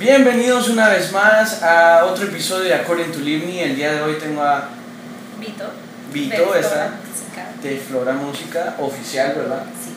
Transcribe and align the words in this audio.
Bienvenidos 0.00 0.70
una 0.70 0.88
vez 0.88 1.12
más 1.12 1.62
a 1.62 2.06
otro 2.06 2.24
episodio 2.24 2.64
de 2.64 2.74
According 2.74 3.12
to 3.12 3.18
Live 3.18 3.44
Me. 3.44 3.62
El 3.62 3.76
día 3.76 3.92
de 3.92 4.00
hoy 4.00 4.14
tengo 4.14 4.42
a 4.42 4.70
Vito. 5.38 5.64
Vito, 6.10 6.52
de 6.54 6.60
esta, 6.60 6.70
Flora 6.70 6.96
Música. 7.04 7.48
de 7.62 7.76
Flora 7.76 8.12
Música, 8.14 8.76
oficial, 8.78 9.34
¿verdad? 9.36 9.62
Sí. 9.84 9.94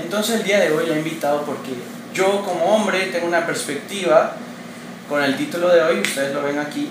Entonces 0.00 0.36
el 0.36 0.44
día 0.44 0.58
de 0.58 0.72
hoy 0.72 0.86
la 0.86 0.94
he 0.94 0.98
invitado 1.00 1.42
porque 1.42 1.72
yo 2.14 2.42
como 2.42 2.64
hombre 2.64 3.08
tengo 3.08 3.26
una 3.26 3.44
perspectiva 3.46 4.36
con 5.06 5.22
el 5.22 5.36
título 5.36 5.68
de 5.68 5.82
hoy, 5.82 6.00
ustedes 6.00 6.32
lo 6.32 6.42
ven 6.42 6.58
aquí. 6.58 6.88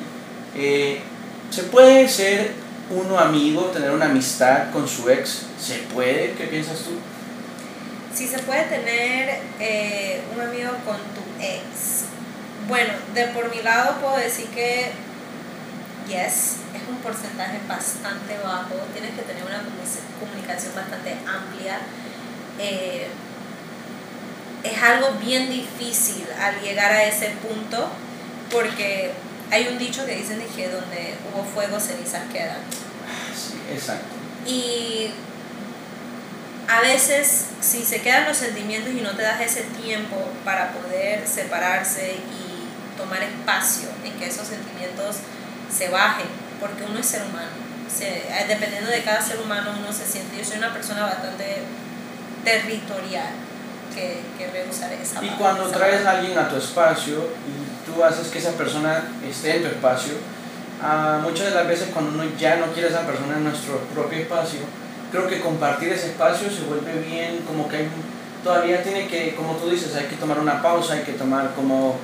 eh, 0.55 1.01
¿Se 1.49 1.63
puede 1.63 2.07
ser 2.07 2.51
uno 2.91 3.17
amigo, 3.17 3.71
tener 3.73 3.89
una 3.89 4.05
amistad 4.05 4.69
con 4.71 4.87
su 4.87 5.09
ex? 5.09 5.47
¿Se 5.59 5.77
puede? 5.91 6.33
¿Qué 6.33 6.43
piensas 6.43 6.77
tú? 6.77 6.91
Si 8.13 8.27
se 8.27 8.37
puede 8.37 8.65
tener 8.65 9.39
eh, 9.59 10.21
un 10.35 10.41
amigo 10.41 10.69
con 10.85 10.97
tu 10.97 11.43
ex. 11.43 12.10
Bueno, 12.67 12.93
de 13.13 13.27
por 13.27 13.53
mi 13.53 13.61
lado 13.61 13.95
puedo 14.01 14.17
decir 14.17 14.47
que 14.47 14.91
yes, 16.07 16.57
es 16.73 16.81
un 16.89 16.97
porcentaje 16.97 17.59
bastante 17.67 18.37
bajo. 18.43 18.75
Tienes 18.93 19.11
que 19.11 19.21
tener 19.23 19.43
una 19.43 19.57
comu- 19.59 20.19
comunicación 20.19 20.73
bastante 20.75 21.15
amplia. 21.27 21.79
Eh, 22.59 23.07
es 24.63 24.83
algo 24.83 25.11
bien 25.13 25.49
difícil 25.49 26.25
al 26.39 26.61
llegar 26.61 26.91
a 26.91 27.03
ese 27.03 27.29
punto 27.47 27.89
porque 28.51 29.11
hay 29.49 29.67
un 29.67 29.77
dicho 29.79 30.05
que 30.05 30.15
dicen 30.15 30.39
que 30.55 30.69
donde 30.69 31.15
hubo 31.33 31.43
fuego 31.43 31.79
cenizas 31.79 32.21
quedan. 32.31 32.59
Sí, 33.35 33.55
exacto. 33.73 34.05
Y 34.45 35.09
a 36.69 36.79
veces 36.81 37.45
si 37.59 37.83
se 37.83 38.01
quedan 38.01 38.25
los 38.27 38.37
sentimientos 38.37 38.93
y 38.93 39.01
no 39.01 39.11
te 39.15 39.23
das 39.23 39.41
ese 39.41 39.63
tiempo 39.83 40.15
para 40.45 40.71
poder 40.71 41.27
separarse 41.27 42.13
y 42.15 42.50
tomar 43.01 43.21
espacio 43.23 43.89
en 44.05 44.13
que 44.13 44.27
esos 44.27 44.47
sentimientos 44.47 45.17
se 45.75 45.89
bajen, 45.89 46.27
porque 46.59 46.83
uno 46.83 46.99
es 46.99 47.05
ser 47.05 47.23
humano. 47.23 47.49
Se- 47.89 48.19
eh, 48.29 48.45
dependiendo 48.47 48.89
de 48.89 49.03
cada 49.03 49.21
ser 49.21 49.39
humano 49.39 49.71
uno 49.77 49.91
se 49.91 50.05
siente, 50.05 50.37
yo 50.37 50.45
soy 50.45 50.57
una 50.57 50.71
persona 50.73 51.03
bastante 51.03 51.63
territorial 52.43 53.31
que, 53.93 54.21
que 54.37 54.47
rehusar 54.51 54.91
esa 54.93 55.23
Y 55.23 55.29
cuando 55.31 55.67
esa 55.67 55.77
traes 55.77 55.95
a 55.95 55.97
palabra. 55.99 56.19
alguien 56.19 56.39
a 56.39 56.49
tu 56.49 56.55
espacio 56.57 57.15
y 57.47 57.91
tú 57.91 58.03
haces 58.03 58.27
que 58.27 58.39
esa 58.39 58.51
persona 58.51 59.03
esté 59.27 59.57
en 59.57 59.63
tu 59.63 59.67
espacio, 59.69 60.13
ah, 60.81 61.19
muchas 61.21 61.47
de 61.47 61.55
las 61.55 61.67
veces 61.67 61.89
cuando 61.93 62.11
uno 62.11 62.23
ya 62.39 62.55
no 62.57 62.67
quiere 62.67 62.87
a 62.87 62.91
esa 62.91 63.05
persona 63.05 63.35
en 63.37 63.43
nuestro 63.43 63.79
propio 63.93 64.19
espacio, 64.19 64.59
creo 65.11 65.27
que 65.27 65.41
compartir 65.41 65.89
ese 65.91 66.07
espacio 66.11 66.49
se 66.49 66.61
vuelve 66.61 66.93
bien, 67.01 67.39
como 67.45 67.67
que 67.67 67.77
hay, 67.77 67.87
todavía 68.43 68.81
tiene 68.81 69.07
que, 69.07 69.35
como 69.35 69.55
tú 69.57 69.69
dices, 69.69 69.93
hay 69.95 70.05
que 70.05 70.15
tomar 70.15 70.39
una 70.39 70.61
pausa, 70.61 70.93
hay 70.93 71.03
que 71.03 71.13
tomar 71.13 71.53
como 71.53 71.97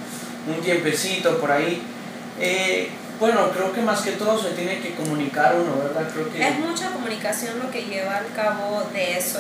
un 0.48 0.62
tiempecito 0.62 1.40
por 1.40 1.52
ahí. 1.52 1.82
Eh, 2.40 2.90
bueno, 3.20 3.50
creo 3.52 3.74
que 3.74 3.82
más 3.82 4.02
que 4.02 4.12
todo 4.12 4.40
se 4.42 4.52
tiene 4.52 4.80
que 4.80 4.94
comunicar 4.94 5.56
uno, 5.56 5.82
¿verdad? 5.82 6.08
Creo 6.14 6.32
que... 6.32 6.48
Es 6.48 6.60
mucha 6.60 6.92
comunicación 6.92 7.58
lo 7.60 7.72
que 7.72 7.86
lleva 7.86 8.18
al 8.18 8.32
cabo 8.36 8.84
de 8.94 9.18
eso. 9.18 9.40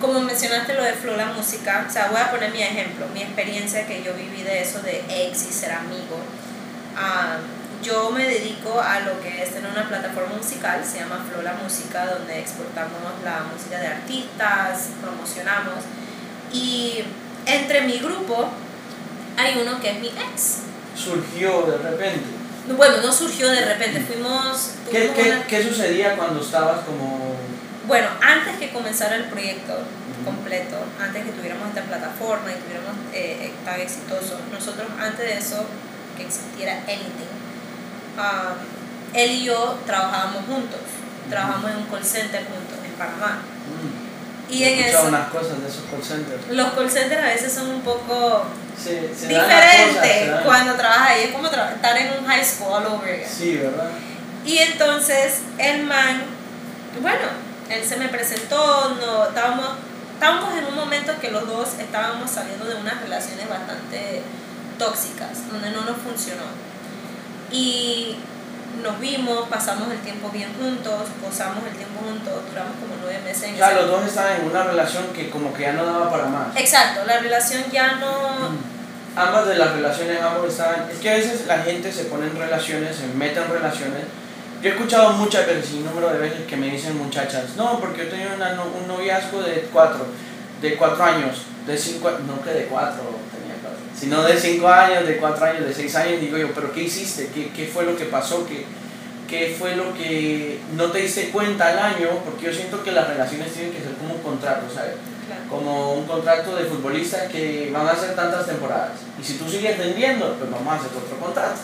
Como 0.00 0.20
mencionaste 0.20 0.74
lo 0.74 0.82
de 0.82 0.94
Flora 0.94 1.26
Música, 1.26 1.86
o 1.88 1.92
sea, 1.92 2.08
voy 2.08 2.20
a 2.20 2.30
poner 2.32 2.50
mi 2.50 2.60
ejemplo, 2.60 3.06
mi 3.14 3.22
experiencia 3.22 3.86
que 3.86 4.02
yo 4.02 4.14
viví 4.14 4.42
de 4.42 4.60
eso 4.60 4.82
de 4.82 5.04
ex 5.08 5.46
y 5.48 5.52
ser 5.52 5.70
amigo. 5.70 6.18
Am, 6.96 7.38
yo 7.84 8.10
me 8.10 8.26
dedico 8.26 8.80
a 8.80 8.98
lo 9.00 9.20
que 9.20 9.42
es 9.42 9.52
tener 9.52 9.70
una 9.70 9.88
plataforma 9.88 10.34
musical, 10.36 10.84
se 10.84 10.98
llama 10.98 11.24
Flora 11.30 11.56
Música, 11.62 12.06
donde 12.06 12.40
exportamos 12.40 12.98
la 13.24 13.44
música 13.52 13.78
de 13.78 13.86
artistas, 13.86 14.88
promocionamos. 15.00 15.84
Y 16.52 17.04
entre 17.46 17.82
mi 17.82 17.98
grupo 17.98 18.50
hay 19.36 19.60
uno 19.60 19.80
que 19.80 19.90
es 19.90 20.00
mi 20.00 20.08
ex. 20.08 20.58
surgió 20.96 21.62
de 21.62 21.78
repente. 21.78 22.24
Bueno, 22.76 22.98
no 23.02 23.12
surgió 23.12 23.50
de 23.50 23.64
repente, 23.64 24.00
fuimos... 24.00 24.72
¿Qué, 24.90 25.12
qué, 25.16 25.22
una- 25.32 25.46
qué 25.46 25.62
sucedía 25.64 26.16
cuando 26.16 26.40
estabas 26.40 26.84
como... 26.84 27.34
Bueno, 27.88 28.06
antes 28.20 28.56
que 28.58 28.70
comenzara 28.70 29.16
el 29.16 29.24
proyecto 29.24 29.74
completo, 30.24 30.76
antes 31.00 31.24
que 31.24 31.32
tuviéramos 31.32 31.68
esta 31.68 31.82
plataforma 31.82 32.52
y 32.52 32.54
tuviéramos 32.62 32.94
eh, 33.12 33.52
tan 33.64 33.80
exitoso, 33.80 34.38
nosotros 34.52 34.86
antes 35.00 35.18
de 35.26 35.36
eso, 35.38 35.64
que 36.16 36.22
existiera 36.24 36.74
anything, 36.86 37.32
um, 38.16 38.54
él 39.14 39.30
y 39.32 39.44
yo 39.44 39.78
trabajábamos 39.84 40.44
juntos, 40.46 40.80
trabajamos 41.28 41.70
en 41.72 41.76
un 41.78 41.84
call 41.86 42.04
center 42.04 42.44
juntos 42.44 42.78
en 42.86 42.92
Panamá. 42.92 43.40
Mm, 43.66 44.52
Y 44.52 44.62
he 44.64 44.74
en 44.80 44.88
eso, 44.88 45.08
unas 45.08 45.28
cosas 45.30 45.60
de 45.60 45.68
esos 45.68 45.82
call 45.90 46.02
centers. 46.04 46.48
los 46.50 46.72
call 46.74 46.88
centers 46.90 47.22
a 47.24 47.26
veces 47.26 47.52
son 47.52 47.68
un 47.70 47.80
poco 47.80 48.44
Se, 48.76 49.14
se 49.14 49.28
dan- 49.32 49.48
cuando 50.44 50.74
trabajas 50.74 51.08
ahí, 51.10 51.22
es 51.24 51.30
como 51.32 51.48
tra- 51.48 51.72
estar 51.74 51.96
en 51.96 52.18
un 52.18 52.24
high 52.26 52.44
school 52.44 52.72
all 52.72 52.86
over 52.86 53.12
again. 53.14 53.28
Sí, 53.28 53.56
¿verdad? 53.56 53.90
Y 54.44 54.58
entonces 54.58 55.40
el 55.58 55.84
man, 55.84 56.22
bueno, 57.00 57.26
él 57.70 57.84
se 57.84 57.96
me 57.96 58.08
presentó, 58.08 58.96
no, 59.00 59.24
estábamos, 59.28 59.66
estábamos 60.14 60.54
en 60.58 60.66
un 60.66 60.74
momento 60.74 61.12
que 61.20 61.30
los 61.30 61.46
dos 61.46 61.68
estábamos 61.78 62.30
saliendo 62.30 62.64
de 62.64 62.74
unas 62.74 63.00
relaciones 63.00 63.48
bastante 63.48 64.22
tóxicas, 64.78 65.48
donde 65.50 65.70
no 65.70 65.82
nos 65.82 65.96
funcionó. 65.98 66.42
Y 67.50 68.16
nos 68.80 68.98
vimos, 69.00 69.48
pasamos 69.48 69.90
el 69.90 69.98
tiempo 69.98 70.30
bien 70.30 70.48
juntos, 70.58 71.08
gozamos 71.22 71.64
el 71.70 71.76
tiempo 71.76 72.00
juntos, 72.00 72.32
duramos 72.48 72.72
como 72.80 72.94
nueve 73.00 73.20
meses 73.24 73.50
en 73.50 73.58
los 73.58 73.88
dos 73.88 74.06
estaban 74.06 74.40
en 74.40 74.46
una 74.46 74.64
relación 74.64 75.04
que 75.14 75.30
como 75.30 75.52
que 75.52 75.62
ya 75.62 75.72
no 75.72 75.84
daba 75.84 76.10
para 76.10 76.26
más. 76.26 76.56
Exacto, 76.56 77.04
la 77.04 77.18
relación 77.18 77.64
ya 77.70 77.96
no... 77.96 78.50
Mm. 78.50 78.72
Ambas 79.14 79.46
de 79.46 79.56
las 79.56 79.72
relaciones, 79.72 80.22
ambos 80.22 80.48
estaban... 80.48 80.90
Es 80.90 80.98
que 80.98 81.10
a 81.10 81.14
veces 81.14 81.46
la 81.46 81.58
gente 81.58 81.92
se 81.92 82.04
pone 82.04 82.26
en 82.26 82.36
relaciones, 82.36 82.96
se 82.96 83.06
mete 83.08 83.40
en 83.40 83.48
relaciones. 83.48 84.04
Yo 84.62 84.70
he 84.70 84.72
escuchado 84.72 85.12
muchas 85.12 85.46
veces, 85.46 85.72
y 85.72 85.78
un 85.78 85.86
número 85.86 86.08
de 86.10 86.18
veces 86.18 86.46
que 86.46 86.56
me 86.56 86.68
dicen 86.68 86.96
muchachas, 86.96 87.56
no, 87.56 87.78
porque 87.78 88.04
yo 88.04 88.10
tenía 88.10 88.32
una 88.34 88.52
un 88.62 88.88
noviazgo 88.88 89.42
de 89.42 89.68
cuatro, 89.72 90.06
de 90.62 90.76
cuatro 90.76 91.04
años, 91.04 91.42
de 91.66 91.76
cinco, 91.76 92.10
no 92.26 92.40
que 92.42 92.50
de 92.50 92.66
cuatro, 92.66 93.02
sino 94.02 94.20
de 94.24 94.36
cinco 94.36 94.66
años, 94.66 95.06
de 95.06 95.16
cuatro 95.18 95.44
años, 95.44 95.64
de 95.64 95.72
seis 95.72 95.94
años, 95.94 96.20
digo 96.20 96.36
yo, 96.36 96.52
pero 96.52 96.72
¿qué 96.72 96.82
hiciste? 96.82 97.30
¿Qué, 97.32 97.52
qué 97.52 97.66
fue 97.68 97.84
lo 97.84 97.96
que 97.96 98.06
pasó? 98.06 98.44
¿Qué, 98.48 98.64
¿Qué 99.28 99.54
fue 99.56 99.76
lo 99.76 99.94
que 99.94 100.58
no 100.74 100.90
te 100.90 100.98
diste 100.98 101.30
cuenta 101.30 101.68
al 101.68 101.78
año? 101.78 102.08
Porque 102.24 102.46
yo 102.46 102.52
siento 102.52 102.82
que 102.82 102.90
las 102.90 103.06
relaciones 103.06 103.52
tienen 103.52 103.72
que 103.72 103.78
ser 103.78 103.92
como 103.92 104.16
un 104.16 104.22
contrato, 104.22 104.66
¿sabes? 104.74 104.94
Claro. 105.24 105.42
como 105.48 105.92
un 105.92 106.04
contrato 106.04 106.56
de 106.56 106.64
futbolista 106.64 107.28
que 107.28 107.70
van 107.72 107.86
a 107.86 107.92
hacer 107.92 108.16
tantas 108.16 108.44
temporadas. 108.44 108.90
Y 109.20 109.22
si 109.22 109.34
tú 109.34 109.48
sigues 109.48 109.78
vendiendo, 109.78 110.34
pues 110.34 110.50
vamos 110.50 110.72
a 110.72 110.76
hacer 110.78 110.90
otro 110.96 111.16
contrato. 111.18 111.60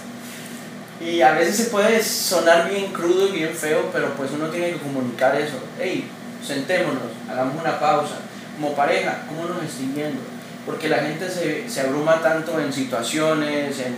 Y 1.00 1.20
a 1.20 1.32
veces 1.32 1.56
se 1.56 1.64
puede 1.64 2.00
sonar 2.04 2.70
bien 2.70 2.92
crudo 2.92 3.26
y 3.26 3.32
bien 3.32 3.52
feo, 3.52 3.90
pero 3.92 4.14
pues 4.14 4.30
uno 4.30 4.46
tiene 4.46 4.74
que 4.74 4.78
comunicar 4.78 5.34
eso. 5.34 5.56
Hey, 5.76 6.08
sentémonos, 6.46 7.02
hagamos 7.28 7.60
una 7.60 7.80
pausa. 7.80 8.18
Como 8.54 8.76
pareja, 8.76 9.24
¿cómo 9.26 9.48
nos 9.48 9.64
estoy 9.64 9.86
viendo? 9.86 10.37
Porque 10.68 10.90
la 10.90 10.98
gente 10.98 11.30
se, 11.30 11.66
se 11.66 11.80
abruma 11.80 12.20
tanto 12.20 12.60
en 12.60 12.70
situaciones, 12.70 13.80
en, 13.80 13.96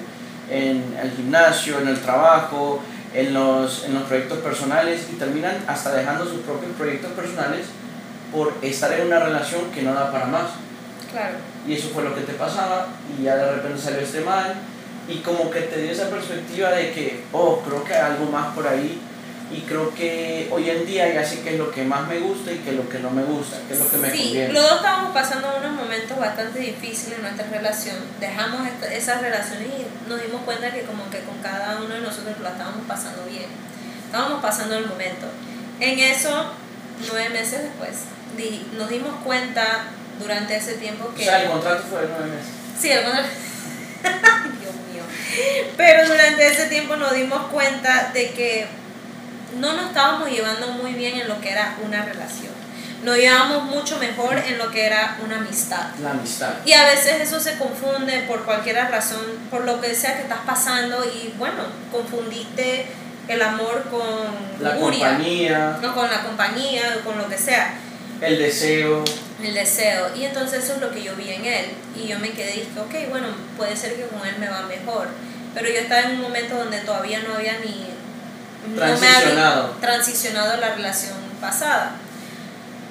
en 0.48 0.96
el 1.02 1.10
gimnasio, 1.10 1.80
en 1.80 1.88
el 1.88 2.00
trabajo, 2.00 2.80
en 3.12 3.34
los, 3.34 3.84
en 3.84 3.94
los 3.94 4.04
proyectos 4.04 4.38
personales 4.38 5.08
y 5.12 5.16
terminan 5.16 5.56
hasta 5.66 5.92
dejando 5.92 6.24
sus 6.24 6.42
propios 6.42 6.70
proyectos 6.78 7.10
personales 7.12 7.66
por 8.32 8.54
estar 8.62 8.92
en 8.92 9.08
una 9.08 9.18
relación 9.18 9.72
que 9.74 9.82
no 9.82 9.92
da 9.92 10.12
para 10.12 10.26
más. 10.26 10.50
Claro. 11.10 11.38
Y 11.66 11.74
eso 11.74 11.88
fue 11.92 12.04
lo 12.04 12.14
que 12.14 12.20
te 12.20 12.34
pasaba 12.34 12.86
y 13.18 13.24
ya 13.24 13.34
de 13.34 13.52
repente 13.56 13.82
salió 13.82 13.98
este 13.98 14.20
mal 14.20 14.54
y 15.08 15.16
como 15.18 15.50
que 15.50 15.62
te 15.62 15.82
dio 15.82 15.90
esa 15.90 16.08
perspectiva 16.08 16.70
de 16.70 16.92
que, 16.92 17.24
oh, 17.32 17.60
creo 17.66 17.82
que 17.82 17.94
hay 17.94 18.12
algo 18.12 18.30
más 18.30 18.54
por 18.54 18.68
ahí 18.68 19.00
y 19.52 19.62
creo 19.62 19.92
que 19.94 20.48
hoy 20.52 20.70
en 20.70 20.86
día 20.86 21.12
ya 21.12 21.24
sé 21.24 21.40
qué 21.40 21.50
es 21.54 21.58
lo 21.58 21.70
que 21.72 21.82
más 21.82 22.06
me 22.06 22.18
gusta 22.20 22.52
y 22.52 22.58
qué 22.58 22.70
es 22.70 22.76
lo 22.76 22.88
que 22.88 22.98
no 23.00 23.10
me 23.10 23.22
gusta, 23.24 23.56
qué 23.66 23.74
es 23.74 23.80
lo 23.80 23.90
que 23.90 23.96
me 23.96 24.10
sí, 24.12 24.22
conviene. 24.24 24.52
los 24.52 24.62
dos 24.62 24.76
estábamos 24.76 25.12
pasando 25.12 25.48
unos 25.58 25.72
momentos 25.72 26.16
bastante 26.18 26.58
difíciles 26.60 27.16
en 27.18 27.22
nuestra 27.22 27.46
relación. 27.48 27.96
Dejamos 28.20 28.60
esas 28.92 29.20
relaciones 29.22 29.68
y 29.68 30.08
nos 30.08 30.22
dimos 30.22 30.42
cuenta 30.42 30.70
que 30.72 30.82
como 30.82 31.08
que 31.10 31.20
con 31.20 31.38
cada 31.42 31.78
uno 31.80 31.94
de 31.94 32.00
nosotros 32.00 32.36
la 32.42 32.50
estábamos 32.50 32.86
pasando 32.86 33.24
bien. 33.24 33.46
Estábamos 34.06 34.40
pasando 34.42 34.76
el 34.76 34.86
momento. 34.86 35.26
En 35.80 35.98
eso, 35.98 36.52
nueve 37.10 37.30
meses 37.30 37.62
después, 37.62 37.90
di- 38.36 38.66
nos 38.76 38.88
dimos 38.88 39.14
cuenta 39.24 39.84
durante 40.20 40.56
ese 40.56 40.74
tiempo 40.74 41.06
O 41.10 41.14
que... 41.14 41.24
sea, 41.24 41.42
el 41.42 41.50
contrato 41.50 41.82
fue 41.90 42.02
de 42.02 42.08
nueve 42.08 42.26
meses. 42.36 42.52
Sí, 42.80 42.90
el 42.90 43.02
contrato- 43.04 43.28
Dios 44.60 44.74
mío. 44.92 45.02
Pero 45.76 46.06
durante 46.08 46.46
ese 46.46 46.66
tiempo 46.66 46.96
nos 46.96 47.12
dimos 47.14 47.46
cuenta 47.50 48.10
de 48.12 48.30
que 48.30 48.66
no 49.58 49.72
nos 49.72 49.86
estábamos 49.86 50.30
llevando 50.30 50.68
muy 50.68 50.92
bien 50.92 51.18
en 51.18 51.28
lo 51.28 51.40
que 51.40 51.50
era 51.50 51.76
una 51.84 52.04
relación. 52.04 52.52
Nos 53.02 53.16
llevábamos 53.16 53.64
mucho 53.64 53.98
mejor 53.98 54.36
en 54.36 54.58
lo 54.58 54.70
que 54.70 54.84
era 54.84 55.16
una 55.24 55.38
amistad. 55.38 55.86
La 56.02 56.10
amistad. 56.10 56.50
Y 56.66 56.72
a 56.74 56.84
veces 56.84 57.20
eso 57.22 57.40
se 57.40 57.56
confunde 57.56 58.24
por 58.28 58.44
cualquier 58.44 58.76
razón, 58.76 59.24
por 59.50 59.64
lo 59.64 59.80
que 59.80 59.94
sea 59.94 60.16
que 60.16 60.22
estás 60.22 60.40
pasando 60.46 61.02
y 61.04 61.32
bueno, 61.38 61.62
confundiste 61.90 62.86
el 63.26 63.40
amor 63.40 63.84
con 63.90 64.62
La 64.62 64.74
lujuria, 64.74 65.08
compañía, 65.08 65.78
no 65.80 65.94
con 65.94 66.10
la 66.10 66.22
compañía 66.22 66.96
o 67.00 67.04
con 67.04 67.16
lo 67.16 67.28
que 67.28 67.38
sea. 67.38 67.74
el 68.20 68.38
deseo. 68.38 69.04
el 69.42 69.54
deseo. 69.54 70.14
Y 70.14 70.24
entonces 70.24 70.64
eso 70.64 70.74
es 70.74 70.80
lo 70.80 70.90
que 70.90 71.02
yo 71.02 71.14
vi 71.16 71.30
en 71.30 71.46
él. 71.46 71.66
Y 71.96 72.06
yo 72.06 72.18
me 72.18 72.30
quedé 72.30 72.56
y 72.56 72.60
dije, 72.60 72.80
ok, 72.80 73.08
bueno, 73.08 73.28
puede 73.56 73.76
ser 73.76 73.94
que 73.94 74.06
con 74.08 74.26
él 74.26 74.34
me 74.38 74.48
va 74.48 74.62
mejor. 74.62 75.08
Pero 75.54 75.68
yo 75.68 75.80
estaba 75.80 76.02
en 76.02 76.16
un 76.16 76.20
momento 76.20 76.56
donde 76.56 76.80
todavía 76.80 77.20
no 77.20 77.34
había 77.34 77.58
ni... 77.60 77.86
Transicionado. 78.76 79.66
No 79.68 79.74
me 79.74 79.80
transicionado 79.80 80.56
la 80.58 80.74
relación 80.74 81.16
pasada. 81.40 81.92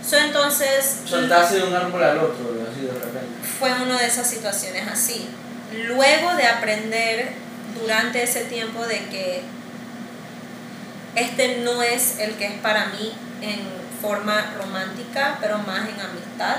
So, 0.07 0.18
entonces... 0.18 1.10
De 1.10 1.63
un 1.63 1.75
árbol 1.75 2.04
al 2.04 2.18
otro, 2.18 2.56
así 2.71 2.81
de 2.81 2.94
repente. 2.94 3.48
Fue 3.60 3.71
una 3.74 3.98
de 4.00 4.07
esas 4.07 4.27
situaciones 4.27 4.88
así. 4.88 5.30
Luego 5.71 6.36
de 6.36 6.48
aprender 6.48 7.33
durante 7.80 8.24
ese 8.24 8.45
tiempo 8.45 8.86
de 8.88 9.06
que 9.10 9.44
este 11.16 11.60
no 11.60 11.83
es 11.83 12.19
el 12.19 12.36
que 12.36 12.48
es 12.48 12.60
para 12.62 12.88
mí 12.88 13.13
en 13.42 13.60
forma 14.01 14.54
romántica, 14.57 15.38
pero 15.42 15.57
más 15.60 15.88
en 15.89 16.00
amistad. 16.00 16.57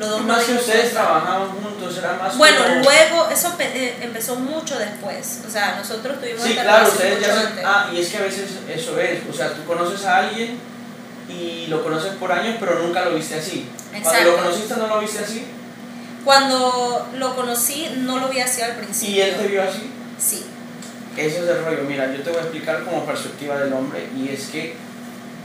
Los 0.00 0.08
dos 0.08 0.22
más 0.22 0.44
que 0.44 0.54
ustedes 0.54 0.92
trabajaban 0.92 1.50
juntos, 1.50 1.98
era 1.98 2.14
más 2.14 2.38
Bueno, 2.38 2.58
luego, 2.82 3.28
eso 3.30 3.54
eh, 3.58 3.98
empezó 4.00 4.34
mucho 4.34 4.78
después. 4.78 5.42
O 5.46 5.50
sea, 5.50 5.76
nosotros 5.76 6.18
tuvimos 6.18 6.42
Sí, 6.42 6.54
claro, 6.54 6.88
ustedes 6.88 7.20
ya 7.20 7.52
Ah, 7.62 7.90
y 7.92 8.00
es 8.00 8.08
que 8.08 8.16
a 8.16 8.22
veces 8.22 8.48
eso 8.66 8.98
es. 8.98 9.20
O 9.28 9.32
sea, 9.34 9.52
tú 9.52 9.62
conoces 9.66 10.02
a 10.06 10.16
alguien 10.16 10.58
y 11.28 11.66
lo 11.66 11.84
conoces 11.84 12.14
por 12.14 12.32
años, 12.32 12.56
pero 12.58 12.78
nunca 12.78 13.04
lo 13.04 13.14
viste 13.14 13.34
así. 13.34 13.68
Exacto. 13.92 14.10
Cuando 14.10 14.30
lo 14.30 14.36
conociste, 14.38 14.76
¿no 14.76 14.86
lo 14.86 15.00
viste 15.00 15.18
así? 15.18 15.46
Cuando 16.24 17.08
lo 17.18 17.36
conocí, 17.36 17.94
no 17.98 18.18
lo 18.20 18.30
vi 18.30 18.40
así 18.40 18.62
al 18.62 18.76
principio. 18.76 19.14
¿Y 19.14 19.20
él 19.20 19.36
te 19.36 19.48
vio 19.48 19.62
así? 19.62 19.90
Sí. 20.18 20.46
Ese 21.14 21.40
es 21.40 21.46
el 21.46 21.62
rollo. 21.62 21.82
Mira, 21.86 22.10
yo 22.10 22.22
te 22.22 22.30
voy 22.30 22.38
a 22.38 22.42
explicar 22.44 22.84
como 22.84 23.04
perspectiva 23.04 23.58
del 23.58 23.74
hombre 23.74 24.08
y 24.16 24.30
es 24.30 24.46
que 24.46 24.76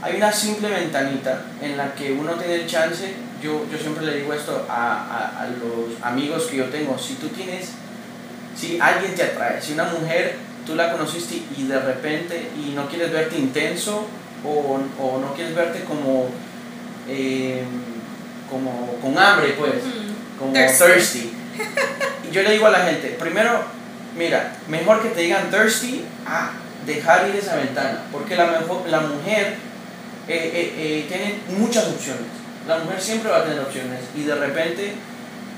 hay 0.00 0.16
una 0.16 0.32
simple 0.32 0.70
ventanita 0.70 1.42
en 1.60 1.76
la 1.76 1.94
que 1.94 2.12
uno 2.12 2.32
tiene 2.36 2.54
el 2.54 2.66
chance, 2.66 3.12
yo, 3.42 3.66
yo 3.70 3.78
siempre 3.78 4.06
le 4.06 4.16
digo 4.16 4.32
esto 4.32 4.66
a, 4.68 5.42
a, 5.42 5.46
los 5.48 6.02
amigos 6.02 6.46
que 6.46 6.56
yo 6.56 6.66
tengo, 6.66 6.98
si 6.98 7.14
tú 7.14 7.28
tienes, 7.28 7.70
si 8.56 8.78
alguien 8.80 9.14
te 9.14 9.22
atrae, 9.22 9.60
si 9.60 9.72
una 9.74 9.84
mujer 9.84 10.36
tú 10.64 10.74
la 10.74 10.92
conociste 10.92 11.42
y 11.56 11.64
de 11.64 11.78
repente 11.78 12.50
y 12.56 12.70
no 12.70 12.88
quieres 12.88 13.12
verte 13.12 13.38
intenso 13.38 14.06
o, 14.44 14.80
o 15.00 15.18
no 15.20 15.34
quieres 15.34 15.54
verte 15.54 15.84
como, 15.84 16.28
eh, 17.08 17.62
como 18.50 18.98
con 19.00 19.18
hambre, 19.18 19.54
pues, 19.58 19.74
como 20.38 20.52
thirsty. 20.52 21.32
Y 22.28 22.32
yo 22.32 22.42
le 22.42 22.52
digo 22.52 22.66
a 22.66 22.70
la 22.70 22.80
gente, 22.80 23.16
primero, 23.18 23.64
mira, 24.16 24.56
mejor 24.68 25.02
que 25.02 25.10
te 25.10 25.22
digan 25.22 25.50
thirsty 25.50 26.04
a 26.26 26.50
dejar 26.84 27.28
ir 27.28 27.36
esa 27.36 27.56
ventana, 27.56 28.02
porque 28.12 28.36
la, 28.36 28.46
mejor, 28.46 28.88
la 28.88 29.00
mujer 29.00 29.56
eh, 30.28 30.74
eh, 30.76 31.06
tiene 31.08 31.38
muchas 31.58 31.86
opciones. 31.86 32.45
La 32.66 32.78
mujer 32.78 33.00
siempre 33.00 33.30
va 33.30 33.38
a 33.38 33.44
tener 33.44 33.60
opciones 33.60 34.00
y 34.16 34.22
de 34.22 34.34
repente, 34.34 34.94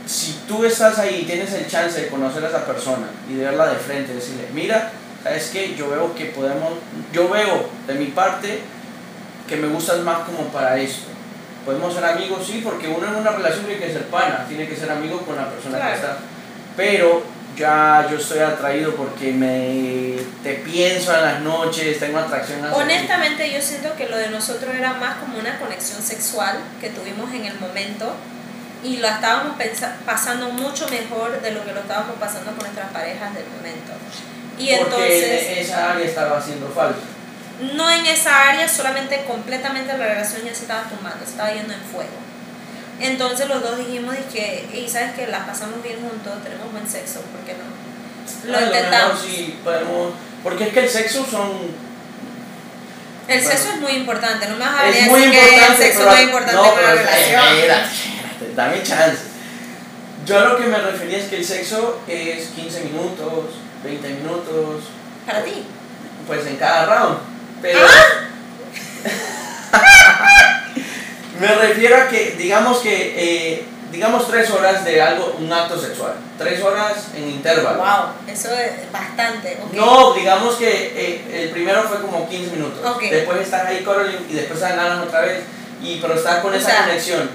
si 0.07 0.41
tú 0.47 0.65
estás 0.65 0.99
ahí 0.99 1.21
y 1.23 1.25
tienes 1.25 1.53
el 1.55 1.67
chance 1.67 2.03
de 2.03 2.09
conocer 2.09 2.45
a 2.45 2.49
esa 2.49 2.67
persona 2.67 3.07
y 3.31 3.35
de 3.35 3.45
verla 3.45 3.69
de 3.69 3.77
frente, 3.77 4.15
decirle, 4.15 4.45
mira, 4.53 4.91
¿sabes 5.23 5.51
qué? 5.51 5.75
Yo 5.75 5.91
veo 5.91 6.15
que 6.15 6.27
podemos, 6.27 6.75
yo 7.13 7.29
veo 7.31 7.69
de 7.87 7.95
mi 7.95 8.07
parte 8.07 8.61
que 9.49 9.57
me 9.57 9.69
gustas 9.69 10.01
más 10.01 10.21
como 10.21 10.49
para 10.49 10.79
esto. 10.79 11.09
Podemos 11.65 11.95
ser 11.95 12.05
amigos, 12.05 12.47
sí, 12.47 12.61
porque 12.63 12.89
uno 12.89 13.07
en 13.07 13.17
una 13.17 13.31
relación 13.31 13.65
tiene 13.65 13.81
que 13.81 13.93
ser 13.93 14.05
pana, 14.05 14.45
tiene 14.47 14.69
que 14.69 14.77
ser 14.77 14.91
amigo 14.91 15.21
con 15.23 15.37
la 15.37 15.51
persona 15.51 15.79
que 15.81 15.95
está. 15.95 16.19
Pero 16.77 17.23
ya 17.59 18.07
yo 18.11 18.17
estoy 18.17 18.39
atraído 18.39 18.95
porque 18.95 19.33
me 19.33 20.17
te 20.43 20.55
pienso 20.55 21.15
en 21.15 21.23
las 21.23 21.41
noches, 21.41 21.99
tengo 21.99 22.19
atracción 22.19 22.65
hacia 22.65 22.77
Honestamente 22.77 23.53
yo 23.53 23.61
siento 23.61 23.95
que 23.97 24.09
lo 24.09 24.17
de 24.17 24.29
nosotros 24.31 24.75
era 24.75 24.95
más 24.95 25.17
como 25.17 25.39
una 25.39 25.59
conexión 25.59 26.01
sexual 26.01 26.59
que 26.81 26.91
tuvimos 26.91 27.33
en 27.35 27.47
el 27.47 27.59
momento 27.59 28.15
y 28.85 28.99
lo 28.99 29.09
estábamos 29.09 29.57
pasando 30.07 30.51
mucho 30.51 30.89
mejor 30.89 31.41
de 31.41 31.51
lo 31.51 31.65
que 31.65 31.73
lo 31.73 31.81
estábamos 31.81 32.17
pasando 32.21 32.51
con 32.53 32.61
nuestras 32.61 32.91
parejas 32.93 33.35
del 33.35 33.47
momento. 33.47 33.93
Y 34.57 34.71
entonces 34.71 35.47
en 35.49 35.59
esa 35.59 35.93
área 35.93 36.07
estaba 36.07 36.39
haciendo 36.39 36.69
falta. 36.69 37.01
No 37.75 37.91
en 37.91 38.07
esa 38.07 38.51
área, 38.51 38.69
solamente 38.69 39.25
completamente 39.27 39.97
la 39.99 40.07
relación 40.07 40.43
ya 40.45 40.55
se 40.55 40.63
estaba 40.63 40.83
tumbando, 40.85 41.25
se 41.25 41.33
estaba 41.33 41.53
yendo 41.53 41.73
en 41.73 41.81
fuego. 41.81 42.28
Entonces 43.01 43.49
los 43.49 43.63
dos 43.63 43.79
dijimos 43.79 44.15
que, 44.33 44.69
y 44.75 44.89
sabes 44.89 45.13
que 45.13 45.27
la 45.29 45.47
pasamos 45.47 45.83
bien 45.83 46.01
juntos, 46.01 46.43
tenemos 46.43 46.73
buen 46.73 46.89
sexo, 46.89 47.21
¿por 47.21 47.41
qué 47.43 47.55
no? 47.55 48.53
Lo 48.53 48.67
intentamos. 48.67 49.21
sí, 49.21 49.59
podemos, 49.63 50.13
porque 50.43 50.65
es 50.65 50.73
que 50.73 50.81
el 50.81 50.89
sexo 50.89 51.25
son 51.25 51.89
el 53.29 53.45
sexo 53.45 53.73
es 53.75 53.81
muy 53.81 53.93
importante, 53.93 54.49
no 54.49 54.57
me 54.57 54.65
vas 54.65 54.81
a 54.81 54.85
decir 54.85 55.31
que 55.31 55.67
el 55.67 55.77
sexo 55.77 56.05
no 56.05 56.13
es 56.13 56.23
importante 56.23 56.57
no, 56.57 56.75
para 56.75 56.95
la 56.95 57.03
relación. 57.03 57.45
Dame 58.57 58.83
chance. 58.83 59.19
Yo 60.25 60.39
a 60.39 60.45
lo 60.45 60.57
que 60.57 60.65
me 60.65 60.79
refería 60.79 61.19
es 61.19 61.25
que 61.25 61.37
el 61.37 61.45
sexo 61.45 62.01
es 62.09 62.47
15 62.49 62.85
minutos, 62.85 63.45
20 63.85 64.09
minutos. 64.09 64.85
¿Para 65.27 65.45
ti? 65.45 65.65
Pues 66.27 66.47
en 66.47 66.57
cada 66.57 66.87
round. 66.87 67.19
Pero. 67.61 67.81
¿Ah? 67.87 68.28
Me 71.39 71.47
refiero 71.55 71.97
a 71.97 72.09
que, 72.09 72.33
digamos 72.33 72.79
que, 72.79 73.15
eh, 73.17 73.65
digamos 73.93 74.29
tres 74.29 74.51
horas 74.51 74.85
de 74.85 75.01
algo, 75.01 75.37
un 75.39 75.53
acto 75.53 75.79
sexual. 75.79 76.15
Tres 76.37 76.63
horas 76.63 77.09
en 77.15 77.29
intervalo. 77.29 77.79
Wow, 77.79 78.33
eso 78.33 78.49
es 78.53 78.91
bastante. 78.93 79.59
No, 79.73 80.15
digamos 80.15 80.57
que 80.57 80.93
eh, 80.97 81.45
el 81.45 81.51
primero 81.51 81.83
fue 81.85 82.01
como 82.01 82.29
15 82.29 82.51
minutos. 82.57 83.01
Después 83.01 83.41
estás 83.41 83.67
ahí 83.67 83.85
Caroline 83.85 84.27
y 84.29 84.35
después 84.35 84.61
ganas 84.61 85.07
otra 85.07 85.21
vez. 85.21 85.45
Y, 85.81 86.01
pero 86.01 86.15
estás 86.15 86.41
con 86.41 86.53
esa 86.55 86.85
conexión. 86.85 87.31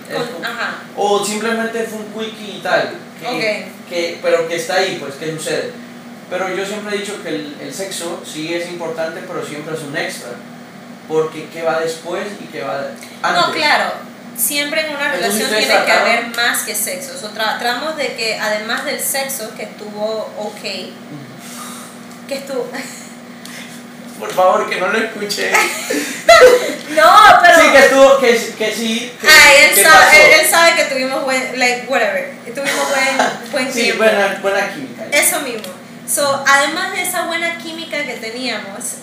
O 0.97 1.23
simplemente 1.25 1.83
fue 1.83 1.99
un 1.99 2.13
quickie 2.13 2.57
y 2.57 2.61
tal. 2.61 2.91
Que, 3.21 3.67
que, 3.87 4.19
pero 4.21 4.49
que 4.49 4.57
está 4.57 4.75
ahí, 4.75 4.97
pues, 4.99 5.15
que 5.15 5.31
sucede. 5.31 5.71
Pero 6.29 6.53
yo 6.53 6.65
siempre 6.65 6.95
he 6.95 6.99
dicho 6.99 7.23
que 7.23 7.29
el, 7.29 7.55
el 7.61 7.73
sexo 7.73 8.21
sí 8.25 8.53
es 8.53 8.67
importante, 8.67 9.21
pero 9.25 9.45
siempre 9.45 9.75
es 9.75 9.81
un 9.81 9.95
extra 9.95 10.31
porque 11.07 11.47
qué 11.51 11.61
va 11.61 11.79
después 11.79 12.27
y 12.41 12.45
qué 12.45 12.61
va 12.61 12.79
antes. 12.79 13.09
No, 13.21 13.51
claro, 13.51 13.93
siempre 14.37 14.85
en 14.87 14.95
una 14.95 15.11
relación 15.11 15.49
tiene 15.49 15.85
que 15.85 15.91
haber 15.91 16.27
más 16.35 16.63
que 16.63 16.75
sexo. 16.75 17.13
O 17.25 17.29
tratamos 17.29 17.95
de 17.97 18.15
que 18.15 18.37
además 18.39 18.85
del 18.85 18.99
sexo, 18.99 19.53
que 19.55 19.63
estuvo 19.63 20.31
ok, 20.37 20.61
que 22.27 22.35
estuvo... 22.35 22.69
Por 24.19 24.31
favor, 24.31 24.69
que 24.69 24.79
no 24.79 24.87
lo 24.87 24.97
escuche. 24.97 25.51
no, 26.95 27.11
pero... 27.41 27.59
Sí, 27.59 27.71
que 27.71 27.79
estuvo, 27.79 28.19
que, 28.19 28.53
que 28.57 28.73
sí. 28.73 29.11
Ay, 29.23 29.69
él, 29.69 29.83
sabe, 29.83 30.39
él, 30.39 30.47
sabe 30.47 30.75
que 30.75 30.83
tuvimos 30.85 31.23
buen, 31.25 31.59
like, 31.59 31.87
whatever, 31.87 32.31
tuvimos 32.45 32.89
buen, 32.89 33.51
buen 33.51 33.73
sí, 33.73 33.91
buena, 33.93 34.39
buena 34.41 34.71
química. 34.73 35.03
Eso 35.11 35.41
mismo. 35.41 35.82
So, 36.07 36.43
además 36.45 36.91
de 36.91 37.01
esa 37.01 37.27
buena 37.27 37.57
química 37.57 38.03
que 38.03 38.17
teníamos, 38.17 38.97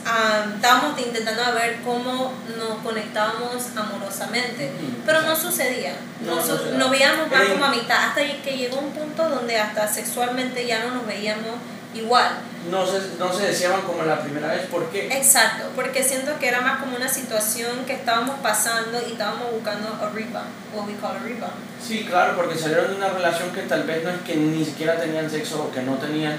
estábamos 0.54 1.00
intentando 1.00 1.54
ver 1.54 1.78
cómo 1.82 2.32
nos 2.58 2.78
conectábamos 2.82 3.68
amorosamente, 3.74 4.70
pero 5.06 5.22
no 5.22 5.34
sucedía. 5.34 5.94
No, 6.20 6.36
nos 6.36 6.90
veíamos 6.90 7.30
más 7.30 7.48
como 7.48 7.64
a 7.64 7.70
mitad, 7.70 8.08
hasta 8.08 8.20
que 8.42 8.56
llegó 8.56 8.78
un 8.78 8.90
punto 8.92 9.28
donde 9.28 9.58
hasta 9.58 9.88
sexualmente 9.88 10.66
ya 10.66 10.84
no 10.84 10.96
nos 10.96 11.06
veíamos 11.06 11.56
igual. 11.94 12.32
No 12.70 12.86
se, 12.86 13.00
no 13.18 13.32
se 13.32 13.46
deseaban 13.46 13.80
como 13.82 14.02
la 14.02 14.20
primera 14.20 14.48
vez, 14.48 14.66
¿por 14.66 14.90
qué? 14.90 15.06
Exacto, 15.06 15.70
porque 15.74 16.04
siento 16.04 16.38
que 16.38 16.48
era 16.48 16.60
más 16.60 16.80
como 16.80 16.96
una 16.96 17.08
situación 17.08 17.86
que 17.86 17.94
estábamos 17.94 18.38
pasando 18.40 19.00
y 19.08 19.12
estábamos 19.12 19.50
buscando 19.52 19.88
a 19.88 20.10
rebound, 20.10 20.48
what 20.74 20.86
we 20.86 20.94
call 20.96 21.16
a 21.16 21.18
rebound. 21.20 21.54
Sí, 21.82 22.04
claro, 22.04 22.36
porque 22.36 22.58
salieron 22.58 22.90
de 22.90 22.96
una 22.96 23.08
relación 23.08 23.50
que 23.52 23.62
tal 23.62 23.84
vez 23.84 24.04
no 24.04 24.10
es 24.10 24.20
que 24.20 24.36
ni 24.36 24.62
siquiera 24.62 25.00
tenían 25.00 25.30
sexo 25.30 25.64
o 25.64 25.72
que 25.72 25.80
no 25.80 25.94
tenían 25.94 26.38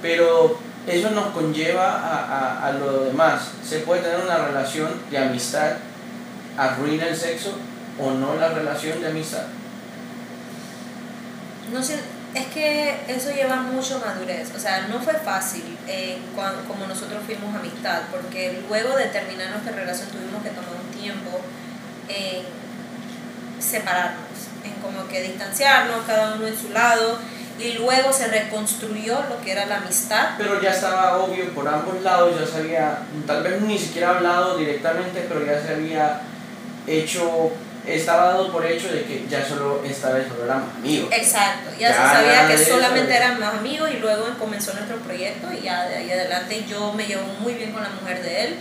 pero 0.00 0.58
eso 0.86 1.10
nos 1.10 1.28
conlleva 1.28 1.90
a, 1.90 2.24
a, 2.24 2.66
a, 2.66 2.72
lo 2.72 3.04
demás. 3.04 3.50
Se 3.64 3.80
puede 3.80 4.02
tener 4.02 4.20
una 4.20 4.38
relación 4.38 4.88
de 5.10 5.18
amistad, 5.18 5.72
arruina 6.56 7.06
el 7.06 7.16
sexo 7.16 7.54
o 7.98 8.12
no 8.12 8.36
la 8.36 8.48
relación 8.48 9.00
de 9.00 9.08
amistad. 9.08 9.44
No 11.72 11.82
sé, 11.82 11.98
es 12.34 12.46
que 12.46 13.00
eso 13.08 13.30
lleva 13.30 13.56
mucho 13.56 14.00
madurez. 14.04 14.50
O 14.54 14.58
sea, 14.58 14.88
no 14.88 15.00
fue 15.00 15.14
fácil 15.14 15.76
eh, 15.86 16.18
cuando, 16.34 16.62
como 16.64 16.86
nosotros 16.86 17.22
fuimos 17.26 17.54
amistad, 17.54 18.02
porque 18.10 18.62
luego 18.68 18.96
de 18.96 19.06
terminar 19.06 19.50
nuestra 19.50 19.72
relación 19.72 20.08
tuvimos 20.08 20.42
que 20.42 20.50
tomar 20.50 20.70
un 20.82 20.98
tiempo 20.98 21.40
en 22.08 22.44
separarnos, 23.60 24.48
en 24.64 24.72
como 24.80 25.06
que 25.08 25.22
distanciarnos, 25.22 26.04
cada 26.06 26.34
uno 26.36 26.46
en 26.46 26.56
su 26.56 26.70
lado 26.70 27.18
y 27.58 27.72
luego 27.72 28.12
se 28.12 28.28
reconstruyó 28.28 29.18
lo 29.28 29.40
que 29.42 29.52
era 29.52 29.66
la 29.66 29.78
amistad. 29.78 30.30
Pero 30.38 30.60
ya 30.60 30.70
estaba 30.70 31.18
obvio 31.18 31.52
por 31.54 31.66
ambos 31.66 32.00
lados, 32.02 32.38
ya 32.38 32.46
se 32.46 32.58
había, 32.58 32.98
tal 33.26 33.42
vez 33.42 33.60
ni 33.62 33.78
siquiera 33.78 34.10
hablado 34.10 34.56
directamente, 34.56 35.26
pero 35.28 35.44
ya 35.44 35.60
se 35.60 35.74
había 35.74 36.20
hecho, 36.86 37.50
estaba 37.86 38.26
dado 38.26 38.52
por 38.52 38.64
hecho 38.64 38.92
de 38.92 39.04
que 39.04 39.26
ya 39.28 39.44
solo 39.44 39.82
esta 39.84 40.12
vez 40.12 40.28
solo 40.28 40.44
éramos 40.44 40.74
amigos. 40.76 41.10
Exacto, 41.12 41.70
ya, 41.78 41.88
se 41.88 41.98
sabía 41.98 42.48
que 42.48 42.64
solamente 42.64 43.14
éramos 43.14 43.42
amigos 43.42 43.90
y 43.92 43.98
luego 43.98 44.26
comenzó 44.38 44.72
nuestro 44.74 44.96
proyecto 44.98 45.48
y 45.52 45.62
ya 45.62 45.88
de 45.88 45.96
ahí 45.96 46.10
adelante 46.10 46.64
yo 46.68 46.92
me 46.92 47.06
llevo 47.06 47.26
muy 47.40 47.54
bien 47.54 47.72
con 47.72 47.82
la 47.82 47.90
mujer 47.90 48.22
de 48.22 48.44
él. 48.44 48.56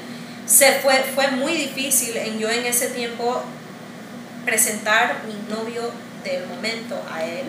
Se 0.47 0.79
fue, 0.79 1.03
fue 1.13 1.27
muy 1.31 1.53
difícil 1.53 2.15
en 2.17 2.39
yo 2.39 2.49
en 2.49 2.65
ese 2.65 2.87
tiempo 2.87 3.43
presentar 4.45 5.17
mi 5.27 5.53
novio 5.53 5.91
del 6.23 6.47
momento 6.47 6.95
a 7.13 7.23
él. 7.23 7.45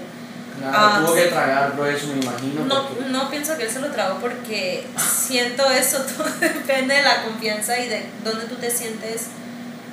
Ah, 0.65 1.03
tuvo 1.05 1.15
sí. 1.17 1.23
que 1.23 1.29
tragarlo 1.29 1.87
eso, 1.87 2.07
me 2.09 2.21
imagino. 2.21 2.65
No, 2.65 2.89
porque- 2.89 3.05
no 3.11 3.31
pienso 3.31 3.57
que 3.57 3.65
él 3.65 3.71
se 3.71 3.81
lo 3.81 3.91
tragó 3.91 4.19
porque 4.19 4.87
siento 4.99 5.69
eso, 5.71 5.99
todo 6.17 6.29
depende 6.41 6.95
de 6.95 7.03
la 7.03 7.23
confianza 7.23 7.79
y 7.79 7.89
de 7.89 8.07
dónde 8.25 8.47
tú 8.47 8.57
te 8.57 8.71
sientes, 8.71 9.27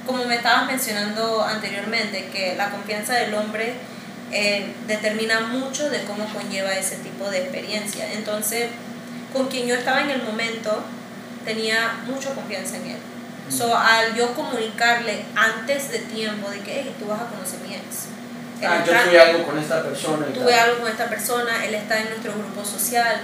como 0.05 0.25
me 0.25 0.35
estabas 0.35 0.67
mencionando 0.67 1.43
anteriormente, 1.43 2.29
que 2.31 2.55
la 2.55 2.69
confianza 2.69 3.13
del 3.13 3.33
hombre 3.33 3.73
eh, 4.31 4.73
determina 4.87 5.39
mucho 5.41 5.89
de 5.89 6.03
cómo 6.03 6.25
conlleva 6.33 6.73
ese 6.73 6.97
tipo 6.97 7.29
de 7.29 7.39
experiencia. 7.43 8.11
Entonces, 8.13 8.69
con 9.33 9.47
quien 9.47 9.67
yo 9.67 9.75
estaba 9.75 10.01
en 10.01 10.09
el 10.11 10.23
momento, 10.23 10.83
tenía 11.43 11.99
mucha 12.07 12.33
confianza 12.33 12.77
en 12.77 12.85
él. 12.91 12.97
So, 13.49 13.75
al 13.77 14.15
yo 14.15 14.33
comunicarle 14.33 15.23
antes 15.35 15.91
de 15.91 15.99
tiempo 15.99 16.49
de 16.49 16.59
que, 16.61 16.81
hey, 16.81 16.95
tú 16.99 17.05
vas 17.05 17.21
a 17.21 17.25
conocer 17.27 17.59
mi 17.67 17.75
ex. 17.75 18.07
Ah, 18.63 18.83
yo 18.85 18.93
tuve 18.93 19.19
algo 19.19 19.43
con 19.43 19.59
esta 19.59 19.83
persona 19.83 20.25
tuve 20.27 20.51
tal. 20.51 20.59
algo 20.69 20.79
con 20.81 20.91
esta 20.91 21.05
persona, 21.09 21.65
él 21.65 21.75
está 21.75 21.99
en 21.99 22.09
nuestro 22.09 22.33
grupo 22.33 22.63
social, 22.63 23.21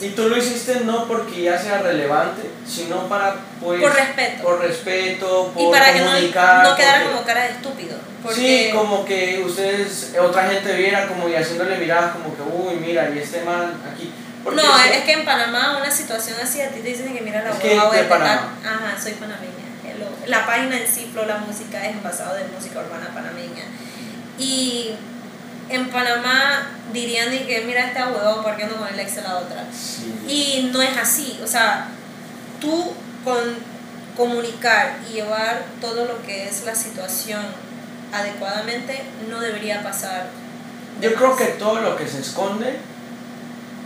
Y 0.00 0.08
tú 0.10 0.28
lo 0.28 0.36
hiciste 0.36 0.80
no 0.80 1.06
porque 1.08 1.42
ya 1.42 1.58
sea 1.58 1.78
relevante, 1.80 2.42
sino 2.68 3.08
para, 3.08 3.36
pues... 3.62 3.80
por 3.80 3.94
respeto. 3.94 4.42
por 4.42 4.60
respeto, 4.60 5.52
por 5.54 5.62
y 5.62 5.70
para 5.70 5.92
que 5.92 6.00
no, 6.00 6.06
comunicar. 6.06 6.62
no 6.64 6.76
quedara 6.76 6.98
porque- 7.00 7.14
como 7.14 7.26
cara 7.26 7.42
de 7.44 7.50
estúpido. 7.52 7.96
Porque, 8.22 8.38
Sí, 8.40 8.70
como 8.74 9.04
que 9.06 9.42
ustedes, 9.46 10.14
otra 10.20 10.48
gente 10.50 10.74
viera 10.74 11.06
como 11.06 11.28
y 11.28 11.34
haciéndole 11.36 11.78
miradas 11.78 12.12
como 12.12 12.34
que, 12.36 12.42
uy, 12.42 12.74
mira, 12.84 13.08
y 13.14 13.18
este 13.18 13.42
man 13.42 13.72
aquí. 13.90 14.12
Porque 14.42 14.60
no, 14.62 14.78
es 14.78 14.96
es 14.96 15.04
que 15.04 15.12
en 15.12 15.24
Panamá 15.24 15.78
una 15.78 15.90
situación 15.90 16.36
así 16.42 16.60
a 16.60 16.68
ti 16.68 16.80
te 16.80 16.88
dicen 16.88 17.14
que 17.14 17.20
mira 17.20 17.42
la 17.42 17.52
hueva 17.52 17.90
de 17.90 18.02
Panamá. 18.04 18.54
Ajá, 18.64 19.00
soy 19.00 19.12
panameña. 19.12 19.52
La 20.26 20.44
página 20.44 20.76
en 20.78 20.86
sí, 20.86 21.10
La 21.26 21.38
Música, 21.38 21.86
es 21.86 22.02
basado 22.02 22.34
de 22.36 22.44
música 22.44 22.80
urbana 22.80 23.08
panameña. 23.14 23.64
Y 24.38 24.90
en 25.68 25.88
Panamá 25.90 26.68
dirían 26.92 27.30
de 27.30 27.46
que 27.46 27.62
mira 27.66 27.86
esta 27.88 28.08
hueva 28.08 28.42
porque 28.42 28.64
ando 28.64 28.76
con 28.76 28.88
el 28.88 28.98
ex 29.00 29.16
de 29.16 29.22
la 29.22 29.36
otra. 29.38 29.64
Sí. 29.72 30.14
Y 30.28 30.70
no 30.72 30.80
es 30.82 30.96
así, 30.96 31.38
o 31.42 31.46
sea, 31.46 31.88
tú 32.60 32.92
con 33.24 33.38
comunicar 34.16 34.98
y 35.10 35.14
llevar 35.14 35.64
todo 35.80 36.06
lo 36.06 36.22
que 36.22 36.48
es 36.48 36.64
la 36.64 36.74
situación 36.74 37.42
adecuadamente 38.12 39.02
no 39.28 39.40
debería 39.40 39.82
pasar. 39.82 40.28
Yo 41.00 41.14
creo 41.14 41.36
que 41.36 41.44
todo 41.46 41.80
lo 41.80 41.96
que 41.96 42.06
se 42.06 42.20
esconde 42.20 42.78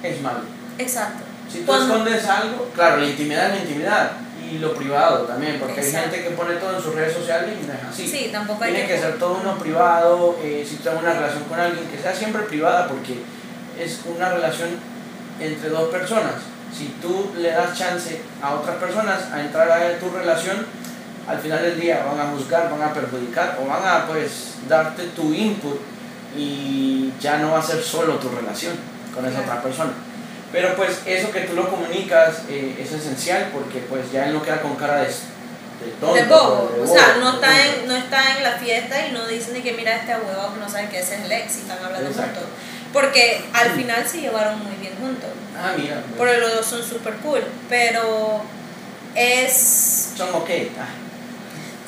es 0.02 0.20
malo. 0.20 0.42
Exacto. 0.78 1.24
Si 1.52 1.58
tú 1.60 1.66
Cuando- 1.66 1.94
escondes 1.96 2.24
algo, 2.26 2.70
claro, 2.74 2.98
la 2.98 3.06
intimidad 3.08 3.46
es 3.46 3.54
la 3.56 3.60
intimidad. 3.62 4.12
Y 4.50 4.58
lo 4.58 4.74
privado 4.74 5.24
también, 5.26 5.58
porque 5.60 5.80
Exacto. 5.80 5.98
hay 5.98 6.02
gente 6.10 6.28
que 6.28 6.34
pone 6.34 6.54
todo 6.56 6.76
en 6.76 6.82
sus 6.82 6.94
redes 6.94 7.14
sociales 7.14 7.54
y 7.62 7.66
no 7.66 7.72
es 7.72 7.84
así. 7.88 8.08
Sí, 8.08 8.30
tampoco 8.32 8.64
hay 8.64 8.72
Tiene 8.72 8.88
que 8.88 8.98
ser 8.98 9.18
todo 9.18 9.38
uno 9.40 9.56
privado, 9.58 10.36
eh, 10.42 10.66
si 10.68 10.76
tengo 10.76 10.98
una 10.98 11.12
relación 11.12 11.44
con 11.44 11.60
alguien, 11.60 11.86
que 11.86 11.98
sea 11.98 12.14
siempre 12.14 12.42
privada, 12.42 12.88
porque 12.88 13.22
es 13.78 14.00
una 14.04 14.30
relación 14.30 14.70
entre 15.38 15.68
dos 15.68 15.88
personas. 15.90 16.34
Si 16.76 16.96
tú 17.00 17.32
le 17.38 17.50
das 17.50 17.76
chance 17.78 18.20
a 18.42 18.54
otras 18.54 18.76
personas 18.76 19.30
a 19.32 19.40
entrar 19.40 19.70
a 19.70 19.98
tu 19.98 20.10
relación, 20.10 20.66
al 21.28 21.38
final 21.38 21.62
del 21.62 21.80
día 21.80 22.04
van 22.04 22.18
a 22.26 22.30
juzgar, 22.32 22.70
van 22.70 22.82
a 22.82 22.92
perjudicar 22.92 23.58
o 23.62 23.68
van 23.68 23.86
a 23.86 24.06
pues 24.06 24.54
darte 24.68 25.04
tu 25.08 25.32
input 25.32 25.78
y 26.36 27.12
ya 27.20 27.38
no 27.38 27.52
va 27.52 27.58
a 27.58 27.62
ser 27.62 27.82
solo 27.82 28.14
tu 28.14 28.28
relación 28.28 28.74
con 29.14 29.24
esa 29.26 29.40
otra 29.40 29.62
persona. 29.62 29.92
Pero 30.52 30.74
pues 30.74 31.00
eso 31.06 31.30
que 31.30 31.40
tú 31.40 31.54
lo 31.54 31.68
comunicas 31.70 32.42
eh, 32.48 32.76
es 32.80 32.92
esencial 32.92 33.50
porque 33.52 33.78
pues 33.88 34.10
ya 34.10 34.26
él 34.26 34.34
no 34.34 34.42
queda 34.42 34.60
con 34.60 34.74
cara 34.74 34.96
de, 35.02 35.06
de 35.06 35.92
tonto. 36.00 36.14
de 36.14 36.24
bobo, 36.24 36.72
de 36.74 36.82
o 36.82 36.86
sea, 36.86 37.16
no 37.20 37.34
está, 37.34 37.66
en, 37.66 37.86
no 37.86 37.96
está 37.96 38.36
en 38.36 38.42
la 38.42 38.52
fiesta 38.52 39.06
y 39.06 39.12
no 39.12 39.26
dicen 39.28 39.54
de 39.54 39.62
que 39.62 39.72
mira 39.74 39.94
este 39.96 40.12
huevo 40.12 40.52
que 40.54 40.60
no 40.60 40.68
sabe 40.68 40.88
que 40.88 40.98
ese 40.98 41.14
es 41.16 41.20
el 41.24 41.32
ex 41.32 41.56
y 41.56 41.60
están 41.60 41.84
hablando 41.84 42.08
Exacto. 42.08 42.40
juntos. 42.40 42.56
Porque 42.92 43.44
al 43.52 43.70
final 43.70 44.04
se 44.04 44.20
llevaron 44.20 44.58
muy 44.64 44.74
bien 44.76 44.94
juntos. 45.00 45.30
Ah, 45.56 45.74
mira. 45.76 46.02
Porque 46.18 46.38
los 46.38 46.52
dos 46.56 46.66
son 46.66 46.82
súper 46.82 47.14
cool. 47.18 47.40
Pero 47.68 48.42
es. 49.14 50.12
Son 50.16 50.34
ok. 50.34 50.50
Ah. 50.76 50.88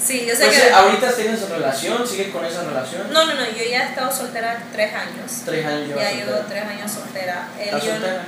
Sí, 0.01 0.25
yo 0.27 0.35
sé 0.35 0.45
Entonces, 0.45 0.65
que. 0.65 0.73
ahorita 0.73 1.13
tienes 1.13 1.49
relación, 1.49 2.07
sigue 2.07 2.31
con 2.31 2.45
esa 2.45 2.63
relación. 2.63 3.13
No, 3.13 3.25
no, 3.25 3.35
no, 3.35 3.45
yo 3.47 3.65
ya 3.69 3.83
he 3.83 3.89
estado 3.89 4.13
soltera 4.13 4.63
tres 4.73 4.93
años. 4.95 5.43
Tres 5.45 5.67
años 5.67 5.89
llevas 5.89 6.05
Ya 6.05 6.13
llevo 6.13 6.39
tres 6.49 6.65
años 6.65 6.91
soltera. 6.91 7.49
Él 7.59 7.65
¿Estás 7.67 7.85
yo, 7.85 7.91
soltera? 7.93 8.25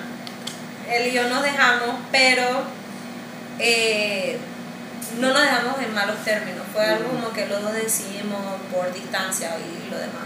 Él 0.90 1.08
y 1.08 1.12
yo 1.12 1.28
nos 1.28 1.42
dejamos, 1.42 1.96
pero 2.12 2.44
eh, 3.58 4.38
no 5.18 5.28
nos 5.32 5.42
dejamos 5.42 5.80
en 5.80 5.94
malos 5.94 6.16
términos. 6.24 6.62
Fue 6.72 6.84
algo 6.84 7.08
como 7.10 7.32
que 7.32 7.46
los 7.46 7.62
dos 7.62 7.72
decidimos 7.72 8.40
por 8.72 8.92
distancia 8.92 9.50
y 9.58 9.90
lo 9.90 9.98
demás. 9.98 10.24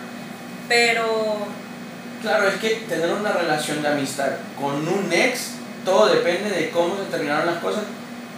Pero 0.69 1.38
Claro, 2.23 2.49
es 2.49 2.57
que 2.57 2.71
tener 2.88 3.12
una 3.12 3.31
relación 3.33 3.81
de 3.81 3.88
amistad 3.88 4.31
con 4.61 4.87
un 4.88 5.12
ex, 5.12 5.50
todo 5.85 6.07
depende 6.09 6.50
de 6.50 6.71
cómo 6.71 6.97
se 6.97 7.05
terminaron 7.05 7.47
las 7.47 7.59
cosas 7.62 7.85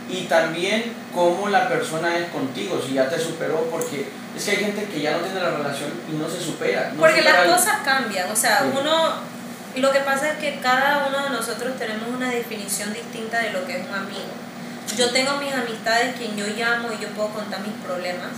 y 0.09 0.25
también 0.25 0.93
cómo 1.15 1.49
la 1.49 1.67
persona 1.69 2.17
es 2.19 2.29
contigo, 2.29 2.83
si 2.87 2.95
ya 2.95 3.09
te 3.09 3.19
superó, 3.19 3.69
porque 3.71 4.07
es 4.37 4.45
que 4.45 4.51
hay 4.51 4.57
gente 4.59 4.85
que 4.85 5.01
ya 5.01 5.13
no 5.13 5.19
tiene 5.21 5.41
la 5.41 5.51
relación 5.53 5.91
y 6.13 6.17
no 6.17 6.29
se 6.29 6.41
supera. 6.41 6.91
no 6.93 7.01
porque 7.01 7.21
supera 7.21 7.39
las 7.39 7.47
el- 7.47 7.53
cosas 7.55 7.77
cambian, 7.85 8.31
o 8.31 8.37
sea, 8.37 8.59
Sí. 8.59 8.65
uno, 8.79 9.15
lo 9.77 9.93
que 9.93 10.01
pasa 10.01 10.33
es 10.33 10.39
que 10.39 10.59
cada 10.61 11.07
uno 11.09 11.25
de 11.25 11.31
nosotros 11.31 11.79
tenemos 11.79 12.09
una 12.09 12.29
definición 12.31 12.93
distinta 12.93 13.39
de 13.39 13.51
lo 13.53 13.65
que 13.67 13.79
es 13.81 13.89
un 13.89 13.95
amigo. 13.95 14.33
Yo 14.97 15.11
tengo 15.11 15.37
mis 15.37 15.53
amistades 15.55 16.17
quien 16.17 16.37
yo 16.37 16.47
llamo 16.49 16.89
y 16.93 17.01
yo 17.03 17.09
puedo 17.11 17.29
contar 17.31 17.61
mis 17.61 17.75
problemas. 17.85 18.31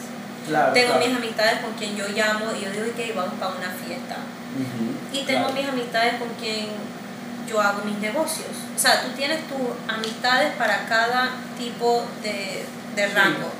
Claro, 0.46 0.72
Tengo 0.72 0.94
claro. 0.94 1.06
mis 1.06 1.16
amistades 1.16 1.60
con 1.60 1.72
quien 1.74 1.96
yo 1.96 2.06
llamo 2.08 2.46
y 2.54 2.64
yo 2.64 2.70
digo, 2.70 2.84
ok, 2.92 3.16
vamos 3.16 3.34
para 3.40 3.52
una 3.54 3.70
fiesta. 3.70 4.16
Ujú, 4.58 5.16
Y 5.16 5.24
tengo 5.24 5.46
claro. 5.48 5.54
mis 5.54 5.68
amistades 5.68 6.14
con 6.16 6.28
quien 6.34 6.66
yo 7.48 7.60
hago 7.60 7.82
mis 7.84 7.98
negocios. 7.98 8.50
O 8.76 8.78
sea, 8.78 9.02
tú 9.02 9.08
tienes 9.16 9.40
tus 9.48 9.58
amistades 9.88 10.52
para 10.56 10.84
cada 10.86 11.30
tipo 11.58 12.04
de, 12.22 12.64
de 12.96 13.08
Sí. 13.08 13.14
rango. 13.14 13.50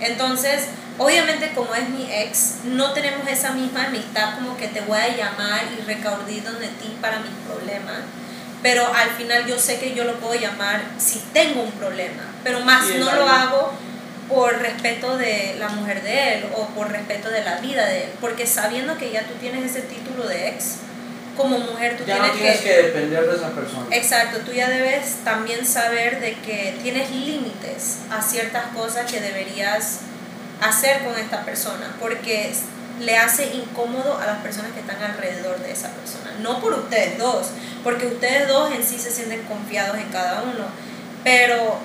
Entonces, 0.00 0.66
obviamente 1.02 1.52
como 1.54 1.74
es 1.74 1.88
mi 1.88 2.10
ex, 2.10 2.64
no 2.64 2.92
tenemos 2.92 3.26
esa 3.28 3.52
misma 3.52 3.86
amistad 3.86 4.34
como 4.34 4.56
que 4.56 4.68
te 4.68 4.80
voy 4.82 4.98
a 4.98 5.16
llamar 5.16 5.62
y 5.76 5.82
recaudar 5.82 6.42
donde 6.44 6.68
ti 6.68 6.96
para 7.00 7.18
mis 7.20 7.32
problemas. 7.46 7.98
Pero 8.62 8.86
al 8.86 9.10
final 9.10 9.46
yo 9.46 9.58
sé 9.58 9.78
que 9.78 9.94
yo 9.94 10.04
lo 10.04 10.14
puedo 10.20 10.34
llamar 10.40 10.82
si 10.98 11.18
tengo 11.32 11.62
un 11.62 11.72
problema. 11.72 12.22
Pero 12.44 12.60
más 12.60 12.88
no 12.96 13.12
lo 13.12 13.28
hago 13.28 13.72
por 14.28 14.58
respeto 14.58 15.18
de 15.18 15.56
la 15.58 15.68
mujer 15.68 16.02
de 16.02 16.34
él 16.34 16.44
o 16.56 16.66
por 16.68 16.90
respeto 16.90 17.28
de 17.28 17.42
la 17.42 17.56
vida 17.56 17.86
de 17.86 18.04
él. 18.04 18.10
Porque 18.20 18.46
sabiendo 18.46 18.96
que 18.98 19.10
ya 19.10 19.24
tú 19.24 19.34
tienes 19.40 19.68
ese 19.68 19.82
título 19.82 20.28
de 20.28 20.48
ex, 20.48 20.76
como 21.36 21.58
mujer 21.58 21.96
tú 21.96 22.04
Ya 22.06 22.18
no 22.18 22.30
tienes, 22.30 22.60
tienes 22.60 22.60
que, 22.60 22.68
que 22.68 22.88
depender 22.88 23.26
de 23.26 23.36
esa 23.36 23.50
persona. 23.50 23.86
Exacto, 23.90 24.38
tú 24.44 24.52
ya 24.52 24.68
debes 24.68 25.16
también 25.24 25.66
saber 25.66 26.20
de 26.20 26.34
que 26.34 26.78
tienes 26.82 27.10
límites 27.10 27.98
a 28.10 28.22
ciertas 28.22 28.66
cosas 28.76 29.10
que 29.10 29.20
deberías 29.20 30.00
hacer 30.62 31.04
con 31.04 31.18
esta 31.18 31.44
persona, 31.44 31.94
porque 32.00 32.52
le 33.00 33.16
hace 33.16 33.54
incómodo 33.54 34.18
a 34.18 34.26
las 34.26 34.38
personas 34.38 34.72
que 34.72 34.80
están 34.80 35.02
alrededor 35.02 35.58
de 35.58 35.72
esa 35.72 35.88
persona. 35.88 36.32
No 36.40 36.60
por 36.60 36.74
ustedes 36.74 37.18
dos, 37.18 37.48
porque 37.82 38.06
ustedes 38.06 38.48
dos 38.48 38.72
en 38.72 38.84
sí 38.84 38.98
se 38.98 39.10
sienten 39.10 39.42
confiados 39.42 39.96
en 39.96 40.08
cada 40.10 40.42
uno, 40.42 40.66
pero 41.24 41.78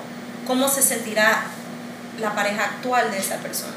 ¿cómo 0.45 0.69
se 0.69 0.81
sentirá 0.81 1.43
la 2.19 2.33
pareja 2.35 2.65
actual 2.65 3.11
de 3.11 3.19
esa 3.19 3.37
persona? 3.37 3.73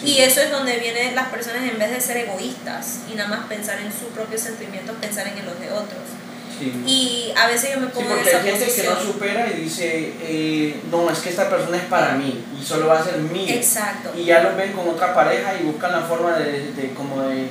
Sí. 0.00 0.12
Y 0.12 0.18
eso 0.20 0.40
es 0.40 0.50
donde 0.50 0.78
vienen 0.78 1.14
las 1.14 1.28
personas 1.28 1.62
en 1.62 1.78
vez 1.78 1.90
de 1.90 2.00
ser 2.00 2.16
egoístas 2.18 3.00
y 3.10 3.14
nada 3.14 3.28
más 3.28 3.46
pensar 3.46 3.78
en 3.80 3.92
sus 3.92 4.08
propios 4.14 4.42
sentimientos, 4.42 4.96
pensar 5.00 5.26
en 5.26 5.44
los 5.44 5.58
de 5.58 5.72
otros. 5.72 6.17
Sí. 6.58 6.72
Y 6.86 7.32
a 7.36 7.46
veces 7.46 7.70
yo 7.74 7.80
me 7.80 7.86
Sí, 7.86 7.92
pongo 7.94 8.10
en 8.10 8.16
porque 8.16 8.28
esa 8.30 8.38
hay 8.38 8.44
gente 8.44 8.58
que 8.64 8.70
posición. 8.70 8.94
no 8.94 9.00
supera 9.00 9.46
y 9.48 9.60
dice, 9.60 10.12
eh, 10.22 10.80
no, 10.90 11.10
es 11.10 11.18
que 11.20 11.30
esta 11.30 11.48
persona 11.48 11.76
es 11.76 11.84
para 11.84 12.12
mí 12.14 12.44
y 12.60 12.64
solo 12.64 12.88
va 12.88 12.98
a 13.00 13.04
ser 13.04 13.18
mía. 13.18 13.54
Exacto. 13.54 14.12
Y 14.16 14.24
ya 14.24 14.42
lo 14.42 14.56
ven 14.56 14.72
con 14.72 14.88
otra 14.88 15.14
pareja 15.14 15.54
y 15.60 15.64
buscan 15.64 15.92
la 15.92 16.00
forma 16.02 16.36
de, 16.38 16.72
de 16.72 16.90
como 16.94 17.22
de, 17.22 17.48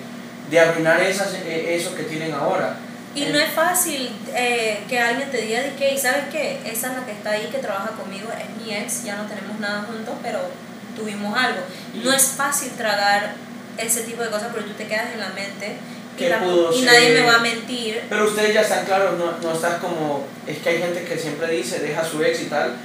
de 0.50 0.60
arruinar 0.60 1.02
esas, 1.02 1.34
eh, 1.46 1.76
eso 1.76 1.96
que 1.96 2.04
tienen 2.04 2.34
ahora. 2.34 2.76
Y 3.16 3.26
no 3.26 3.40
es 3.40 3.50
fácil 3.52 4.12
eh, 4.36 4.84
que 4.88 5.00
alguien 5.00 5.32
te 5.32 5.38
diga 5.42 5.62
de 5.62 5.74
que, 5.74 5.94
"Y 5.94 5.98
¿sabes 5.98 6.26
qué? 6.32 6.60
Esa 6.66 6.92
es 6.92 6.98
la 7.00 7.06
que 7.06 7.14
está 7.14 7.32
ahí, 7.32 7.48
que 7.52 7.58
trabaja 7.58 7.92
conmigo, 7.92 8.28
es 8.32 8.64
mi 8.64 8.76
ex, 8.76 9.04
ya 9.06 9.16
no 9.16 9.26
tenemos 9.26 9.60
nada 9.60 9.84
juntos, 9.84 10.14
pero 10.22 10.40
tuvimos 10.96 11.36
algo. 11.36 11.62
No 12.04 12.12
es 12.14 12.24
fácil 12.38 12.70
tragar 12.78 13.34
ese 13.78 14.02
tipo 14.02 14.22
de 14.22 14.30
cosas 14.30 14.50
porque 14.52 14.68
tú 14.70 14.74
te 14.74 14.88
quedas 14.88 15.14
en 15.14 15.20
la 15.20 15.30
mente 15.30 15.78
¿Qué 16.18 16.30
la- 16.30 16.40
pudo 16.40 16.72
y 16.74 16.78
ser? 16.78 16.86
nadie 16.86 17.10
me 17.14 17.22
va 17.22 17.36
a 17.36 17.40
mentir. 17.40 18.02
Pero 18.10 18.26
ustedes 18.28 18.54
ya 18.54 18.62
están 18.62 18.86
claros, 18.86 19.18
no, 19.20 19.38
no 19.38 19.54
estás 19.54 19.76
como, 19.80 20.26
es 20.48 20.58
que 20.58 20.70
hay 20.70 20.78
gente 20.80 21.04
que 21.04 21.18
siempre 21.18 21.52
dice, 21.52 21.80
deja 21.80 22.04
su 22.04 22.24
ex 22.24 22.42
y 22.42 22.46
tal. 22.46 22.76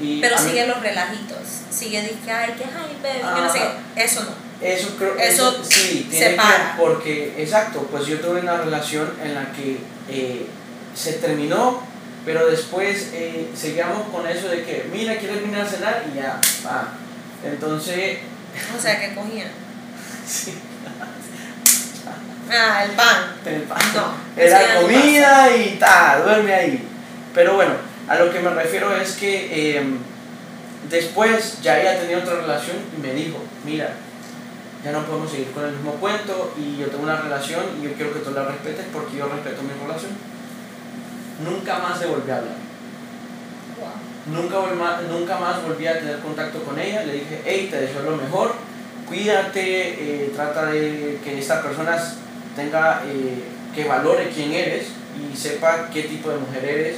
Y 0.00 0.20
Pero 0.20 0.36
mí- 0.40 0.48
sigue 0.50 0.66
los 0.66 0.80
relajitos. 0.80 1.38
Sigue 1.70 2.00
que, 2.24 2.30
ay, 2.30 2.52
que 2.56 2.64
ay, 2.64 2.98
baby, 3.02 3.40
no 3.40 3.52
sé 3.52 3.58
qué. 3.94 4.04
Eso 4.04 4.24
no. 4.24 4.42
Eso 4.66 4.94
creo 4.96 5.16
Eso 5.18 5.58
sí, 5.68 6.06
tiene 6.08 6.30
separa. 6.30 6.74
que, 6.76 6.82
porque, 6.82 7.34
exacto, 7.38 7.88
pues 7.90 8.06
yo 8.06 8.20
tuve 8.20 8.40
una 8.40 8.58
relación 8.58 9.12
en 9.22 9.34
la 9.34 9.50
que 9.52 9.78
eh, 10.08 10.46
se 10.94 11.14
terminó, 11.14 11.82
pero 12.24 12.46
después 12.46 13.08
eh, 13.12 13.48
seguíamos 13.56 14.08
con 14.10 14.26
eso 14.28 14.48
de 14.48 14.62
que, 14.64 14.86
mira, 14.92 15.16
¿quieres 15.16 15.42
venir 15.42 15.58
a 15.58 15.66
cenar? 15.66 16.04
Y 16.12 16.16
ya, 16.16 16.40
va. 16.64 16.92
Entonces, 17.44 18.18
O 18.78 18.80
sea, 18.80 19.00
que 19.00 19.14
cogían. 19.14 19.50
sí. 20.26 20.54
Ah, 22.52 22.84
el 22.84 22.90
pan. 22.90 23.34
El 23.46 23.62
pan. 23.62 23.78
No, 23.94 24.42
Era 24.42 24.74
no 24.74 24.82
comida 24.82 25.56
y 25.56 25.76
tal, 25.78 26.22
duerme 26.22 26.52
ahí. 26.52 26.88
Pero 27.34 27.54
bueno, 27.54 27.72
a 28.08 28.16
lo 28.16 28.30
que 28.30 28.40
me 28.40 28.50
refiero 28.50 28.94
es 28.94 29.12
que 29.12 29.78
eh, 29.78 29.82
después 30.90 31.62
ya 31.62 31.80
ella 31.80 31.98
tenía 31.98 32.18
otra 32.18 32.34
relación 32.34 32.76
y 32.94 33.00
me 33.00 33.14
dijo, 33.14 33.38
mira, 33.64 33.94
ya 34.84 34.92
no 34.92 35.04
podemos 35.04 35.30
seguir 35.30 35.50
con 35.52 35.64
el 35.64 35.72
mismo 35.72 35.92
cuento 35.92 36.52
y 36.58 36.76
yo 36.76 36.88
tengo 36.88 37.04
una 37.04 37.16
relación 37.16 37.64
y 37.80 37.84
yo 37.84 37.94
quiero 37.94 38.12
que 38.12 38.20
tú 38.20 38.32
la 38.32 38.44
respetes 38.44 38.84
porque 38.92 39.16
yo 39.16 39.28
respeto 39.28 39.62
mi 39.62 39.70
relación. 39.80 40.12
Nunca 41.42 41.78
más 41.78 41.98
se 41.98 42.06
volvió 42.06 42.34
a 42.34 42.38
hablar. 42.38 42.56
Wow. 43.80 44.42
Nunca, 44.42 44.56
nunca 45.08 45.38
más 45.38 45.62
volví 45.62 45.86
a 45.86 45.98
tener 45.98 46.18
contacto 46.18 46.62
con 46.62 46.78
ella. 46.78 47.04
Le 47.04 47.14
dije, 47.14 47.40
hey, 47.46 47.68
te 47.70 47.80
deseo 47.80 48.02
lo 48.02 48.16
mejor, 48.16 48.54
cuídate, 49.08 50.24
eh, 50.24 50.32
trata 50.34 50.66
de 50.66 51.18
que 51.24 51.38
esta 51.38 51.62
persona 51.62 51.96
tenga, 52.56 53.02
eh, 53.06 53.42
que 53.74 53.84
valore 53.84 54.30
quién 54.34 54.52
eres 54.52 54.88
y 55.16 55.36
sepa 55.36 55.88
qué 55.92 56.02
tipo 56.02 56.30
de 56.30 56.38
mujer 56.38 56.64
eres 56.64 56.96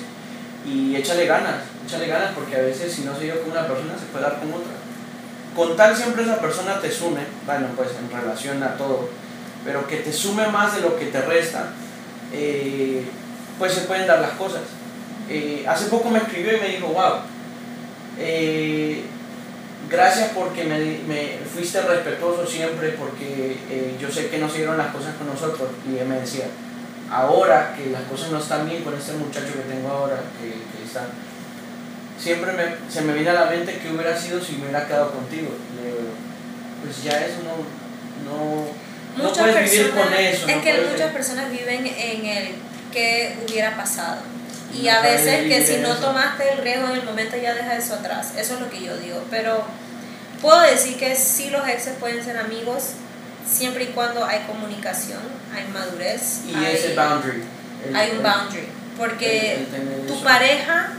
y 0.67 0.97
échale 0.97 1.27
ganas, 1.27 1.63
échale 1.87 2.07
ganas 2.07 2.33
porque 2.35 2.57
a 2.57 2.63
veces 2.63 2.93
si 2.93 3.03
no 3.03 3.17
se 3.17 3.25
dio 3.25 3.41
con 3.43 3.53
una 3.53 3.67
persona 3.67 3.95
se 3.99 4.07
puede 4.07 4.25
dar 4.25 4.39
con 4.39 4.53
otra. 4.53 4.73
Con 5.55 5.77
tal 5.77 5.97
siempre 5.97 6.25
esa 6.25 6.41
persona 6.41 6.81
te 6.81 6.91
sume, 6.91 7.21
bueno, 7.47 7.69
pues 7.77 7.91
en 7.91 8.11
relación 8.11 8.63
a 8.63 8.77
todo, 8.77 9.09
pero 9.65 9.87
que 9.87 9.99
te 9.99 10.13
sume 10.13 10.49
más 10.49 10.75
de 10.75 10.81
lo 10.81 10.97
que 10.97 11.07
te 11.07 11.21
resta, 11.21 11.69
eh, 12.33 13.05
pues 13.59 13.73
se 13.73 13.83
pueden 13.83 14.07
dar 14.07 14.21
las 14.21 14.33
cosas. 14.33 14.63
Eh, 15.29 15.65
hace 15.69 15.87
poco 15.87 16.11
me 16.11 16.19
escribió 16.19 16.57
y 16.57 16.61
me 16.61 16.69
dijo, 16.69 16.89
wow, 16.89 17.21
gracias 19.95 20.31
porque 20.35 20.65
me, 20.65 20.79
me 21.09 21.39
fuiste 21.53 21.81
respetuoso 21.81 22.47
siempre 22.47 22.91
porque 22.91 23.57
eh, 23.71 23.97
yo 24.01 24.11
sé 24.11 24.29
que 24.29 24.39
no 24.39 24.49
se 24.49 24.59
dieron 24.59 24.77
las 24.79 24.89
cosas 24.95 25.15
con 25.17 25.27
nosotros 25.27 25.71
y 25.91 25.99
él 25.99 26.07
me 26.09 26.21
decía, 26.21 26.47
ahora 27.11 27.75
que 27.77 27.91
las 27.91 28.03
cosas 28.03 28.31
no 28.31 28.39
están 28.39 28.69
bien 28.69 28.83
con 28.85 28.95
este 28.95 29.13
muchacho 29.13 29.53
que 29.55 29.73
tengo 29.75 29.89
ahora, 29.91 30.17
que, 30.41 30.49
que 30.49 30.85
está, 30.87 31.07
siempre 32.19 32.53
me, 32.53 32.65
se 32.93 33.03
me 33.03 33.13
viene 33.13 33.31
a 33.31 33.35
la 33.35 33.47
mente 33.47 33.79
que 33.79 33.91
hubiera 33.91 34.17
sido 34.19 34.41
si 34.43 34.53
me 34.57 34.63
hubiera 34.65 34.87
quedado 34.87 35.11
contigo. 35.13 35.49
Pues 36.83 37.03
ya 37.03 37.13
eso 37.25 37.37
no, 37.45 38.31
no, 38.31 38.67
no 39.17 39.29
Muchas 39.31 39.39
puedes 39.49 39.71
vivir 39.71 39.91
personas, 39.91 40.05
con 40.15 40.15
eso. 40.25 40.49
es 40.49 40.57
no 40.57 40.63
que 40.63 40.71
puedes- 40.75 40.91
muchas 40.93 41.13
personas 41.13 41.51
viven 41.51 41.87
en 41.87 42.27
el 42.27 42.49
que 42.93 43.37
hubiera 43.49 43.77
pasado. 43.77 44.19
Y 44.73 44.87
No 44.87 44.93
a 44.93 45.01
veces 45.03 45.37
que 45.43 45.43
vivir 45.61 45.67
si 45.67 45.77
no 45.79 45.95
tomaste 45.97 46.53
el 46.53 46.59
riesgo 46.59 46.89
en 46.89 46.97
el 46.97 47.05
momento 47.05 47.37
ya 47.37 47.55
deja 47.55 47.77
eso 47.77 47.95
atrás. 47.95 48.33
Eso 48.37 48.55
es 48.55 48.61
lo 48.61 48.69
que 48.71 48.83
yo 48.83 48.97
digo. 48.99 49.23
Pero 49.31 49.65
puedo 50.45 50.61
decir 50.61 50.97
que 50.99 51.17
sí 51.17 51.49
los 51.51 51.67
exes 51.67 51.95
pueden 51.99 52.23
ser 52.23 52.37
amigos 52.37 52.91
siempre 53.51 53.85
y 53.85 53.87
cuando 53.89 54.25
hay 54.25 54.41
comunicación, 54.47 55.21
hay 55.55 55.67
madurez. 55.73 56.43
Y 56.49 56.55
hay, 56.55 56.77
ese 56.77 56.95
boundary. 56.95 57.43
el- 57.89 57.97
hay 57.97 58.11
un 58.13 58.23
boundary. 58.23 58.69
Porque 58.99 59.55
el- 59.55 59.75
el 59.75 60.07
tu 60.07 60.23
pareja 60.23 60.91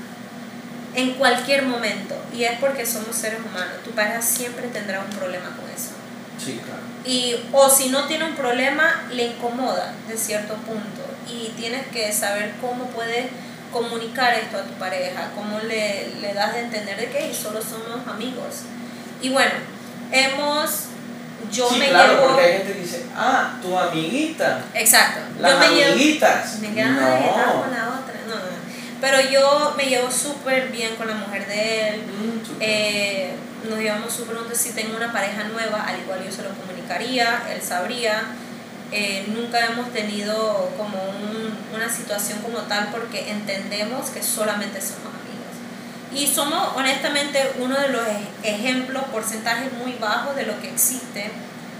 en 0.95 1.13
cualquier 1.13 1.63
momento, 1.63 2.15
y 2.33 2.43
es 2.43 2.57
porque 2.59 2.85
somos 2.85 3.15
seres 3.15 3.39
humanos, 3.39 3.83
tu 3.83 3.91
pareja 3.91 4.21
siempre 4.21 4.67
tendrá 4.69 4.99
un 5.01 5.09
problema 5.09 5.55
con 5.55 5.69
eso. 5.69 5.91
Sí, 6.43 6.59
claro. 6.63 6.81
Y, 7.05 7.35
o 7.51 7.69
si 7.69 7.89
no 7.89 8.05
tiene 8.07 8.25
un 8.25 8.35
problema, 8.35 9.03
le 9.11 9.27
incomoda 9.27 9.93
de 10.07 10.17
cierto 10.17 10.55
punto. 10.55 11.01
Y 11.31 11.53
tienes 11.57 11.85
que 11.87 12.11
saber 12.11 12.53
cómo 12.61 12.85
puedes 12.87 13.27
comunicar 13.71 14.33
esto 14.33 14.57
a 14.57 14.63
tu 14.63 14.73
pareja, 14.73 15.31
cómo 15.35 15.59
le, 15.59 16.09
le 16.21 16.33
das 16.33 16.53
de 16.53 16.59
entender 16.61 16.97
de 16.97 17.09
que 17.09 17.33
solo 17.33 17.59
somos 17.61 18.07
amigos. 18.07 18.63
Y 19.21 19.29
bueno, 19.29 19.51
hemos, 20.11 20.71
yo 21.51 21.69
sí, 21.69 21.77
me 21.79 21.89
claro, 21.89 22.13
llevo... 22.13 22.27
porque 22.27 22.43
hay 22.45 22.53
gente 22.57 22.73
que 22.73 22.79
dice, 22.79 23.05
ah, 23.15 23.57
tu 23.61 23.77
amiguita. 23.77 24.61
Exacto. 24.73 25.21
Las 25.39 25.53
yo 25.53 25.59
me 25.59 25.69
llevo... 25.75 25.93
amiguitas. 25.93 26.59
Me 26.59 26.73
queda 26.73 26.85
"Ay, 27.15 27.23
estaba 27.29 27.53
no. 27.53 27.61
con 27.61 27.71
la 27.71 27.87
otra. 27.89 28.13
No, 28.27 28.35
no. 28.35 28.55
Pero 29.01 29.21
yo 29.29 29.73
me 29.77 29.85
llevo 29.85 30.09
súper 30.11 30.69
bien 30.69 30.95
con 30.95 31.07
la 31.07 31.15
mujer 31.15 31.47
de 31.47 31.89
él. 31.89 32.01
Mm. 32.01 32.55
Eh, 32.59 33.33
nos 33.69 33.79
llevamos 33.79 34.13
súper 34.13 34.37
juntos. 34.37 34.57
Si 34.57 34.71
tengo 34.71 34.95
una 34.95 35.11
pareja 35.11 35.43
nueva, 35.45 35.83
al 35.87 35.99
igual 35.99 36.23
yo 36.23 36.31
se 36.31 36.43
lo 36.43 36.49
comunicaría, 36.49 37.43
él 37.51 37.61
sabría. 37.61 38.23
Eh, 38.91 39.25
nunca 39.27 39.65
hemos 39.65 39.91
tenido 39.91 40.69
como 40.77 40.97
un- 41.03 41.57
una 41.75 41.89
situación 41.89 42.39
como 42.39 42.59
tal 42.59 42.89
porque 42.91 43.29
entendemos 43.31 44.09
que 44.11 44.21
solamente 44.23 44.79
somos 44.79 45.07
amigos. 45.07 45.24
Y 46.15 46.27
somos 46.27 46.69
honestamente 46.75 47.39
uno 47.59 47.77
de 47.79 47.89
los 47.89 48.01
ej- 48.07 48.27
ejemplos, 48.55 49.03
porcentajes 49.11 49.71
muy 49.73 49.93
bajos 49.99 50.35
de 50.35 50.45
lo 50.45 50.59
que 50.61 50.69
existe, 50.69 51.29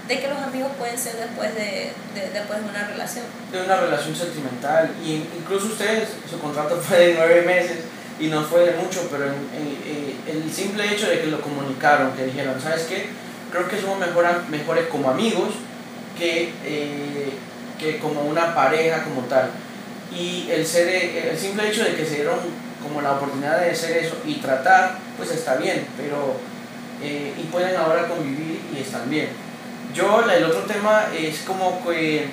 de 0.08 0.20
que 0.20 0.28
los 0.28 0.38
amigos 0.38 0.70
pueden 0.78 0.96
ser 0.98 1.16
después 1.16 1.54
de, 1.54 1.90
de- 2.14 2.30
después 2.32 2.62
de 2.62 2.68
una 2.68 2.86
relación. 2.86 3.24
de 3.50 3.62
una 3.62 3.76
relación 3.76 4.14
sentimental 4.14 4.90
y 5.04 5.14
incluso 5.38 5.66
ustedes, 5.66 6.10
su 6.30 6.38
contrato 6.38 6.76
fue 6.86 6.98
de 6.98 7.14
nueve 7.14 7.42
meses 7.42 7.78
y 8.20 8.28
no 8.28 8.42
fue 8.42 8.60
de 8.60 8.72
mucho, 8.76 9.08
pero 9.10 9.24
en- 9.24 9.32
en- 9.54 10.26
en- 10.36 10.42
el 10.44 10.52
simple 10.52 10.92
hecho 10.92 11.08
de 11.08 11.20
que 11.20 11.26
lo 11.28 11.40
comunicaron, 11.40 12.12
que 12.12 12.24
dijeron, 12.26 12.60
¿sabes 12.60 12.82
qué? 12.84 13.08
Creo 13.50 13.68
que 13.68 13.80
somos 13.80 13.98
mejor, 13.98 14.26
mejores 14.48 14.86
como 14.88 15.08
amigos 15.10 15.50
que, 16.18 16.52
eh, 16.64 17.30
que 17.78 17.98
como 17.98 18.22
una 18.22 18.54
pareja 18.54 19.02
como 19.04 19.22
tal. 19.22 19.50
Y 20.14 20.48
el, 20.50 20.66
ser, 20.66 20.88
el 20.88 21.38
simple 21.38 21.68
hecho 21.68 21.84
de 21.84 21.94
que 21.94 22.04
se 22.06 22.16
dieron 22.16 22.38
como 22.86 23.02
la 23.02 23.12
oportunidad 23.12 23.60
de 23.60 23.70
hacer 23.70 23.96
eso 23.96 24.16
y 24.24 24.34
tratar, 24.34 24.98
pues 25.16 25.30
está 25.30 25.56
bien, 25.56 25.86
pero 25.96 26.36
eh, 27.02 27.34
y 27.36 27.42
pueden 27.44 27.76
ahora 27.76 28.08
convivir 28.08 28.60
y 28.74 28.80
están 28.80 29.10
bien. 29.10 29.28
Yo, 29.94 30.24
el 30.30 30.44
otro 30.44 30.60
tema 30.62 31.06
es 31.16 31.40
como 31.40 31.82
que, 31.84 32.26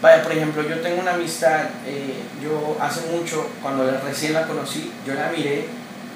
vaya, 0.00 0.22
por 0.22 0.32
ejemplo, 0.32 0.62
yo 0.62 0.80
tengo 0.80 1.00
una 1.00 1.14
amistad, 1.14 1.64
eh, 1.86 2.14
yo 2.42 2.76
hace 2.80 3.00
mucho, 3.10 3.46
cuando 3.62 3.90
recién 4.04 4.34
la 4.34 4.46
conocí, 4.46 4.92
yo 5.06 5.14
la 5.14 5.30
miré 5.30 5.66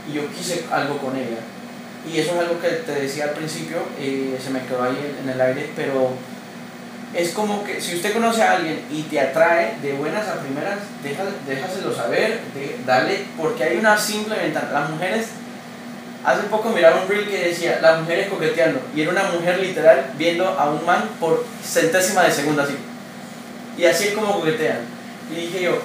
y 0.09 0.14
yo 0.14 0.22
quise 0.33 0.64
algo 0.70 0.98
con 0.98 1.16
ella. 1.16 1.38
Y 2.11 2.18
eso 2.18 2.33
es 2.35 2.40
algo 2.40 2.61
que 2.61 2.68
te 2.68 2.92
decía 2.92 3.24
al 3.24 3.30
principio, 3.30 3.78
eh, 3.98 4.38
se 4.42 4.50
me 4.50 4.64
quedó 4.66 4.83
ahí 4.83 5.16
en 5.22 5.28
el 5.28 5.40
aire, 5.40 5.70
pero 5.74 6.11
es 7.14 7.31
como 7.31 7.62
que 7.62 7.81
si 7.81 7.94
usted 7.94 8.12
conoce 8.12 8.42
a 8.42 8.53
alguien 8.53 8.85
y 8.90 9.03
te 9.03 9.20
atrae 9.20 9.77
de 9.81 9.92
buenas 9.92 10.27
a 10.29 10.40
primeras, 10.40 10.79
déjaselo 11.46 11.94
saber, 11.94 12.40
de, 12.55 12.77
dale, 12.85 13.24
porque 13.37 13.62
hay 13.62 13.77
una 13.77 13.96
simple 13.96 14.37
ventana. 14.37 14.72
Las 14.72 14.90
mujeres, 14.90 15.27
hace 16.24 16.42
poco 16.44 16.70
miraba 16.70 17.03
un 17.03 17.09
reel 17.09 17.29
que 17.29 17.48
decía, 17.48 17.79
las 17.81 18.00
mujeres 18.00 18.29
coqueteando, 18.29 18.81
y 18.94 19.03
era 19.03 19.12
una 19.12 19.24
mujer 19.24 19.61
literal 19.61 20.07
viendo 20.18 20.48
a 20.48 20.70
un 20.70 20.85
man 20.85 21.09
por 21.20 21.44
centésima 21.64 22.24
de 22.24 22.33
segundo 22.33 22.62
así. 22.62 22.77
Y 23.79 23.85
así 23.85 24.09
es 24.09 24.14
como 24.14 24.40
coquetean. 24.40 24.79
Y 25.31 25.35
dije 25.37 25.62
yo, 25.62 25.79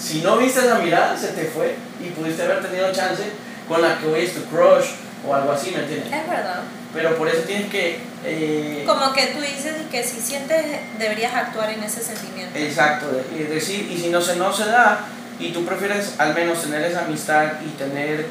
si 0.00 0.20
no 0.20 0.36
viste 0.36 0.60
esa 0.60 0.78
mirada, 0.78 1.16
se 1.16 1.28
te 1.28 1.46
fue 1.46 1.74
y 2.00 2.10
pudiste 2.10 2.42
haber 2.42 2.62
tenido 2.62 2.92
chance 2.92 3.24
con 3.68 3.82
la 3.82 3.98
que 3.98 4.06
hoy 4.06 4.24
es 4.24 4.34
tu 4.34 4.44
crush 4.44 4.86
o 5.26 5.34
algo 5.34 5.52
así, 5.52 5.72
¿me 5.72 5.80
entiendes? 5.80 6.12
Es 6.12 6.28
verdad. 6.28 6.60
Pero 6.92 7.16
por 7.16 7.28
eso 7.28 7.42
tienes 7.42 7.70
que... 7.70 8.13
eh, 8.24 8.84
Como 8.86 9.12
que 9.12 9.26
tú 9.28 9.40
dices 9.40 9.74
que 9.90 10.02
si 10.02 10.20
sientes, 10.20 10.64
deberías 10.98 11.34
actuar 11.34 11.70
en 11.70 11.82
ese 11.82 12.02
sentimiento. 12.02 12.58
Exacto, 12.58 13.06
y 13.34 13.42
decir, 13.42 13.90
y 13.90 13.98
si 13.98 14.08
no 14.08 14.20
se, 14.20 14.36
no 14.36 14.52
se 14.52 14.66
da, 14.66 15.06
y 15.38 15.52
tú 15.52 15.64
prefieres 15.64 16.14
al 16.18 16.34
menos 16.34 16.62
tener 16.62 16.82
esa 16.82 17.04
amistad 17.04 17.52
y 17.64 17.70
tener 17.76 18.26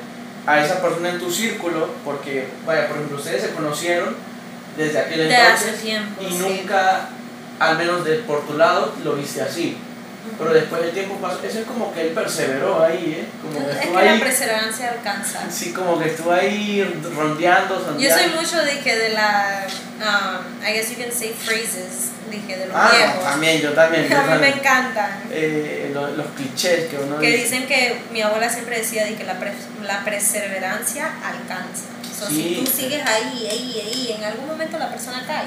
a 0.45 0.63
esa 0.63 0.81
persona 0.81 1.09
en 1.09 1.19
tu 1.19 1.31
círculo, 1.31 1.89
porque, 2.03 2.47
vaya, 2.65 2.87
por 2.87 2.97
ejemplo, 2.97 3.17
ustedes 3.17 3.43
se 3.43 3.49
conocieron 3.51 4.15
desde 4.77 4.99
aquel 4.99 5.27
de 5.27 5.35
hace 5.35 5.65
entonces 5.65 5.81
tiempo. 5.81 6.21
y 6.21 6.31
sí. 6.31 6.37
nunca, 6.39 7.09
al 7.59 7.77
menos 7.77 8.03
de 8.03 8.15
por 8.19 8.45
tu 8.45 8.57
lado, 8.57 8.93
lo 9.03 9.13
viste 9.13 9.41
así. 9.41 9.77
Pero 10.37 10.53
después 10.53 10.81
del 10.81 10.91
tiempo 10.91 11.15
pasó, 11.17 11.43
eso 11.43 11.59
es 11.59 11.65
como 11.65 11.93
que 11.93 12.01
él 12.01 12.07
perseveró 12.09 12.81
ahí, 12.83 13.19
¿eh? 13.21 13.27
Como 13.41 13.65
que 13.65 13.71
Es 13.73 13.77
que 13.87 13.91
la 13.93 13.99
ahí, 14.13 14.19
perseverancia 14.19 14.89
alcanza. 14.91 15.41
sí, 15.51 15.73
como 15.73 15.99
que 15.99 16.09
estuvo 16.09 16.31
ahí 16.31 16.81
rondeando, 17.15 17.77
Yo 17.79 17.85
sondeando. 17.85 18.23
soy 18.23 18.33
mucho 18.41 18.63
de 18.63 18.79
que 18.79 18.95
de 18.95 19.09
la, 19.09 19.65
um, 19.99 20.63
I 20.65 20.73
guess 20.73 20.89
you 20.89 20.95
can 21.03 21.11
say 21.11 21.33
phrases, 21.33 22.11
dije 22.31 22.57
de 22.57 22.67
los 22.67 22.75
Ah, 22.75 22.89
no, 22.91 22.97
viejos. 22.97 23.23
también, 23.23 23.61
yo 23.61 23.73
también. 23.73 24.07
yo 24.09 24.17
A 24.17 24.21
mí 24.21 24.27
me 24.27 24.31
también. 24.33 24.53
encantan. 24.59 25.23
Eh, 25.31 25.91
lo- 25.93 26.11
los 26.15 26.27
clichés 26.37 26.89
que 26.89 26.97
uno 26.97 27.19
Que 27.19 27.27
dice. 27.31 27.43
dicen 27.43 27.67
que 27.67 28.01
mi 28.11 28.21
abuela 28.21 28.49
siempre 28.49 28.77
decía 28.79 29.05
de 29.05 29.15
que 29.15 29.25
la, 29.25 29.37
pre- 29.39 29.53
la 29.83 30.03
perseverancia 30.05 31.11
alcanza. 31.23 31.83
So, 32.17 32.27
Sí. 32.27 32.55
Si 32.57 32.63
tú 32.63 32.71
sigues 32.81 33.05
ahí, 33.05 33.47
ahí, 33.51 33.81
ahí, 33.85 34.15
en 34.17 34.23
algún 34.23 34.47
momento 34.47 34.77
la 34.77 34.89
persona 34.89 35.23
cae. 35.27 35.45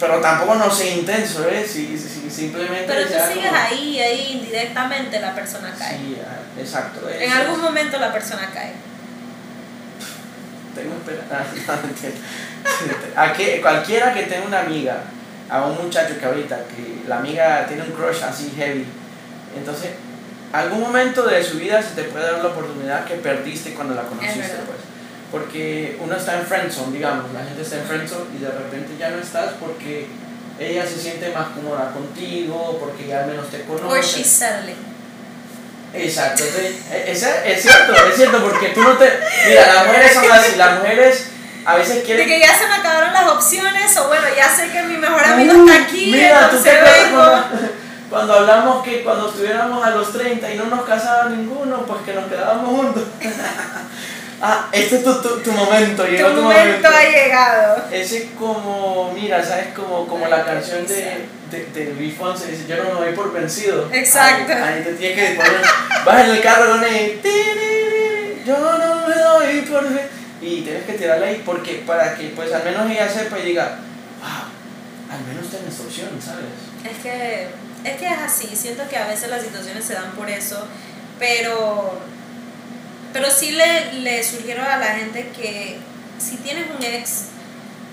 Pero 0.00 0.20
tampoco 0.20 0.54
no 0.54 0.70
sé 0.70 0.90
intenso, 0.96 1.46
¿eh? 1.48 1.66
Si, 1.66 1.98
si- 1.98 2.08
si- 2.08 2.30
simplemente. 2.30 2.84
Pero 2.86 3.02
tú 3.06 3.12
sigues 3.32 3.48
como- 3.50 3.58
ahí, 3.58 4.00
ahí, 4.00 4.32
indirectamente 4.40 5.20
la 5.20 5.34
persona 5.34 5.74
cae. 5.78 5.98
Sí, 5.98 6.16
ah, 6.26 6.60
exacto. 6.60 7.08
En 7.08 7.30
algún 7.32 7.60
momento 7.60 7.98
la 7.98 8.12
persona 8.12 8.50
cae. 8.52 8.72
Tengo 10.74 10.94
esperanza. 10.94 11.80
Mentira. 11.82 12.12
a 13.16 13.32
que, 13.32 13.60
cualquiera 13.60 14.12
que 14.12 14.24
tenga 14.24 14.46
una 14.46 14.60
amiga, 14.60 14.98
a 15.48 15.62
un 15.66 15.76
muchacho 15.82 16.18
que 16.18 16.24
ahorita, 16.26 16.56
que 16.68 17.08
la 17.08 17.18
amiga 17.18 17.66
tiene 17.66 17.82
un 17.82 17.92
crush 17.92 18.22
así 18.22 18.52
heavy, 18.56 18.84
entonces, 19.56 19.90
algún 20.52 20.80
momento 20.80 21.22
de 21.26 21.42
su 21.42 21.58
vida 21.58 21.82
se 21.82 21.94
te 21.94 22.04
puede 22.04 22.24
dar 22.30 22.42
la 22.42 22.48
oportunidad 22.50 23.04
que 23.04 23.14
perdiste 23.14 23.74
cuando 23.74 23.94
la 23.94 24.02
conociste. 24.02 24.42
Porque 25.32 25.98
uno 26.00 26.16
está 26.16 26.38
en 26.38 26.46
friendzone, 26.46 26.92
digamos, 26.96 27.32
la 27.32 27.44
gente 27.44 27.62
está 27.62 27.76
en 27.76 27.84
friendzone 27.84 28.24
y 28.38 28.42
de 28.42 28.50
repente 28.50 28.92
ya 28.98 29.10
no 29.10 29.18
estás 29.18 29.54
porque 29.60 30.06
ella 30.58 30.86
se 30.86 30.98
siente 31.00 31.30
más 31.34 31.48
cómoda 31.48 31.90
contigo 31.92 32.78
porque 32.80 33.08
ya 33.08 33.20
al 33.24 33.26
menos 33.26 33.48
te 33.50 33.58
Or 33.68 33.80
conoce. 33.80 34.02
she's 34.02 34.26
settling. 34.26 34.76
Exacto, 35.92 36.44
e- 36.44 37.10
es, 37.10 37.22
es 37.22 37.62
cierto, 37.62 37.94
es 38.08 38.16
cierto, 38.16 38.42
porque 38.42 38.68
tú 38.68 38.82
no 38.82 38.92
te... 38.98 39.10
Mira, 39.48 39.74
las 39.74 39.86
mujeres 39.86 40.12
son 40.14 40.30
así, 40.30 40.56
las 40.56 40.78
mujeres 40.78 41.26
a 41.64 41.76
veces 41.76 41.96
De 41.96 42.02
quieren... 42.02 42.28
que 42.28 42.38
ya 42.40 42.56
se 42.56 42.68
me 42.68 42.74
acabaron 42.74 43.12
las 43.12 43.26
opciones, 43.28 43.96
o 43.96 44.08
bueno, 44.08 44.24
ya 44.36 44.48
sé 44.54 44.70
que 44.70 44.82
mi 44.82 44.98
mejor 44.98 45.24
amigo 45.24 45.52
está 45.66 45.82
aquí, 45.84 46.10
Mira, 46.12 46.50
tú 46.50 46.58
te 46.62 46.70
entonces 46.70 46.74
acuerdas 46.76 47.02
vengo. 47.10 47.18
cuando, 47.18 47.68
cuando 48.10 48.34
hablamos 48.34 48.84
que 48.84 49.02
cuando 49.02 49.28
estuviéramos 49.30 49.84
a 49.84 49.90
los 49.90 50.12
30 50.12 50.50
y 50.52 50.58
no 50.58 50.66
nos 50.66 50.84
casaba 50.84 51.28
ninguno, 51.30 51.84
pues 51.86 52.02
que 52.02 52.12
nos 52.12 52.26
quedábamos 52.26 52.68
juntos. 52.80 53.04
ah, 54.42 54.68
este 54.72 54.96
es 54.96 55.04
tu, 55.04 55.14
tu, 55.22 55.40
tu 55.40 55.52
momento, 55.52 56.06
llegó 56.06 56.28
Tu 56.30 56.34
tu 56.36 56.42
momento 56.42 56.88
ha 56.88 57.02
llegado. 57.04 57.84
Ese 57.90 58.18
es 58.18 58.24
como, 58.38 59.12
mira, 59.14 59.44
¿sabes? 59.44 59.68
Como, 59.74 60.06
como 60.06 60.26
la 60.28 60.44
canción 60.44 60.86
de, 60.86 61.26
de, 61.50 61.66
de 61.74 61.94
Luis 61.94 62.14
Fonse, 62.16 62.46
dice, 62.50 62.66
yo 62.68 62.76
no 62.82 62.84
me 63.00 63.06
voy 63.06 63.14
por 63.14 63.32
vencido. 63.32 63.88
Exacto. 63.92 64.52
Ahí, 64.52 64.74
ahí 64.78 64.82
te 64.84 64.92
tienes 64.94 65.30
que 65.30 65.34
poner, 65.36 65.60
vas 66.04 66.24
en 66.24 66.30
el 66.30 66.40
carro 66.42 66.70
con 66.72 66.84
él, 66.84 67.20
"Tiriri, 67.22 68.42
yo 68.46 68.56
no 68.58 69.08
me 69.08 69.14
doy 69.14 69.60
por 69.62 69.82
vencido. 69.84 70.16
Y 70.42 70.60
tienes 70.60 70.84
que 70.84 70.92
tirarla 70.92 71.26
ahí 71.26 71.42
porque 71.44 71.82
para 71.86 72.14
que 72.14 72.28
pues 72.36 72.52
al 72.52 72.62
menos 72.62 72.90
ella 72.90 73.08
sepa 73.08 73.38
y 73.38 73.42
diga, 73.46 73.78
wow, 74.20 75.16
al 75.16 75.24
menos 75.26 75.46
esta 75.46 75.82
opción, 75.82 76.10
¿sabes? 76.22 76.44
Es 76.84 77.02
que, 77.02 77.48
es 77.84 77.96
que 77.96 78.06
es 78.06 78.18
así, 78.18 78.54
siento 78.54 78.82
que 78.88 78.96
a 78.96 79.06
veces 79.06 79.30
las 79.30 79.42
situaciones 79.42 79.84
se 79.84 79.94
dan 79.94 80.10
por 80.12 80.28
eso, 80.28 80.66
pero, 81.18 81.98
pero 83.16 83.30
sí 83.30 83.52
le, 83.52 83.94
le 84.02 84.22
sugiero 84.22 84.62
a 84.62 84.76
la 84.76 84.86
gente 84.88 85.30
que 85.30 85.78
si 86.18 86.36
tienes 86.36 86.66
un 86.76 86.84
ex 86.84 87.10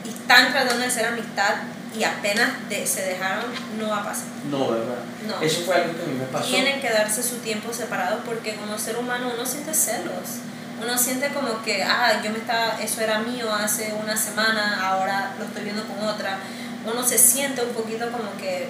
y 0.03 0.09
están 0.09 0.51
tratando 0.51 0.79
de 0.81 0.87
hacer 0.87 1.05
amistad 1.05 1.53
y 1.97 2.03
apenas 2.03 2.49
de- 2.67 2.85
se 2.85 3.03
dejaron, 3.03 3.45
no 3.79 3.87
va 3.89 3.99
a 3.99 4.03
pasar. 4.03 4.25
No, 4.51 4.67
¿verdad? 4.71 4.95
No. 5.25 5.41
Eso 5.41 5.61
fue 5.65 5.75
algo 5.75 5.95
que 5.95 6.03
a 6.03 6.05
mí 6.07 6.15
me 6.19 6.25
pasó. 6.25 6.45
Tienen 6.49 6.81
que 6.81 6.89
darse 6.89 7.23
su 7.23 7.37
tiempo 7.37 7.71
separado 7.71 8.19
porque 8.25 8.55
como 8.55 8.77
ser 8.77 8.97
humano 8.97 9.31
uno 9.33 9.45
siente 9.45 9.73
celos. 9.73 10.41
Uno 10.81 10.97
siente 10.97 11.29
como 11.29 11.61
que, 11.63 11.83
ah, 11.83 12.19
yo 12.21 12.31
me 12.31 12.39
estaba, 12.39 12.77
eso 12.81 12.99
era 12.99 13.19
mío 13.19 13.49
hace 13.53 13.93
una 13.93 14.17
semana, 14.17 14.79
ahora 14.85 15.31
lo 15.39 15.45
estoy 15.45 15.63
viendo 15.63 15.83
con 15.85 16.05
otra. 16.05 16.39
Uno 16.85 17.07
se 17.07 17.17
siente 17.17 17.61
un 17.63 17.69
poquito 17.73 18.11
como 18.11 18.35
que 18.37 18.67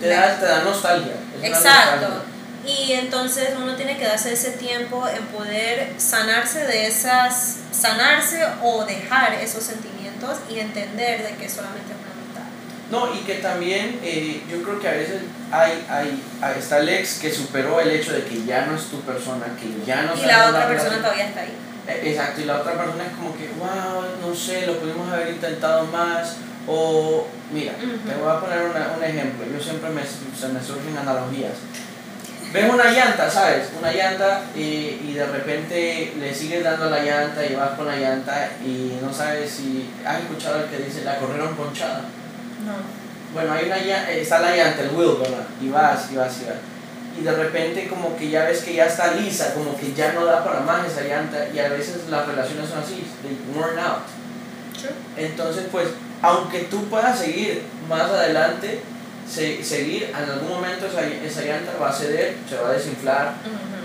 Te 0.00 0.08
da, 0.08 0.36
te 0.40 0.46
da 0.46 0.62
nostalgia. 0.62 1.12
es 1.40 1.44
Exacto. 1.48 2.00
nostalgia. 2.08 2.35
Y 2.64 2.92
entonces 2.92 3.50
uno 3.60 3.74
tiene 3.76 3.96
que 3.98 4.04
darse 4.06 4.32
ese 4.32 4.52
tiempo 4.52 5.06
en 5.08 5.24
poder 5.26 5.92
sanarse 5.98 6.64
de 6.66 6.86
esas, 6.86 7.56
sanarse 7.72 8.42
o 8.62 8.84
dejar 8.84 9.34
esos 9.34 9.62
sentimientos 9.64 10.38
y 10.50 10.58
entender 10.58 11.22
de 11.22 11.36
que 11.36 11.48
solamente 11.48 11.92
es 11.92 11.98
una 12.00 12.12
amistad. 12.12 12.42
No, 12.90 13.14
y 13.14 13.24
que 13.24 13.34
también 13.36 14.00
eh, 14.02 14.42
yo 14.50 14.62
creo 14.62 14.80
que 14.80 14.88
a 14.88 14.92
veces 14.92 15.22
hay, 15.52 15.84
hay, 15.88 16.22
hay- 16.40 16.58
está 16.58 16.78
el 16.78 16.88
ex 16.88 17.18
que 17.20 17.32
superó 17.32 17.80
el 17.80 17.90
hecho 17.90 18.12
de 18.12 18.24
que 18.24 18.44
ya 18.44 18.66
no 18.66 18.74
es 18.76 18.84
tu 18.86 19.00
persona, 19.02 19.46
que 19.60 19.84
ya 19.86 20.02
no 20.02 20.14
Y 20.16 20.26
la 20.26 20.48
otra 20.48 20.66
persona 20.66 20.96
relación. 20.96 21.02
todavía 21.02 21.26
está 21.28 21.40
ahí. 21.42 21.52
Eh, 21.88 22.00
Exacto, 22.10 22.40
y 22.40 22.44
la 22.46 22.56
otra 22.60 22.72
persona 22.76 23.04
es 23.04 23.12
como 23.12 23.36
que, 23.36 23.48
wow, 23.60 24.02
no 24.28 24.34
sé, 24.34 24.66
lo 24.66 24.78
pudimos 24.80 25.08
haber 25.12 25.28
intentado 25.28 25.84
más. 25.86 26.36
O, 26.66 27.28
mira, 27.52 27.74
Ujú. 27.78 28.08
te 28.08 28.14
voy 28.16 28.28
a 28.28 28.40
poner 28.40 28.58
una- 28.62 28.92
un 28.96 29.04
ejemplo. 29.04 29.46
Yo 29.56 29.62
siempre 29.62 29.90
me, 29.90 30.02
se 30.02 30.48
me 30.48 30.60
surgen 30.60 30.96
analogías. 30.98 31.52
Ves 32.52 32.72
una 32.72 32.90
llanta, 32.90 33.28
¿sabes? 33.30 33.68
Una 33.78 33.92
llanta 33.92 34.42
y, 34.54 35.00
y 35.04 35.12
de 35.14 35.26
repente 35.26 36.14
le 36.18 36.34
sigues 36.34 36.64
dando 36.64 36.88
la 36.88 37.02
llanta 37.02 37.44
y 37.44 37.54
vas 37.54 37.70
con 37.70 37.86
la 37.86 37.96
llanta 37.96 38.50
y 38.64 38.98
no 39.02 39.12
sabes 39.12 39.50
si 39.50 39.90
has 40.04 40.20
escuchado 40.20 40.60
el 40.60 40.70
que 40.70 40.78
dice 40.78 41.04
la 41.04 41.18
corrieron 41.18 41.54
ponchada. 41.56 42.02
No. 42.64 42.74
Bueno, 43.34 43.52
hay 43.52 43.66
una 43.66 43.78
llanta, 43.78 44.10
está 44.12 44.38
la 44.38 44.56
llanta, 44.56 44.82
el 44.82 44.90
wheel, 44.90 45.16
¿verdad? 45.20 45.44
Y 45.60 45.68
vas, 45.68 46.10
y 46.10 46.16
vas, 46.16 46.40
y 46.40 46.44
vas. 46.46 46.56
Y 47.18 47.22
de 47.22 47.32
repente 47.32 47.88
como 47.88 48.16
que 48.16 48.30
ya 48.30 48.44
ves 48.44 48.62
que 48.62 48.74
ya 48.74 48.86
está 48.86 49.12
lisa, 49.12 49.54
como 49.54 49.76
que 49.76 49.92
ya 49.92 50.12
no 50.12 50.24
da 50.24 50.44
para 50.44 50.60
más 50.60 50.86
esa 50.86 51.02
llanta 51.02 51.48
y 51.52 51.58
a 51.58 51.68
veces 51.68 52.08
las 52.08 52.26
relaciones 52.26 52.68
son 52.68 52.78
así, 52.78 53.06
they 53.22 53.38
worn 53.54 53.78
out. 53.78 54.04
Entonces, 55.16 55.64
pues, 55.72 55.88
aunque 56.22 56.60
tú 56.60 56.84
puedas 56.88 57.18
seguir 57.18 57.62
más 57.88 58.02
adelante, 58.02 58.80
se- 59.28 59.62
seguir, 59.64 60.04
en 60.04 60.14
algún 60.30 60.48
momento 60.48 60.86
esa, 60.86 61.02
esa 61.06 61.42
llanta 61.42 61.72
va 61.80 61.90
a 61.90 61.92
ceder, 61.92 62.36
se 62.48 62.56
va 62.56 62.68
a 62.70 62.72
desinflar 62.72 63.34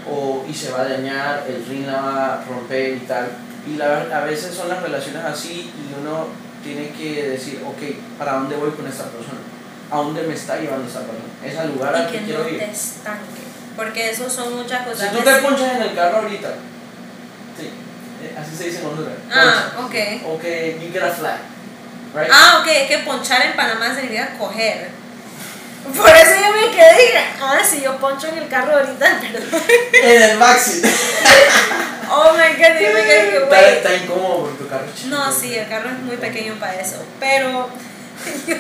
Ujú. 0.08 0.16
o, 0.16 0.46
y 0.48 0.54
se 0.54 0.72
va 0.72 0.82
a 0.82 0.86
dañar, 0.90 1.44
el 1.48 1.66
ring 1.66 1.86
la 1.88 2.02
va 2.02 2.34
a 2.34 2.44
romper 2.46 2.96
y 2.96 3.00
tal. 3.02 3.30
Y 3.68 3.76
la, 3.78 4.02
a 4.16 4.26
veces 4.26 4.54
son 4.56 4.70
las 4.70 4.82
relaciones 4.82 5.24
así 5.24 5.72
y 5.76 6.00
uno 6.02 6.28
tiene 6.64 6.90
que 6.92 7.30
decir, 7.30 7.62
ok, 7.66 8.18
¿para 8.18 8.34
dónde 8.34 8.56
voy 8.56 8.72
con 8.72 8.88
esta 8.88 9.04
persona? 9.06 9.40
¿A 9.92 9.98
dónde 9.98 10.24
me 10.24 10.34
está 10.36 10.58
llevando 10.58 10.88
esta 10.88 11.00
persona? 11.02 11.26
¿Es 11.46 11.58
al 11.58 11.72
lugar 11.74 11.96
al 11.96 12.08
que 12.12 12.20
que 12.20 12.26
quiero 12.26 12.44
no 12.44 12.50
ir? 12.50 12.60
te 12.60 12.72
estanque. 12.72 13.42
Porque 13.76 14.10
eso 14.12 14.30
son 14.30 14.56
muchas 14.58 14.84
Si 14.84 14.90
cosas. 14.92 15.12
tú 15.12 15.20
te 15.20 15.34
ponchas 15.36 15.76
en 15.76 15.82
el 15.82 15.96
carro 15.96 16.18
ahorita, 16.18 16.50
sí, 17.58 17.70
eh, 18.24 18.36
así 18.38 18.56
se 18.56 18.66
dice 18.66 18.80
en 18.82 18.86
Honduras. 18.88 19.14
Ah, 19.32 19.72
poncha. 19.76 19.86
ok. 19.86 20.22
O 20.28 20.40
que 20.40 20.80
you 20.82 20.92
get 20.94 21.04
a 21.04 21.10
flag, 21.12 21.40
right? 22.16 22.30
Ah, 22.32 22.60
ok, 22.62 22.68
es 22.68 22.88
que 22.90 22.98
ponchar 23.00 23.42
en 23.46 23.56
Panamá 23.56 23.94
significa 23.96 24.38
coger. 24.38 24.90
Por 25.84 26.10
eso 26.10 26.32
yo 26.42 26.52
me 26.56 26.72
quedé 26.76 27.06
y 27.06 27.18
ah, 27.42 27.60
si 27.68 27.82
yo 27.82 27.98
poncho 27.98 28.28
en 28.28 28.38
el 28.38 28.48
carro 28.48 28.74
ahorita, 28.78 29.20
perdón. 29.22 29.62
En 30.04 30.22
el 30.24 30.38
maxi. 30.38 30.82
Oh 32.14 32.34
my 32.34 32.62
god, 32.62 32.78
yo 32.78 32.94
me 32.94 33.04
quedé 33.04 33.30
que, 33.30 33.38
Está, 33.38 33.62
güey. 33.62 33.74
está 33.78 33.96
incómodo 33.96 34.42
porque 34.42 34.58
tu 34.64 34.68
carro 34.70 34.84
es 34.86 34.96
chico. 35.02 35.16
No, 35.16 35.32
sí, 35.32 35.56
el 35.56 35.70
carro 35.70 35.90
es 35.92 36.00
muy 36.00 36.18
pequeño 36.18 36.56
para 36.60 36.76
eso. 36.76 36.98
Pero. 37.22 37.70
Dios, 38.46 38.60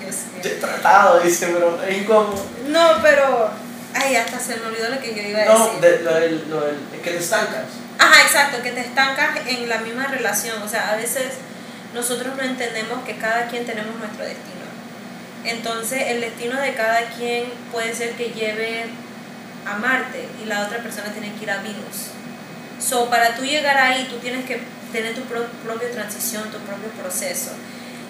Dios 0.00 0.16
mío. 0.34 0.42
He 0.42 0.48
tratado, 0.60 1.20
dice, 1.20 1.46
pero 1.46 1.80
es 1.84 1.96
incómodo. 1.98 2.44
No, 2.66 3.00
pero. 3.02 3.50
Ay, 3.94 4.16
hasta 4.16 4.40
se 4.40 4.56
me 4.56 4.66
olvidó 4.66 4.88
lo 4.88 5.00
que 5.00 5.14
yo 5.14 5.22
iba 5.22 5.38
a 5.38 5.42
decir. 5.42 5.56
No, 5.74 5.80
de- 5.80 5.98
lo 6.00 6.14
del, 6.14 6.44
lo 6.50 6.60
del, 6.62 6.76
que 7.04 7.10
te 7.12 7.18
estancas. 7.18 7.62
Ajá, 8.00 8.22
exacto, 8.22 8.60
que 8.60 8.72
te 8.72 8.80
estancas 8.80 9.30
en 9.46 9.68
la 9.68 9.78
misma 9.78 10.08
relación. 10.08 10.60
O 10.60 10.68
sea, 10.68 10.90
a 10.90 10.96
veces 10.96 11.34
nosotros 11.94 12.34
no 12.36 12.42
entendemos 12.42 13.04
que 13.04 13.16
cada 13.16 13.46
quien 13.46 13.64
tenemos 13.64 13.94
nuestro 13.94 14.24
destino. 14.24 14.65
Entonces, 15.46 16.02
el 16.08 16.20
destino 16.20 16.60
de 16.60 16.74
cada 16.74 17.00
quien 17.16 17.44
puede 17.72 17.94
ser 17.94 18.12
que 18.12 18.30
lleve 18.30 18.84
a 19.66 19.76
Marte 19.78 20.28
y 20.42 20.46
la 20.46 20.62
otra 20.66 20.78
persona 20.78 21.12
tiene 21.12 21.32
que 21.34 21.44
ir 21.44 21.50
a 21.50 21.58
Venus. 21.62 22.10
So, 22.80 23.08
para 23.10 23.34
tú 23.36 23.44
llegar 23.44 23.76
ahí, 23.78 24.06
tú 24.10 24.16
tienes 24.18 24.44
que 24.44 24.60
tener 24.92 25.14
tu 25.14 25.22
pro- 25.22 25.46
propia 25.64 25.90
transición, 25.90 26.44
tu 26.50 26.58
propio 26.58 26.88
proceso. 27.00 27.50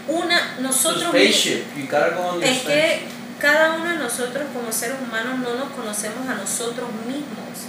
Una, 0.09 0.57
nosotros 0.61 1.13
mi- 1.13 1.21
spaceship. 1.33 1.65
You 1.77 1.85
gotta 1.87 2.11
go 2.11 2.23
on 2.29 2.35
your 2.41 2.45
es 2.45 2.59
que 2.63 3.01
cada 3.41 3.73
uno 3.75 3.91
de 3.91 3.97
nosotros 3.97 4.45
como 4.55 4.71
seres 4.73 4.97
humanos 5.01 5.39
no 5.41 5.55
nos 5.57 5.71
conocemos 5.71 6.29
a 6.29 6.35
nosotros 6.35 6.89
mismos. 7.07 7.67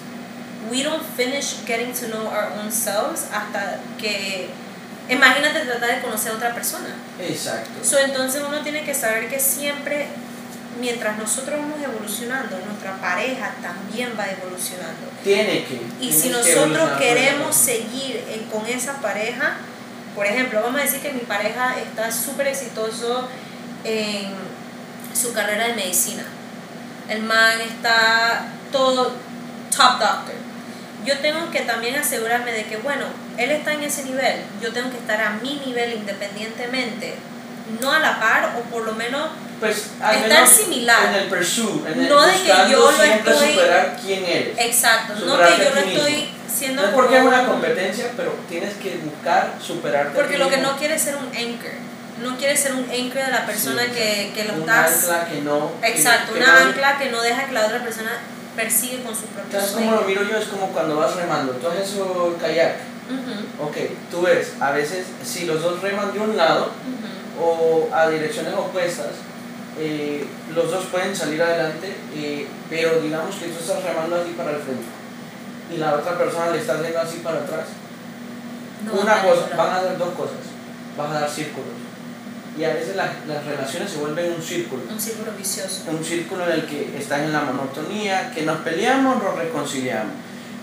We 0.70 0.84
don't 0.84 1.04
finish 1.16 1.56
getting 1.66 1.94
to 1.94 2.08
know 2.08 2.28
our 2.28 2.52
own 2.60 2.72
selves 2.72 3.26
hasta 3.32 3.80
que 3.98 4.50
imagínate 5.10 5.62
tratar 5.62 5.96
de 5.96 6.02
conocer 6.02 6.32
a 6.32 6.36
otra 6.36 6.54
persona. 6.54 6.90
Exacto. 7.20 7.84
So, 7.84 7.98
entonces 8.00 8.42
uno 8.48 8.62
tiene 8.62 8.84
que 8.84 8.94
saber 8.94 9.30
que 9.30 9.40
siempre 9.40 10.08
mientras 10.80 11.18
nosotros 11.18 11.60
vamos 11.60 11.82
evolucionando, 11.82 12.58
nuestra 12.66 12.98
pareja 12.98 13.52
también 13.62 14.14
va 14.20 14.26
evolucionando. 14.30 15.08
Tiene 15.24 15.66
que. 15.66 15.82
Y 16.00 16.12
si 16.12 16.30
que 16.30 16.36
nosotros 16.36 16.92
queremos 17.00 17.56
seguir 17.56 18.24
en- 18.30 18.44
con 18.46 18.66
esa 18.68 18.94
pareja, 19.02 19.56
por 20.16 20.26
ejemplo, 20.26 20.62
vamos 20.62 20.80
a 20.82 20.84
decir 20.84 21.00
que 21.00 21.12
mi 21.14 21.22
pareja 21.22 21.78
está 21.80 22.12
súper 22.12 22.48
exitoso 22.48 23.28
en 23.84 24.34
su 25.20 25.34
carrera 25.34 25.68
de 25.68 25.74
medicina. 25.76 26.24
El 27.10 27.24
man 27.24 27.60
está 27.62 28.46
todo 28.72 29.14
top 29.76 30.00
doctor. 30.00 30.36
Yo 31.08 31.18
tengo 31.20 31.50
que 31.52 31.62
también 31.62 31.96
asegurarme 31.96 32.52
de 32.52 32.66
que, 32.66 32.76
bueno, 32.78 33.06
él 33.38 33.50
está 33.52 33.74
en 33.74 33.84
ese 33.84 34.04
nivel, 34.04 34.42
yo 34.62 34.74
tengo 34.74 34.92
que 34.92 34.98
estar 34.98 35.22
a 35.22 35.30
mi 35.42 35.56
nivel 35.66 35.94
independientemente, 35.94 37.16
no 37.82 37.92
a 37.94 38.00
la 38.00 38.20
par 38.20 38.56
o 38.58 38.62
por 38.70 38.84
lo 38.84 38.92
menos 38.94 39.30
Pues 39.62 39.88
al 40.02 40.16
estar 40.16 40.30
menos 40.30 40.50
similar. 40.50 41.06
En 41.10 41.16
el 41.16 41.28
pursuit, 41.30 41.88
en 41.88 42.02
el 42.02 42.10
No 42.10 42.22
de 42.26 42.34
que 42.34 42.48
yo 42.70 42.92
lo 42.92 42.92
estoy- 42.92 43.50
superar 43.54 43.98
quién 44.04 44.26
eres. 44.26 44.58
exacto, 44.60 45.14
no 45.26 45.38
que 45.38 45.64
yo 45.64 45.70
lo 45.76 45.82
estoy 45.82 46.30
siendo 46.54 46.82
No 46.82 46.88
es 46.90 46.94
porque 46.94 47.18
es 47.18 47.24
una 47.24 47.42
un- 47.42 47.48
competencia, 47.48 48.12
pero 48.18 48.34
tienes 48.50 48.74
que 48.76 48.98
buscar 48.98 49.54
superarte. 49.66 50.10
a 50.12 50.14
Porque 50.14 50.34
ti 50.34 50.40
lo 50.40 50.50
que 50.50 50.58
no 50.58 50.76
quiere 50.78 50.96
es 50.96 51.02
ser 51.04 51.16
un 51.16 51.28
anchor. 51.28 51.72
No 52.22 52.36
quiere 52.36 52.58
ser 52.58 52.74
un 52.74 52.90
anchor 52.90 53.24
de 53.26 53.32
la 53.32 53.46
persona 53.46 53.84
Sí, 53.84 53.92
que, 53.92 54.32
que 54.36 54.44
lo 54.46 54.54
estás. 54.56 55.04
ancla 55.04 55.26
que 55.28 55.42
no. 55.42 55.72
Exacto, 55.84 56.34
que 56.34 56.40
una 56.40 56.62
ancla 56.64 56.98
que 56.98 57.12
no 57.12 57.22
deja 57.22 57.46
que 57.46 57.54
la 57.54 57.66
otra 57.66 57.84
persona 57.84 58.12
persigue 58.58 59.04
con 59.04 59.16
su 59.16 59.26
propio 59.28 59.52
¿Sabes 59.52 59.72
cómo 59.76 59.86
sueño. 59.86 60.02
lo 60.02 60.08
miro 60.08 60.24
yo? 60.24 60.38
Es 60.38 60.48
como 60.48 60.68
cuando 60.70 60.98
vas 60.98 61.16
remando. 61.16 61.54
Tú 61.54 61.68
haces 61.68 61.92
eso 61.94 62.36
kayak. 62.42 62.76
Ujú, 63.08 63.70
Ok, 63.70 63.78
tú 64.12 64.22
ves, 64.24 64.54
a 64.60 64.72
veces 64.72 65.06
si 65.24 65.46
los 65.46 65.62
dos 65.62 65.82
reman 65.82 66.12
de 66.12 66.20
un 66.20 66.36
lado 66.36 66.66
ujú. 66.66 67.46
o 67.46 67.90
a 67.96 68.10
direcciones 68.10 68.54
opuestas, 68.54 69.12
eh, 69.80 70.26
los 70.54 70.70
dos 70.70 70.86
pueden 70.88 71.16
salir 71.16 71.42
adelante, 71.42 71.96
eh, 72.16 72.48
pero 72.70 73.00
digamos 73.00 73.36
que 73.36 73.48
tú 73.48 73.60
estás 73.60 73.82
remando 73.84 74.18
así 74.18 74.32
para 74.32 74.52
el 74.52 74.58
frente 74.58 74.84
y 75.74 75.78
la 75.78 75.94
otra 75.96 76.18
persona 76.18 76.50
le 76.52 76.60
está 76.60 76.74
haciendo 76.74 77.00
así 77.00 77.18
para 77.20 77.40
atrás. 77.40 77.68
No, 78.86 78.94
Una 79.02 79.22
cosa, 79.22 79.56
van 79.56 79.70
a 79.70 79.76
hacer 79.78 79.98
dos 79.98 80.14
cosas. 80.14 80.38
Vas 80.98 81.12
a 81.12 81.20
dar 81.22 81.30
círculos. 81.30 81.78
Y 82.58 82.64
a 82.64 82.74
veces 82.74 82.96
las, 82.96 83.10
las 83.28 83.46
relaciones 83.46 83.92
se 83.92 84.00
vuelven 84.00 84.34
un 84.34 84.42
círculo. 84.42 84.82
Un 84.90 85.00
círculo 85.00 85.32
vicioso. 85.38 85.84
Un 85.92 86.04
círculo 86.04 86.46
en 86.46 86.54
el 86.54 86.66
que 86.66 86.98
estás 86.98 87.20
en 87.22 87.32
la 87.32 87.42
monotonía, 87.42 88.32
que 88.34 88.42
nos 88.44 88.58
peleamos, 88.60 89.22
nos 89.22 89.36
reconciliamos. 89.36 90.14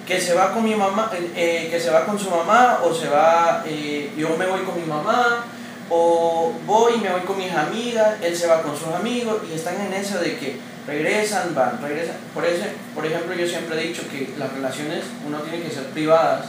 Que 0.04 0.20
se 0.20 0.35
va 0.35 0.52
con 0.52 0.64
mi 0.64 0.74
mamá, 0.74 1.11
eh, 1.37 1.68
que 1.70 1.80
se 1.80 1.90
va 1.90 2.04
con 2.04 2.18
su 2.18 2.30
mamá, 2.30 2.80
o 2.83 2.92
se 2.92 3.09
va, 3.09 3.62
eh, 3.66 4.12
yo 4.16 4.37
me 4.37 4.46
voy 4.46 4.62
con 4.62 4.78
mi 4.78 4.87
mamá, 4.87 5.44
o 5.88 6.52
voy 6.66 6.94
y 6.96 6.98
me 6.98 7.11
voy 7.11 7.20
con 7.22 7.38
mis 7.38 7.52
amigas, 7.52 8.16
él 8.20 8.37
se 8.37 8.48
va 8.48 8.61
con 8.62 8.76
sus 8.76 8.88
amigos, 8.88 9.42
y 9.48 9.54
están 9.54 9.80
en 9.80 9.94
eso 9.94 10.18
de 10.18 10.37
que 10.37 10.59
regresan, 10.87 11.54
van, 11.54 11.80
regresan. 11.80 12.16
Por, 12.35 12.44
eso, 12.44 12.64
por 12.94 13.07
ejemplo, 13.07 13.35
yo 13.35 13.46
siempre 13.46 13.80
he 13.80 13.88
dicho 13.88 14.02
que 14.11 14.35
las 14.37 14.52
relaciones 14.52 15.04
uno 15.26 15.38
tiene 15.38 15.64
que 15.64 15.70
ser 15.70 15.85
privadas, 15.87 16.46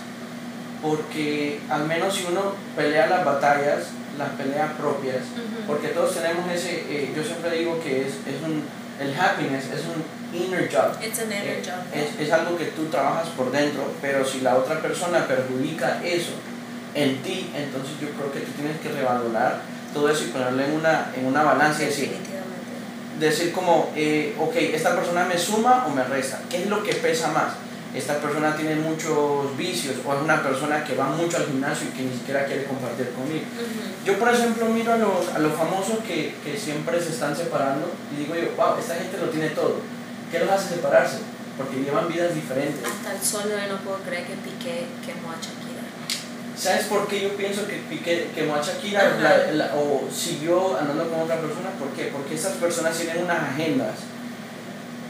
porque 0.82 1.60
al 1.70 1.86
menos 1.86 2.16
si 2.16 2.26
uno 2.26 2.54
pelea 2.76 3.08
las 3.08 3.24
batallas, 3.24 3.84
las 4.18 4.30
peleas 4.32 4.72
propias, 4.74 5.24
porque 5.68 5.90
todos 5.90 6.14
tenemos 6.16 6.50
ese, 6.52 6.86
eh, 6.90 7.14
yo 7.16 7.24
siempre 7.24 7.52
digo 7.58 7.80
que 7.82 8.02
es, 8.02 8.14
es 8.26 8.42
un, 8.44 8.64
el 9.00 9.14
happiness 9.20 9.66
es 9.66 9.82
un 9.86 10.04
inner 10.34 10.70
job. 10.72 10.96
It's 11.04 11.20
an 11.20 11.32
inner 11.32 11.60
Eh, 11.60 11.64
job. 11.66 11.84
Es, 11.94 12.28
es 12.28 12.32
algo 12.34 12.58
que 12.58 12.66
tú 12.66 12.86
trabajas 12.86 13.28
por 13.30 13.52
dentro, 13.52 13.92
pero 14.02 14.26
si 14.26 14.42
la 14.42 14.56
otra 14.56 14.82
persona 14.82 15.28
perjudica 15.28 16.02
eso 16.04 16.32
en 16.94 17.22
ti, 17.24 17.52
entonces 17.56 17.92
yo 18.00 18.10
creo 18.12 18.32
que 18.32 18.40
tú 18.40 18.52
tienes 18.54 18.80
que 18.80 18.90
revalorar 18.90 19.62
todo 19.94 20.10
eso 20.10 20.24
y 20.24 20.28
ponerlo 20.28 20.64
en 20.64 20.72
una, 20.74 21.12
en 21.16 21.26
una 21.26 21.44
balanza 21.44 21.84
y 21.84 21.86
decir, 21.88 22.12
decir 23.20 23.52
como, 23.54 23.92
eh, 23.96 24.36
ok, 24.40 24.56
esta 24.56 24.96
persona 24.96 25.26
me 25.26 25.38
suma 25.38 25.86
o 25.88 25.92
me 25.92 26.04
resta, 26.04 26.40
¿qué 26.50 26.64
es 26.64 26.70
lo 26.70 26.84
que 26.84 26.94
pesa 26.96 27.32
más? 27.32 27.54
Esta 27.96 28.20
persona 28.20 28.56
tiene 28.58 28.76
muchos 28.76 29.56
vicios 29.58 29.96
o 30.06 30.14
es 30.14 30.22
una 30.22 30.44
persona 30.44 30.84
que 30.84 30.96
va 30.96 31.06
mucho 31.06 31.38
al 31.38 31.46
gimnasio 31.46 31.88
y 31.88 31.98
que 31.98 32.04
ni 32.04 32.14
siquiera 32.14 32.46
quiere 32.46 32.66
compartir 32.66 33.10
conmigo. 33.12 33.46
Ujú. 33.56 34.06
Yo, 34.06 34.20
por 34.20 34.30
ejemplo, 34.34 34.66
miro 34.68 34.94
a 34.94 34.98
los, 34.98 35.30
a 35.34 35.40
los 35.40 35.54
famosos 35.54 36.00
que, 36.06 36.36
que 36.44 36.58
siempre 36.58 37.02
se 37.02 37.10
están 37.12 37.36
separando 37.36 37.90
y 38.14 38.24
digo 38.24 38.36
yo, 38.36 38.52
wow, 38.58 38.78
esta 38.78 38.96
gente 38.96 39.18
lo 39.18 39.30
tiene 39.30 39.50
todo. 39.50 39.78
¿Qué 40.30 40.40
los 40.40 40.50
hace 40.50 40.76
separarse? 40.76 41.20
Porque 41.58 41.78
llevan 41.84 42.10
vidas 42.10 42.36
diferentes. 42.36 42.84
Hasta 42.86 43.14
el 43.16 43.22
sol 43.22 43.48
de 43.48 43.56
hoy 43.56 43.62
no 43.70 43.78
puedo 43.78 43.98
creer 44.00 44.26
que 44.28 44.34
Piqué 44.44 44.86
quemó 45.06 45.32
a 45.32 45.36
Shakira. 45.40 45.84
¿Sabes 46.58 46.86
por 46.88 47.08
qué 47.08 47.22
yo 47.22 47.30
pienso 47.38 47.66
que 47.68 47.76
Piqué 47.90 48.30
quemó 48.36 48.56
a 48.56 48.62
Shakira 48.62 49.18
la- 49.22 49.52
la- 49.52 49.76
o 49.76 50.08
siguió 50.14 50.78
andando 50.78 51.10
con 51.10 51.22
otra 51.22 51.40
persona? 51.40 51.70
¿Por 51.80 51.90
qué? 51.90 52.12
Porque 52.12 52.36
esas 52.36 52.54
personas 52.54 52.98
tienen 52.98 53.24
unas 53.24 53.42
agendas 53.54 53.92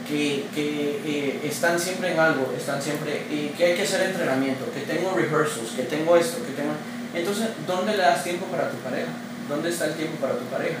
que, 0.08 0.44
que 0.54 1.00
eh, 1.04 1.40
están 1.44 1.78
siempre 1.78 2.12
en 2.12 2.20
algo, 2.20 2.52
están 2.56 2.80
siempre, 2.80 3.24
que 3.56 3.64
hay 3.64 3.74
que 3.74 3.82
hacer 3.82 4.02
entrenamiento, 4.02 4.64
que 4.72 4.80
tengo 4.80 5.12
rehearsals, 5.14 5.70
que 5.76 5.82
tengo 5.82 6.16
esto, 6.16 6.38
que 6.44 6.52
tengo... 6.52 6.72
Entonces, 7.14 7.48
¿dónde 7.66 7.92
le 7.92 8.02
das 8.02 8.22
tiempo 8.24 8.46
para 8.46 8.70
tu 8.70 8.76
pareja? 8.78 9.08
¿Dónde 9.48 9.70
está 9.70 9.86
el 9.86 9.94
tiempo 9.94 10.16
para 10.20 10.38
tu 10.38 10.44
pareja? 10.46 10.78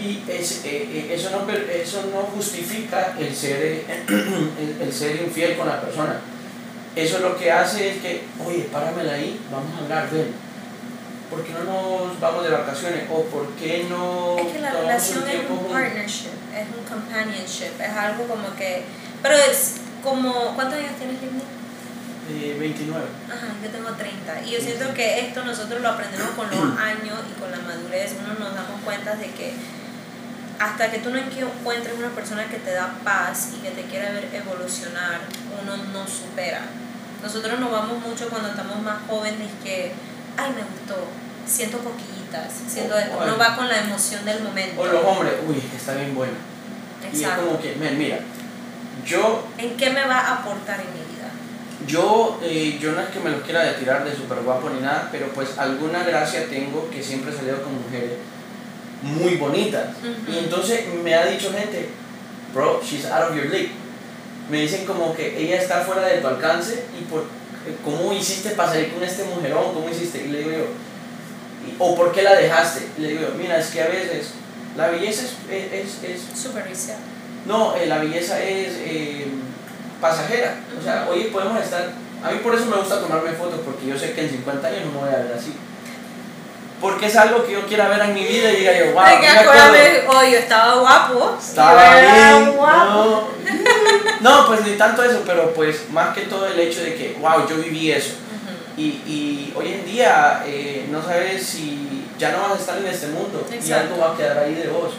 Y 0.00 0.22
es, 0.30 0.64
eh, 0.64 0.88
eh, 0.92 1.14
eso, 1.14 1.30
no, 1.30 1.46
eso 1.52 2.10
no 2.12 2.22
justifica 2.34 3.14
el 3.18 3.34
ser, 3.34 3.62
eh, 3.62 3.84
el, 4.08 4.86
el 4.86 4.92
ser 4.92 5.20
infiel 5.22 5.56
con 5.56 5.68
la 5.68 5.80
persona. 5.80 6.20
Eso 6.96 7.18
lo 7.20 7.36
que 7.36 7.52
hace 7.52 7.90
es 7.90 7.96
que, 7.98 8.22
oye, 8.44 8.68
páramela 8.72 9.12
ahí, 9.12 9.38
vamos 9.50 9.70
a 9.78 9.84
hablar, 9.84 10.08
ven. 10.10 10.49
¿Por 11.30 11.44
qué 11.44 11.52
no 11.52 11.62
nos 11.62 12.20
vamos 12.20 12.42
de 12.42 12.50
vacaciones? 12.50 13.04
¿O 13.08 13.22
por 13.24 13.46
qué 13.54 13.86
no 13.88 14.36
Es 14.36 14.52
que 14.52 14.60
la 14.60 14.72
relación 14.72 15.22
un 15.22 15.28
es 15.28 15.50
un 15.50 15.72
partnership, 15.72 16.36
es 16.52 16.66
un 16.76 16.84
companionship, 16.84 17.80
es 17.80 17.96
algo 17.96 18.26
como 18.26 18.54
que... 18.56 18.82
Pero 19.22 19.34
es 19.36 19.76
como... 20.02 20.54
¿Cuántos 20.56 20.78
años 20.78 20.96
tienes, 20.98 21.22
Limni? 21.22 21.42
Eh, 22.30 22.56
29. 22.58 23.04
Ajá, 23.28 23.46
yo 23.62 23.70
tengo 23.70 23.90
30. 23.90 24.42
Y 24.42 24.50
yo 24.50 24.60
siento 24.60 24.92
que 24.92 25.20
esto 25.20 25.44
nosotros 25.44 25.80
lo 25.80 25.88
aprendemos 25.90 26.30
con 26.30 26.50
los 26.50 26.78
años 26.78 27.18
y 27.30 27.40
con 27.40 27.50
la 27.50 27.58
madurez. 27.58 28.14
Uno 28.18 28.34
nos 28.34 28.54
damos 28.54 28.80
cuenta 28.84 29.14
de 29.14 29.30
que 29.30 29.54
hasta 30.58 30.90
que 30.90 30.98
tú 30.98 31.10
no 31.10 31.18
encuentres 31.18 31.96
una 31.96 32.10
persona 32.10 32.44
que 32.46 32.58
te 32.58 32.72
da 32.72 32.92
paz 33.02 33.50
y 33.56 33.62
que 33.62 33.70
te 33.70 33.82
quiera 33.84 34.12
ver 34.12 34.28
evolucionar, 34.32 35.20
uno 35.62 35.76
no 35.92 36.06
supera. 36.06 36.60
Nosotros 37.22 37.58
nos 37.58 37.70
vamos 37.70 37.98
mucho 38.06 38.28
cuando 38.28 38.50
estamos 38.50 38.80
más 38.82 38.98
jóvenes 39.08 39.48
que, 39.64 39.92
ay, 40.36 40.50
me 40.56 40.62
gustó, 40.62 41.06
siento 41.46 41.78
poquillitas, 41.78 42.52
siento 42.68 42.94
O- 42.94 42.98
esto. 42.98 43.18
o- 43.18 43.24
Uno 43.24 43.38
va 43.38 43.56
con 43.56 43.68
la 43.68 43.78
emoción 43.80 44.24
del 44.24 44.42
momento. 44.42 44.80
O 44.80 44.86
los 44.86 45.04
hombres, 45.04 45.34
uy, 45.48 45.62
está 45.76 45.94
bien 45.94 46.14
buena. 46.14 46.34
Y 47.02 47.16
es 47.16 47.22
Exacto. 47.22 47.46
como 47.46 47.60
que, 47.60 47.74
"Men, 47.76 47.98
mira, 47.98 48.18
yo, 49.04 49.44
¿En 49.58 49.76
qué 49.76 49.90
me 49.90 50.04
va 50.04 50.18
a 50.18 50.32
aportar 50.40 50.80
en 50.80 50.86
mi 50.92 51.00
vida? 51.14 51.30
yo, 51.86 52.38
eh, 52.42 52.78
yo 52.80 52.92
no 52.92 53.00
es 53.00 53.08
que 53.08 53.20
me 53.20 53.30
los 53.30 53.42
quiera 53.42 53.62
de 53.64 53.72
tirar 53.74 54.04
de 54.04 54.14
súper 54.14 54.40
guapo 54.40 54.68
ni 54.70 54.80
nada, 54.80 55.08
pero 55.10 55.28
pues 55.28 55.56
alguna 55.58 56.02
gracia 56.04 56.46
tengo 56.48 56.88
que 56.90 57.02
siempre 57.02 57.32
he 57.32 57.36
salido 57.36 57.62
con 57.62 57.72
mujeres 57.82 58.12
muy 59.02 59.36
bonitas. 59.36 59.86
Y 60.28 60.38
entonces 60.38 60.84
me 61.02 61.14
ha 61.14 61.24
dicho 61.26 61.50
gente, 61.52 61.88
bro, 62.52 62.82
she's 62.84 63.06
out 63.06 63.30
of 63.30 63.34
your 63.36 63.46
league. 63.46 63.72
Me 64.50 64.60
dicen 64.60 64.84
como 64.84 65.14
que 65.14 65.40
ella 65.42 65.56
está 65.62 65.80
fuera 65.80 66.02
de 66.02 66.18
tu 66.18 66.26
alcance 66.28 66.84
y 67.00 67.04
por 67.04 67.24
cómo 67.84 68.12
hiciste 68.12 68.50
para 68.50 68.70
salir 68.72 68.92
con 68.92 69.02
este 69.04 69.24
mujerón, 69.24 69.74
cómo 69.74 69.88
hiciste. 69.88 70.24
Y 70.24 70.28
le 70.28 70.38
digo 70.38 70.50
yo, 70.50 70.56
"¿Y- 71.68 71.74
o 71.78 71.94
por 71.94 72.12
qué 72.12 72.22
la 72.22 72.34
dejaste. 72.34 72.86
Y 72.98 73.00
le 73.02 73.08
digo 73.08 73.20
yo, 73.22 73.34
mira, 73.36 73.58
es 73.58 73.66
que 73.68 73.82
a 73.82 73.88
veces 73.88 74.28
la 74.76 74.88
belleza 74.88 75.22
es, 75.24 75.72
es, 75.72 76.04
es- 76.04 76.38
Superficial. 76.40 76.96
no, 77.46 77.74
eh, 77.76 77.86
la 77.86 77.98
belleza 77.98 78.40
es 78.42 78.68
eh, 78.78 79.26
pasajera. 80.00 80.56
O 80.78 80.82
sea, 80.82 81.06
hoy 81.10 81.24
podemos 81.24 81.60
estar, 81.62 81.90
a 82.22 82.30
mí 82.30 82.38
por 82.42 82.54
eso 82.54 82.66
me 82.66 82.76
gusta 82.76 83.00
tomarme 83.00 83.32
fotos 83.32 83.60
porque 83.64 83.86
yo 83.86 83.98
sé 83.98 84.12
que 84.12 84.22
en 84.22 84.30
50 84.30 84.68
años 84.68 84.84
no 84.86 84.92
me 84.92 84.98
voy 85.06 85.08
a 85.14 85.22
ver 85.24 85.32
así. 85.38 85.52
Porque 86.80 87.06
es 87.06 87.16
algo 87.16 87.44
que 87.44 87.52
yo 87.52 87.66
quiera 87.66 87.88
ver 87.88 88.00
en 88.00 88.14
mi 88.14 88.24
vida 88.24 88.50
y 88.52 88.56
diga 88.56 88.78
yo, 88.78 88.92
wow, 88.92 89.04
yo 89.04 89.20
que 89.20 89.28
acuérdame, 89.28 90.02
oh, 90.08 90.22
yo 90.22 90.38
estaba 90.38 90.80
guapo. 90.80 91.36
estaba 91.38 92.00
bien. 92.00 92.52
guapo. 92.56 93.30
No. 94.20 94.20
no, 94.20 94.46
pues 94.46 94.64
ni 94.64 94.72
tanto 94.72 95.02
eso, 95.02 95.22
pero 95.26 95.52
pues 95.52 95.90
más 95.90 96.14
que 96.14 96.22
todo 96.22 96.46
el 96.46 96.58
hecho 96.58 96.82
de 96.82 96.94
que, 96.94 97.16
wow, 97.20 97.46
yo 97.48 97.56
viví 97.56 97.92
eso. 97.92 98.14
Y, 98.76 99.02
y 99.06 99.52
hoy 99.54 99.74
en 99.74 99.84
día 99.84 100.42
eh, 100.46 100.86
no 100.90 101.02
sabes 101.02 101.44
si 101.44 102.06
ya 102.18 102.32
no 102.32 102.40
vas 102.40 102.52
a 102.52 102.60
estar 102.60 102.78
en 102.78 102.86
este 102.86 103.08
mundo 103.08 103.46
y 103.50 103.72
algo 103.72 103.98
va 103.98 104.12
a 104.12 104.16
quedar 104.16 104.38
ahí 104.38 104.54
de 104.54 104.68
vos. 104.68 104.92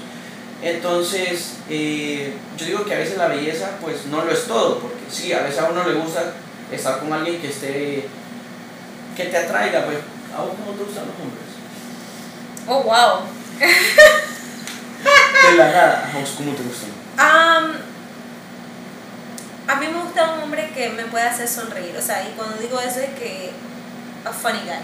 Entonces, 0.61 1.57
eh, 1.69 2.33
yo 2.57 2.65
digo 2.65 2.85
que 2.85 2.93
a 2.93 2.99
veces 2.99 3.17
la 3.17 3.27
belleza 3.27 3.77
pues 3.81 4.05
no 4.05 4.23
lo 4.23 4.31
es 4.31 4.45
todo, 4.45 4.79
porque 4.79 5.01
sí, 5.09 5.33
a 5.33 5.41
veces 5.41 5.59
a 5.59 5.69
uno 5.69 5.83
le 5.87 5.95
gusta 5.95 6.33
estar 6.71 6.99
con 6.99 7.11
alguien 7.11 7.41
que 7.41 7.47
esté, 7.47 8.05
que 9.15 9.25
te 9.25 9.37
atraiga, 9.37 9.85
pues, 9.85 9.97
¿a 10.35 10.41
vos 10.41 10.51
cómo 10.57 10.77
te 10.77 10.83
gustan 10.83 11.05
los 11.07 11.15
hombres? 11.15 11.50
Oh, 12.73 12.83
wow. 12.83 13.23
De 13.59 15.57
la 15.57 15.65
nada, 15.71 16.09
¿a 16.13 16.17
vos 16.17 16.33
cómo 16.37 16.53
te 16.53 16.63
gustan? 16.63 16.89
Am, 17.17 17.73
a 19.67 19.75
mí 19.75 19.87
me 19.87 19.99
gusta 20.03 20.31
un 20.35 20.43
hombre 20.43 20.69
que 20.73 20.89
me 20.89 21.03
pueda 21.05 21.29
hacer 21.31 21.47
sonreír. 21.49 21.95
O 21.97 22.01
sea, 22.01 22.23
y 22.23 22.31
cuando 22.37 22.55
digo 22.57 22.79
eso 22.79 22.99
es 23.01 23.09
que. 23.19 23.51
A 24.23 24.31
funny 24.31 24.59
guy. 24.63 24.79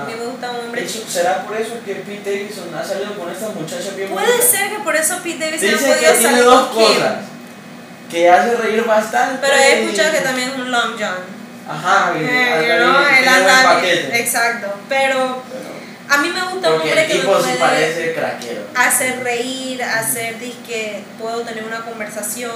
A 0.00 0.04
mí 0.04 0.14
me 0.18 0.24
gusta 0.26 0.50
un 0.50 0.60
hombre 0.66 0.84
Eso-. 0.84 1.04
¿Será 1.08 1.42
por 1.44 1.56
eso 1.56 1.74
que 1.84 1.96
Pete 1.96 2.30
Davidson 2.30 2.74
ha 2.74 2.82
salido 2.84 3.14
con 3.18 3.30
esta 3.30 3.48
muchacha 3.50 3.90
bien 3.96 4.08
Puede 4.10 4.26
bonita? 4.26 4.46
ser 4.46 4.70
que 4.70 4.78
por 4.78 4.96
eso 4.96 5.18
Pete 5.22 5.44
Davidson 5.44 5.68
Dice 5.70 5.82
podido 5.86 5.94
que 6.00 6.06
tiene 6.18 6.22
salir 6.22 6.44
dos 6.44 6.66
con 6.68 6.76
Kim. 6.86 6.94
cosas. 6.94 7.14
Que 8.10 8.30
hace 8.30 8.56
reír 8.56 8.84
bastante. 8.84 9.38
Pero 9.42 9.54
he 9.54 9.82
escuchado 9.84 10.12
que 10.12 10.20
también 10.20 10.48
es 10.50 10.54
un 10.56 10.70
long 10.70 10.92
john. 10.98 11.36
Ajá, 11.68 12.12
Eh, 12.16 12.68
you 12.68 12.76
know, 12.84 13.00
él 13.00 13.24
tiene 13.24 13.28
anda. 13.28 13.80
Exacto. 14.18 14.72
Pero 14.88 15.42
Pero- 15.52 15.75
a 16.08 16.18
mí 16.18 16.28
me 16.30 16.40
gusta 16.42 16.68
un 16.70 16.76
Porque 16.76 16.88
hombre 16.90 17.02
el 17.02 17.08
que 17.08 17.14
me 17.14 17.20
tipo 17.20 17.36
sí 17.38 17.42
puede 17.44 17.56
parece 17.58 18.14
craquero. 18.14 18.62
hacer 18.74 19.22
reír, 19.24 19.82
hacer 19.82 20.36
que 20.36 21.02
puedo 21.20 21.40
tener 21.42 21.64
una 21.64 21.80
conversación. 21.84 22.52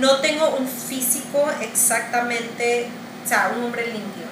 No 0.00 0.16
tengo 0.20 0.48
un 0.56 0.66
físico 0.68 1.48
exactamente, 1.60 2.88
o 3.24 3.28
sea, 3.28 3.52
un 3.56 3.64
hombre 3.64 3.84
limpio, 3.86 4.24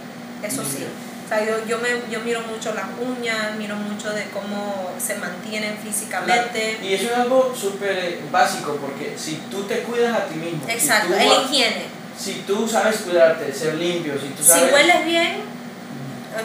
eso 0.42 0.62
sí. 0.64 0.84
O 1.24 1.28
sea, 1.28 1.44
yo, 1.46 1.64
yo, 1.66 1.78
me, 1.78 1.88
yo 2.10 2.20
miro 2.20 2.40
mucho 2.42 2.74
las 2.74 2.84
uñas, 3.00 3.54
miro 3.56 3.76
mucho 3.76 4.10
de 4.10 4.24
cómo 4.30 4.90
se 4.98 5.14
mantienen 5.16 5.78
físicamente. 5.78 6.78
Y 6.82 6.94
eso 6.94 7.04
es 7.12 7.16
algo 7.16 7.54
súper 7.58 8.18
básico 8.30 8.76
porque 8.76 9.14
si 9.16 9.36
tú 9.50 9.62
te 9.64 9.78
cuidas 9.80 10.14
a 10.14 10.24
ti 10.26 10.34
mismo, 10.34 10.66
si 10.66 10.72
Exacto, 10.72 11.14
tú- 11.14 11.14
el 11.14 11.44
higiene. 11.44 11.84
si 12.18 12.32
tú 12.46 12.68
sabes 12.68 12.96
cuidarte, 12.98 13.52
ser 13.54 13.74
limpio, 13.76 14.14
si 14.20 14.28
tú 14.28 14.42
Si 14.42 14.48
sabes... 14.50 14.72
hueles 14.74 15.04
bien, 15.06 15.36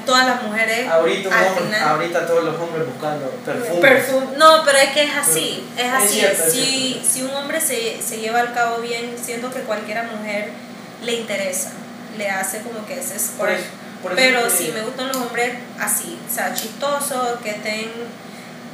todas 0.06 0.26
las 0.28 0.44
mujeres 0.44 0.88
Ahorita, 0.90 1.30
al 1.40 1.48
hombre- 1.48 1.64
final- 1.66 1.90
ahorita 1.90 2.28
todos 2.28 2.44
los 2.44 2.56
hombres 2.60 2.86
buscando 2.88 3.30
perfume. 3.46 3.82
Perfume. 3.82 4.28
No, 4.38 4.64
pero 4.66 4.78
es 4.78 4.90
que 4.92 5.04
es 5.04 5.16
así, 5.16 5.68
es 5.78 5.86
Es 5.86 5.94
así. 5.94 6.08
cierto, 6.20 6.44
es 6.44 6.54
si, 6.54 7.02
si 7.10 7.22
un 7.24 7.32
hombre 7.32 7.60
se, 7.62 8.02
se 8.02 8.18
lleva 8.20 8.40
al 8.42 8.54
cabo 8.54 8.78
bien, 8.82 9.16
siento 9.22 9.52
que 9.52 9.62
cualquier 9.62 10.04
mujer 10.06 10.50
le 11.04 11.14
interesa, 11.14 11.72
le 12.18 12.30
hace 12.30 12.60
como 12.62 12.86
que 12.86 13.00
ese 13.00 13.14
Por 13.38 13.48
squirt. 13.48 13.60
eso- 13.60 13.70
por 14.04 14.12
eso 14.12 14.22
Pero 14.22 14.44
que- 14.44 14.50
sí, 14.50 14.72
me 14.74 14.82
gustan 14.82 15.08
los 15.08 15.18
hombres 15.18 15.54
así, 15.80 16.20
o 16.30 16.34
sea, 16.34 16.54
chistosos, 16.54 17.40
que 17.44 17.52
estén 17.52 17.92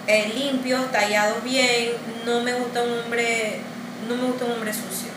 eh, 0.05 0.33
limpios, 0.35 0.91
tallados 0.91 1.41
bien. 1.45 1.91
No 2.25 2.41
me 2.41 2.53
gusta 2.55 2.81
un 2.81 2.91
hombre, 2.99 3.59
no 4.09 4.15
me 4.17 4.23
gusta 4.23 4.43
un 4.43 4.51
hombre 4.51 4.73
sucio. 4.73 5.12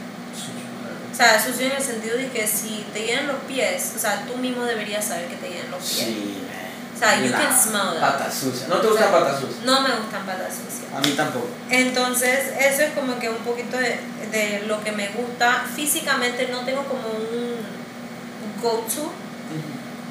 O 1.16 1.18
sea, 1.18 1.42
sucio 1.42 1.64
en 1.66 1.72
el 1.72 1.82
sentido 1.82 2.18
de 2.18 2.28
que 2.28 2.46
si 2.46 2.84
te 2.92 3.06
llenan 3.06 3.28
los 3.28 3.36
pies, 3.48 3.94
o 3.96 3.98
sea, 3.98 4.26
tú 4.26 4.36
mismo 4.36 4.64
deberías 4.64 5.02
saber 5.02 5.28
que 5.28 5.36
te 5.36 5.48
llenan 5.48 5.70
los 5.70 5.80
pies. 5.82 5.94
Sí, 6.04 6.42
man. 6.44 6.66
O 6.94 6.98
sea, 6.98 7.20
you 7.24 7.30
Nah, 7.30 7.38
can 7.38 7.58
smell. 7.58 8.00
Patas 8.00 8.34
sucias. 8.34 8.68
¿No 8.68 8.76
te 8.80 8.86
gustan 8.88 9.08
O 9.08 9.10
sea, 9.10 9.20
patas 9.20 9.40
sucias? 9.40 9.64
No 9.64 9.80
me 9.80 9.88
gustan 9.96 10.26
patas 10.26 10.52
sucias. 10.52 10.92
A 10.94 11.00
mí 11.00 11.12
tampoco. 11.16 11.48
Entonces, 11.70 12.52
eso 12.60 12.82
es 12.82 12.90
como 12.92 13.18
que 13.18 13.30
un 13.30 13.36
poquito 13.38 13.78
de, 13.78 13.98
de 14.30 14.64
lo 14.66 14.82
que 14.84 14.92
me 14.92 15.08
gusta. 15.08 15.64
Físicamente 15.74 16.48
no 16.52 16.60
tengo 16.66 16.84
como 16.84 17.08
un 17.08 17.56
go-to. 18.62 19.10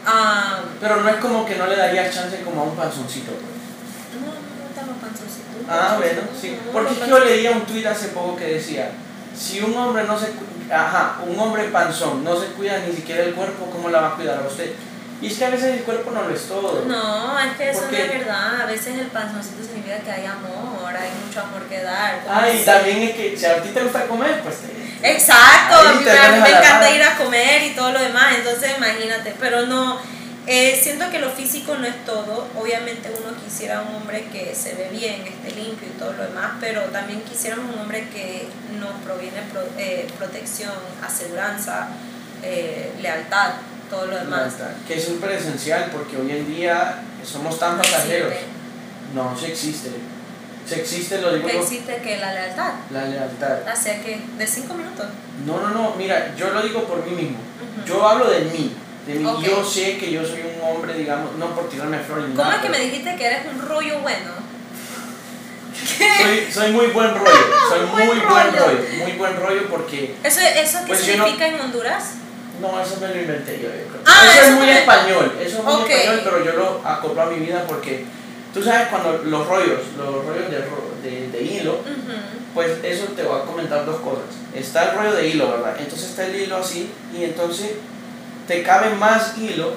Ah, 0.07 0.61
Pero 0.79 1.01
no 1.01 1.09
es 1.09 1.15
como 1.17 1.45
que 1.45 1.55
no 1.55 1.67
le 1.67 1.75
darías 1.75 2.13
chance 2.13 2.41
como 2.41 2.61
a 2.61 2.63
un 2.65 2.75
panzoncito. 2.75 3.31
pues. 3.31 4.21
no, 4.21 4.27
no 4.27 4.33
me 4.33 4.67
gustan 4.67 4.87
los 4.87 4.97
panzoncitos. 4.97 5.69
Ah, 5.69 5.95
bueno, 5.97 6.21
sí. 6.39 6.57
No, 6.65 6.71
Porque 6.71 6.89
los 6.89 6.97
es 6.97 7.03
que 7.03 7.09
yo 7.09 7.19
leía 7.19 7.51
un 7.51 7.65
tuit 7.65 7.85
hace 7.85 8.07
poco 8.09 8.35
que 8.35 8.45
decía, 8.45 8.91
si 9.37 9.61
un 9.61 9.75
hombre 9.75 10.03
no 10.03 10.19
se 10.19 10.27
ajá, 10.71 11.17
un 11.25 11.39
hombre 11.39 11.65
panzón 11.65 12.23
no 12.23 12.39
se 12.39 12.47
cuida 12.47 12.77
ni 12.79 12.93
siquiera 12.95 13.23
el 13.23 13.33
cuerpo, 13.33 13.69
¿cómo 13.71 13.89
la 13.89 14.01
va 14.01 14.07
a 14.09 14.15
cuidar 14.15 14.39
a 14.43 14.47
usted? 14.47 14.71
Y 15.21 15.27
es 15.27 15.37
que 15.37 15.45
a 15.45 15.49
veces 15.49 15.77
el 15.77 15.83
cuerpo 15.83 16.11
no 16.11 16.23
lo 16.23 16.35
es 16.35 16.47
todo. 16.47 16.83
No, 16.87 17.39
es 17.39 17.53
que 17.57 17.69
eso 17.69 17.81
¿Por 17.81 17.91
no 17.93 17.97
es 17.97 18.09
verdad. 18.19 18.61
A 18.61 18.65
veces 18.65 18.97
el 18.99 19.07
panzoncito 19.07 19.63
significa 19.63 19.97
que 19.99 20.11
hay 20.11 20.25
amor, 20.25 20.93
hay 20.95 21.09
mucho 21.25 21.39
amor 21.41 21.63
que 21.69 21.81
dar. 21.81 22.19
Ah, 22.29 22.49
y 22.49 22.63
también 22.65 23.01
es 23.03 23.15
que 23.15 23.37
si 23.37 23.45
a 23.45 23.61
ti 23.61 23.69
te 23.69 23.81
gusta 23.81 24.05
comer, 24.07 24.41
pues 24.41 24.57
te... 24.57 24.75
Exacto, 25.15 25.75
a 25.77 25.93
mí, 25.93 26.03
me- 26.03 26.41
me 26.41 26.49
encanta 26.49 26.89
ir 26.91 27.01
a 27.03 27.15
comer 27.17 27.63
y 27.63 27.75
todo 27.75 27.91
lo 27.93 27.99
demás, 27.99 28.35
entonces 28.37 28.71
imagínate, 28.77 29.33
pero 29.39 29.65
no, 29.67 29.99
eh, 30.47 30.79
siento 30.81 31.09
que 31.09 31.19
lo 31.19 31.29
físico 31.31 31.75
no 31.75 31.85
es 31.87 32.05
todo, 32.05 32.47
obviamente 32.59 33.09
uno 33.09 33.35
quisiera 33.43 33.81
un 33.81 33.95
hombre 33.95 34.25
que 34.31 34.53
se 34.53 34.75
ve 34.75 34.89
bien, 34.91 35.21
esté 35.25 35.51
limpio 35.59 35.87
y 35.87 35.97
todo 35.99 36.13
lo 36.13 36.23
demás, 36.23 36.53
pero 36.59 36.81
también 36.83 37.21
quisiéramos 37.21 37.73
un 37.73 37.81
hombre 37.81 38.07
que 38.09 38.47
nos 38.79 38.91
proviene 39.03 39.41
pro- 39.51 39.67
eh, 39.77 40.07
protección, 40.17 40.73
aseguranza, 41.03 41.87
eh, 42.43 42.91
lealtad, 43.01 43.53
todo 43.89 44.05
lo 44.07 44.17
demás. 44.17 44.53
Que 44.87 44.95
es 44.97 45.05
súper 45.05 45.31
esencial 45.31 45.89
porque 45.91 46.17
hoy 46.17 46.29
en 46.31 46.47
día 46.47 47.01
somos 47.23 47.57
tan 47.57 47.77
No 47.77 47.81
pasajeros. 47.81 48.31
existe. 48.31 48.49
No, 49.15 49.35
sí 49.37 49.45
existe. 49.45 49.89
Sí 50.67 50.73
existe, 50.75 51.21
lo 51.21 51.33
digo 51.33 51.47
yo, 51.47 51.59
existe 51.61 51.97
que 51.97 52.17
la 52.17 52.33
lealtad, 52.33 52.73
la 52.91 53.05
lealtad. 53.05 53.67
hace 53.67 54.01
que 54.01 54.19
de 54.37 54.47
cinco 54.47 54.73
minutos. 54.73 55.05
No, 55.45 55.59
no, 55.61 55.69
no, 55.69 55.95
mira, 55.95 56.33
yo 56.35 56.49
lo 56.49 56.61
digo 56.63 56.83
por 56.85 57.05
mí 57.05 57.11
mismo. 57.15 57.37
Ujú. 57.37 57.85
Yo 57.87 58.07
hablo 58.07 58.29
de 58.31 58.41
mí. 58.45 58.75
De 59.07 59.13
mí. 59.15 59.25
Ok. 59.25 59.43
Yo 59.43 59.63
sé 59.63 59.97
que 59.97 60.11
yo 60.11 60.25
soy 60.25 60.41
un 60.41 60.67
hombre, 60.67 60.93
digamos, 60.95 61.33
no 61.37 61.53
por 61.55 61.69
tirarme 61.69 61.99
flores 61.99 62.25
¿Cómo 62.31 62.43
nada. 62.43 62.55
es 62.55 62.61
que 62.61 62.69
me 62.69 62.79
dijiste 62.79 63.15
que 63.15 63.25
eres 63.25 63.45
un 63.51 63.61
rollo 63.67 63.99
bueno? 63.99 64.31
soy, 66.21 66.51
soy 66.51 66.71
muy 66.71 66.87
buen 66.87 67.13
rollo. 67.13 67.31
Soy 67.69 67.79
Buen 67.91 68.07
muy 68.07 68.17
buen 68.19 68.53
rollo. 68.55 68.79
Muy 69.03 69.11
buen 69.13 69.35
rollo 69.39 69.67
porque. 69.69 70.15
¿Eso, 70.23 70.39
eso 70.39 70.79
qué 70.81 70.87
Pues 70.87 71.05
yo 71.05 71.17
no- 71.17 71.25
significa 71.25 71.47
en 71.47 71.59
Honduras? 71.59 72.03
No, 72.61 72.79
eso 72.81 72.97
me 73.01 73.07
lo 73.09 73.19
inventé 73.21 73.53
yo. 73.61 73.67
yo 73.67 73.87
creo. 73.89 74.01
Ah, 74.05 74.21
eso, 74.25 74.33
eso 74.41 74.45
es 74.45 74.51
muy 74.57 74.65
me- 74.67 74.79
español. 74.79 75.35
Eso 75.41 75.57
es 75.59 75.63
muy 75.63 75.73
español, 75.91 76.21
pero 76.23 76.45
yo 76.45 76.51
lo 76.53 76.81
acoplo 76.87 77.21
a 77.21 77.25
mi 77.27 77.39
vida 77.45 77.63
porque. 77.67 78.05
Tú 78.53 78.63
sabes 78.63 78.87
cuando 78.87 79.17
los 79.25 79.45
rollos, 79.47 79.81
los 79.97 80.25
rollos 80.25 80.49
de, 80.49 80.59
ro- 80.59 80.93
de, 81.03 81.27
de 81.27 81.41
hilo, 81.43 81.79
pues 82.53 82.71
eso 82.83 83.03
te 83.07 83.23
voy 83.23 83.41
a 83.41 83.43
comentar 83.43 83.85
dos 83.85 83.99
cosas. 83.99 84.23
Está 84.55 84.91
el 84.91 84.97
rollo 84.97 85.11
de 85.13 85.27
hilo, 85.27 85.51
¿verdad? 85.51 85.75
Entonces 85.77 86.11
está 86.11 86.25
el 86.25 86.35
hilo 86.37 86.55
así 86.55 86.89
y 87.13 87.25
entonces 87.25 87.71
te 88.47 88.63
cabe 88.63 88.95
más 88.95 89.37
hilo 89.37 89.73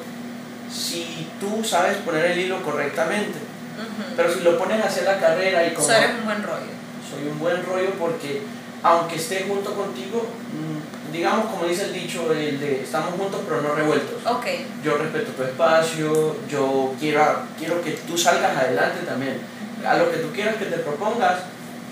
si 0.70 1.26
tú 1.40 1.64
sabes 1.64 1.96
poner 1.98 2.26
el 2.26 2.38
hilo 2.38 2.62
correctamente. 2.62 3.38
Ujú. 3.38 4.14
Pero 4.16 4.32
si 4.32 4.40
lo 4.40 4.58
pones 4.58 4.84
hacia 4.84 5.04
la 5.04 5.18
carrera 5.18 5.66
y 5.66 5.72
como 5.72 5.90
eres 5.90 6.10
un 6.18 6.24
buen 6.24 6.42
rollo. 6.42 6.72
soy 7.08 7.28
un 7.30 7.38
buen 7.38 7.64
rollo 7.64 7.90
porque 7.98 8.42
aunque 8.82 9.16
esté 9.16 9.44
junto 9.48 9.74
contigo, 9.74 10.26
mm, 10.52 11.12
digamos 11.12 11.46
como 11.46 11.64
dice 11.64 11.84
el 11.84 11.92
dicho, 11.94 12.30
el 12.32 12.60
de 12.60 12.82
estamos 12.82 13.14
juntos 13.14 13.40
pero 13.48 13.62
no 13.62 13.74
revueltos. 13.74 14.24
Ok. 14.26 14.46
Yo 14.84 14.98
respeto 14.98 15.32
tu 15.32 15.42
espacio, 15.42 16.36
yo 16.48 16.94
quiero, 16.98 17.42
quiero 17.58 17.80
que 17.82 17.92
tú 17.92 18.18
salgas 18.18 18.56
adelante 18.56 19.06
también. 19.06 19.40
A 19.86 19.96
lo 19.96 20.10
que 20.10 20.18
tú 20.18 20.30
quieras 20.32 20.56
que 20.56 20.66
te 20.66 20.78
propongas, 20.78 21.38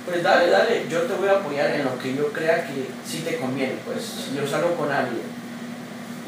pues 0.05 0.23
dale, 0.23 0.51
dale, 0.51 0.87
yo 0.89 1.03
te 1.03 1.15
voy 1.15 1.29
a 1.29 1.39
apoyar 1.39 1.71
en 1.71 1.85
lo 1.85 1.99
que 1.99 2.15
yo 2.15 2.33
crea 2.33 2.67
que 2.67 2.89
sí 3.09 3.23
te 3.25 3.37
conviene. 3.37 3.77
Pues 3.85 4.31
yo 4.35 4.47
salgo 4.47 4.75
con 4.75 4.91
alguien 4.91 5.36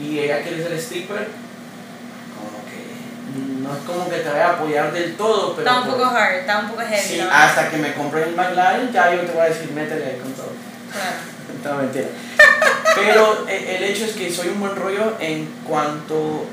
y 0.01 0.19
ella 0.19 0.43
quiere 0.43 0.63
ser 0.63 0.73
stripper, 0.75 1.29
como 2.35 2.65
que 2.69 3.63
no 3.63 3.77
es 3.77 3.83
como 3.85 4.09
que 4.09 4.17
te 4.19 4.29
vaya 4.29 4.49
a 4.49 4.53
apoyar 4.55 4.93
del 4.93 5.17
todo, 5.17 5.55
pero 5.55 5.69
Está 5.69 5.81
un 5.81 5.87
poco 5.87 6.11
pues, 6.11 6.23
hard, 6.23 6.35
está 6.37 6.59
un 6.61 6.69
poco 6.71 6.81
heavy. 6.83 7.03
sí, 7.03 7.19
¿no? 7.23 7.31
hasta 7.31 7.71
que 7.71 7.77
me 7.79 7.95
compre 7.95 8.23
el 8.25 8.35
McLaren, 8.37 8.93
ya 8.93 9.15
yo 9.15 9.21
te 9.23 9.33
voy 9.33 9.43
a 9.43 9.49
decir, 9.49 9.71
métele 9.73 10.05
ahí 10.07 10.19
con 10.23 10.33
todo. 10.33 10.53
Claro. 10.93 11.17
No, 11.65 11.75
mentira. 11.75 12.07
Pero 12.95 13.45
eh, 13.49 13.77
el 13.79 13.85
hecho 13.85 14.05
es 14.05 14.13
que 14.13 14.33
soy 14.33 14.49
un 14.49 14.61
buen 14.61 14.77
rollo 14.77 15.17
en 15.19 15.47
cuanto 15.67 16.47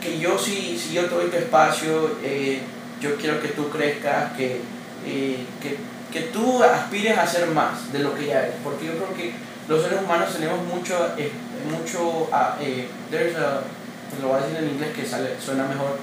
que 0.00 0.18
yo 0.18 0.38
si, 0.38 0.78
si 0.78 0.92
yo 0.94 1.06
te 1.06 1.14
doy 1.14 1.28
tu 1.28 1.36
espacio, 1.36 2.18
eh, 2.22 2.60
yo 3.00 3.16
quiero 3.16 3.40
que 3.40 3.48
tú 3.48 3.68
crezcas, 3.68 4.32
que, 4.36 4.60
eh, 5.06 5.44
que, 5.60 5.76
que 6.12 6.26
tú 6.28 6.62
aspires 6.62 7.18
a 7.18 7.26
ser 7.26 7.48
más 7.48 7.92
de 7.92 7.98
lo 7.98 8.14
que 8.14 8.26
ya 8.26 8.40
eres. 8.40 8.54
Porque 8.62 8.86
yo 8.86 8.92
creo 8.92 9.14
que 9.14 9.32
los 9.68 9.82
seres 9.82 10.00
humanos 10.02 10.32
tenemos 10.34 10.62
mucho, 10.66 11.14
eh, 11.16 11.32
mucho 11.70 12.28
ah, 12.32 12.56
eh, 12.60 12.88
there's 13.10 13.36
a, 13.36 13.62
pues 14.10 14.22
lo 14.22 14.28
voy 14.28 14.38
a 14.38 14.42
decir 14.42 14.58
en 14.58 14.70
inglés 14.70 14.94
que 14.94 15.06
sale, 15.06 15.36
suena 15.40 15.64
mejor, 15.64 15.98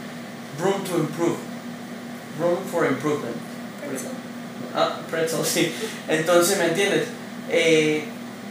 room 0.59 0.83
to 0.83 0.97
improve, 0.97 1.37
room 2.39 2.57
for 2.71 2.85
improvement. 2.85 3.35
Ah, 4.73 4.99
pretzel, 5.09 5.45
sí. 5.45 5.73
Entonces, 6.07 6.57
¿me 6.57 6.65
entiendes? 6.67 7.07
Eh, 7.49 8.05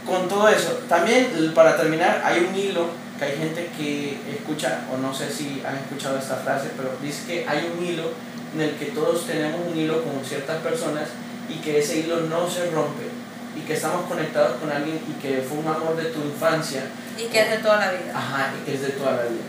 con 0.05 0.27
todo 0.29 0.47
eso, 0.47 0.79
también 0.87 1.51
para 1.53 1.75
terminar, 1.75 2.21
hay 2.23 2.47
un 2.49 2.55
hilo 2.55 2.87
que 3.17 3.25
hay 3.25 3.37
gente 3.37 3.69
que 3.77 4.17
escucha, 4.31 4.81
o 4.93 4.97
no 4.97 5.13
sé 5.13 5.31
si 5.31 5.61
han 5.65 5.75
escuchado 5.75 6.17
esta 6.17 6.37
frase, 6.37 6.69
pero 6.77 6.91
dice 7.01 7.25
que 7.25 7.47
hay 7.47 7.71
un 7.75 7.85
hilo 7.85 8.11
en 8.53 8.61
el 8.61 8.75
que 8.75 8.85
todos 8.85 9.25
tenemos 9.27 9.61
un 9.67 9.77
hilo 9.77 10.03
con 10.03 10.23
ciertas 10.25 10.61
personas 10.61 11.09
y 11.49 11.55
que 11.55 11.79
ese 11.79 11.99
hilo 11.99 12.21
no 12.21 12.49
se 12.49 12.69
rompe 12.71 13.20
y 13.55 13.61
que 13.61 13.73
estamos 13.73 14.05
conectados 14.07 14.57
con 14.59 14.71
alguien 14.71 14.99
y 15.09 15.21
que 15.21 15.41
fue 15.47 15.57
un 15.59 15.67
amor 15.67 15.95
de 15.97 16.05
tu 16.05 16.19
infancia, 16.21 16.83
Y 17.17 17.23
que 17.25 17.41
es 17.41 17.49
de 17.51 17.57
toda 17.57 17.77
la 17.77 17.91
vida. 17.91 18.13
ajá, 18.15 18.53
y 18.59 18.65
que 18.65 18.75
es 18.75 18.81
de 18.81 18.89
toda 18.89 19.11
la 19.11 19.23
vida. 19.23 19.43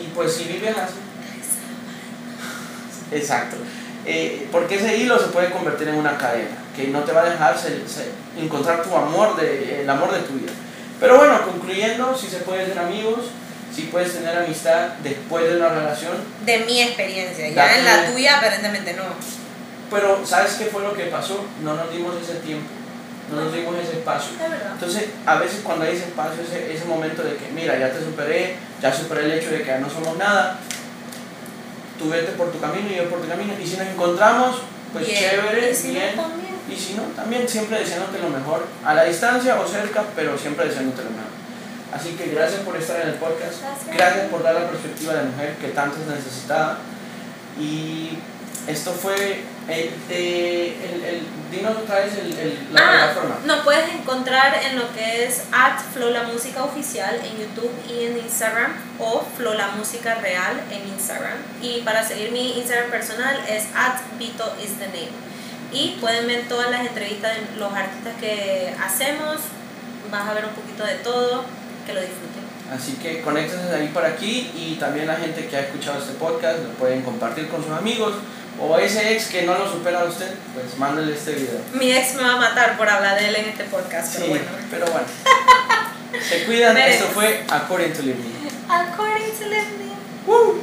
Y 0.00 0.08
pues 0.14 0.32
si 0.34 0.44
vives 0.44 0.76
así, 0.76 0.94
Exacto. 3.12 3.56
Eh, 4.04 4.46
porque 4.52 4.76
ese 4.76 4.96
hilo 4.98 5.18
se 5.18 5.26
puede 5.28 5.50
convertir 5.50 5.88
en 5.88 5.96
una 5.96 6.16
cadena 6.16 6.50
que 6.74 6.88
no 6.88 7.00
te 7.00 7.12
va 7.12 7.22
a 7.22 7.30
dejar 7.30 7.58
se- 7.58 7.86
se- 7.88 8.10
encontrar 8.40 8.82
tu 8.82 8.94
amor, 8.94 9.36
de, 9.36 9.82
el 9.82 9.90
amor 9.90 10.12
de 10.12 10.20
tu 10.20 10.34
vida. 10.34 10.52
Pero 11.00 11.16
bueno, 11.16 11.40
concluyendo, 11.44 12.16
si 12.16 12.26
se 12.28 12.38
puede 12.38 12.66
ser 12.66 12.78
amigos, 12.78 13.26
si 13.74 13.82
puedes 13.82 14.12
tener 14.12 14.36
amistad 14.36 14.88
después 15.02 15.44
de 15.50 15.56
una 15.56 15.68
relación, 15.70 16.12
De 16.44 16.60
mi 16.60 16.80
experiencia. 16.82 17.48
Ya 17.50 17.78
en 17.78 17.84
la 17.84 18.12
tuya, 18.12 18.38
aparentemente 18.38 18.94
no. 18.94 19.02
pero 19.90 20.24
¿sabes 20.26 20.54
qué 20.54 20.66
fue 20.66 20.82
lo 20.82 20.92
que 20.94 21.04
pasó? 21.04 21.44
No 21.62 21.74
nos 21.74 21.90
dimos 21.92 22.14
ese 22.22 22.34
tiempo, 22.40 22.68
no 23.30 23.40
nos 23.44 23.52
dimos 23.52 23.74
ese 23.76 23.98
espacio. 23.98 24.32
Entonces, 24.72 25.06
a 25.26 25.36
veces 25.36 25.60
cuando 25.64 25.84
hay 25.84 25.96
ese 25.96 26.04
espacio, 26.06 26.42
ese, 26.42 26.72
ese 26.74 26.84
momento 26.84 27.22
de 27.22 27.36
que, 27.36 27.50
mira, 27.54 27.78
ya 27.78 27.90
te 27.92 28.00
superé, 28.00 28.56
ya 28.80 28.92
superé 28.92 29.24
el 29.24 29.32
hecho 29.32 29.50
de 29.50 29.58
que 29.62 29.66
ya 29.66 29.78
no 29.78 29.90
somos 29.90 30.16
nada, 30.16 30.58
tú 31.98 32.08
vete 32.10 32.32
por 32.32 32.52
tu 32.52 32.60
camino 32.60 32.88
y 32.90 32.96
yo 32.96 33.08
por 33.08 33.20
tu 33.20 33.28
camino, 33.28 33.52
y 33.60 33.66
si 33.66 33.76
nos 33.76 33.86
encontramos, 33.88 34.62
pues 34.92 35.06
Bien. 35.06 35.18
chévere, 35.18 35.70
Y 35.70 35.74
si 35.74 35.88
no, 35.88 35.94
bien, 35.94 36.16
también. 36.16 36.54
y 36.70 36.76
si 36.76 36.94
no, 36.94 37.02
también 37.16 37.48
siempre 37.48 37.78
deseándote 37.80 38.18
lo 38.18 38.28
mejor, 38.30 38.66
a 38.84 38.94
la 38.94 39.04
distancia 39.04 39.58
o 39.60 39.66
cerca, 39.66 40.04
pero 40.14 40.36
siempre 40.38 40.66
deseándote 40.68 41.02
lo 41.04 41.10
mejor. 41.10 41.26
Así 41.92 42.10
que 42.10 42.26
gracias 42.28 42.60
por 42.60 42.76
estar 42.76 43.00
en 43.00 43.08
el 43.08 43.14
podcast, 43.14 43.54
Gracias. 43.92 44.26
por 44.28 44.42
dar 44.42 44.54
la 44.54 44.68
perspectiva 44.68 45.14
de 45.14 45.22
mujer 45.24 45.54
que 45.60 45.68
tanto 45.68 45.96
es 46.00 46.06
necesitada. 46.06 46.78
Y 47.58 48.18
esto 48.66 48.92
fue, 48.92 49.40
el, 49.68 49.90
de- 50.08 50.68
el, 50.84 51.04
el, 51.04 51.22
dinos 51.50 51.76
otra 51.76 52.00
vez 52.00 52.12
el, 52.18 52.38
el- 52.38 52.58
la 52.72 52.80
Ah, 52.80 52.90
plataforma. 53.12 53.36
nos 53.44 53.60
puedes 53.64 53.88
encontrar 53.94 54.60
en 54.64 54.78
lo 54.78 54.92
que 54.94 55.24
es 55.24 55.42
at 55.52 55.78
Flow 55.92 56.10
la 56.10 56.22
Música 56.24 56.62
Oficial 56.64 57.16
en 57.24 57.36
YouTube 57.38 57.72
y 57.88 58.04
en 58.06 58.18
Instagram 58.18 58.72
o 59.00 59.24
Flow 59.36 59.54
la 59.54 59.68
Música 59.68 60.14
Real 60.16 60.60
en 60.70 60.86
Instagram. 60.88 61.36
Y 61.62 61.80
para 61.82 62.04
seguir 62.06 62.30
mi 62.30 62.58
Instagram 62.58 62.90
personal 62.90 63.40
es 63.48 63.64
at 63.74 63.98
Vito 64.18 64.54
is 64.62 64.78
the 64.78 64.86
name. 64.86 65.10
Y 65.72 65.96
pueden 66.00 66.26
ver 66.28 66.46
todas 66.48 66.70
las 66.70 66.86
entrevistas 66.86 67.32
de 67.34 67.56
los 67.58 67.72
artistas 67.72 68.14
que 68.20 68.72
hacemos. 68.84 69.38
Vas 70.12 70.28
a 70.28 70.34
ver 70.34 70.44
un 70.44 70.52
poquito 70.52 70.84
de 70.84 70.94
todo. 70.96 71.44
Que 71.86 71.92
lo 71.94 72.00
disfruten. 72.00 72.44
Así 72.72 72.92
que 73.02 73.20
conéctense 73.20 73.66
de 73.66 73.76
ahí 73.76 73.88
para 73.94 74.08
aquí 74.08 74.50
y 74.56 74.74
también 74.80 75.06
la 75.06 75.14
gente 75.16 75.46
que 75.46 75.56
ha 75.56 75.60
escuchado 75.60 75.98
este 76.00 76.14
podcast 76.14 76.58
lo 76.64 76.70
pueden 76.70 77.02
compartir 77.02 77.46
con 77.48 77.62
sus 77.62 77.72
amigos 77.72 78.14
o 78.60 78.78
ese 78.78 79.12
ex 79.14 79.26
que 79.26 79.42
no 79.42 79.56
lo 79.58 79.70
supera 79.70 80.00
a 80.00 80.04
usted, 80.04 80.32
pues 80.54 80.78
mándale 80.78 81.12
este 81.14 81.32
video. 81.32 81.60
Mi 81.74 81.92
ex 81.92 82.14
me 82.14 82.22
va 82.22 82.32
a 82.34 82.36
matar 82.36 82.76
por 82.76 82.88
hablar 82.88 83.18
de 83.20 83.28
él 83.28 83.36
en 83.36 83.48
este 83.50 83.64
podcast, 83.64 84.12
Sí, 84.14 84.18
pero 84.18 84.28
bueno. 84.30 84.44
pero 84.70 84.86
bueno. 84.86 85.06
Se 86.28 86.44
cuidan, 86.44 86.76
esto 86.78 87.06
fue 87.14 87.44
According 87.48 87.92
to 87.92 88.02
Living. 88.02 88.32
According 88.68 89.32
to 89.38 89.46
Leslie. 89.46 89.92
Woo! 90.26 90.60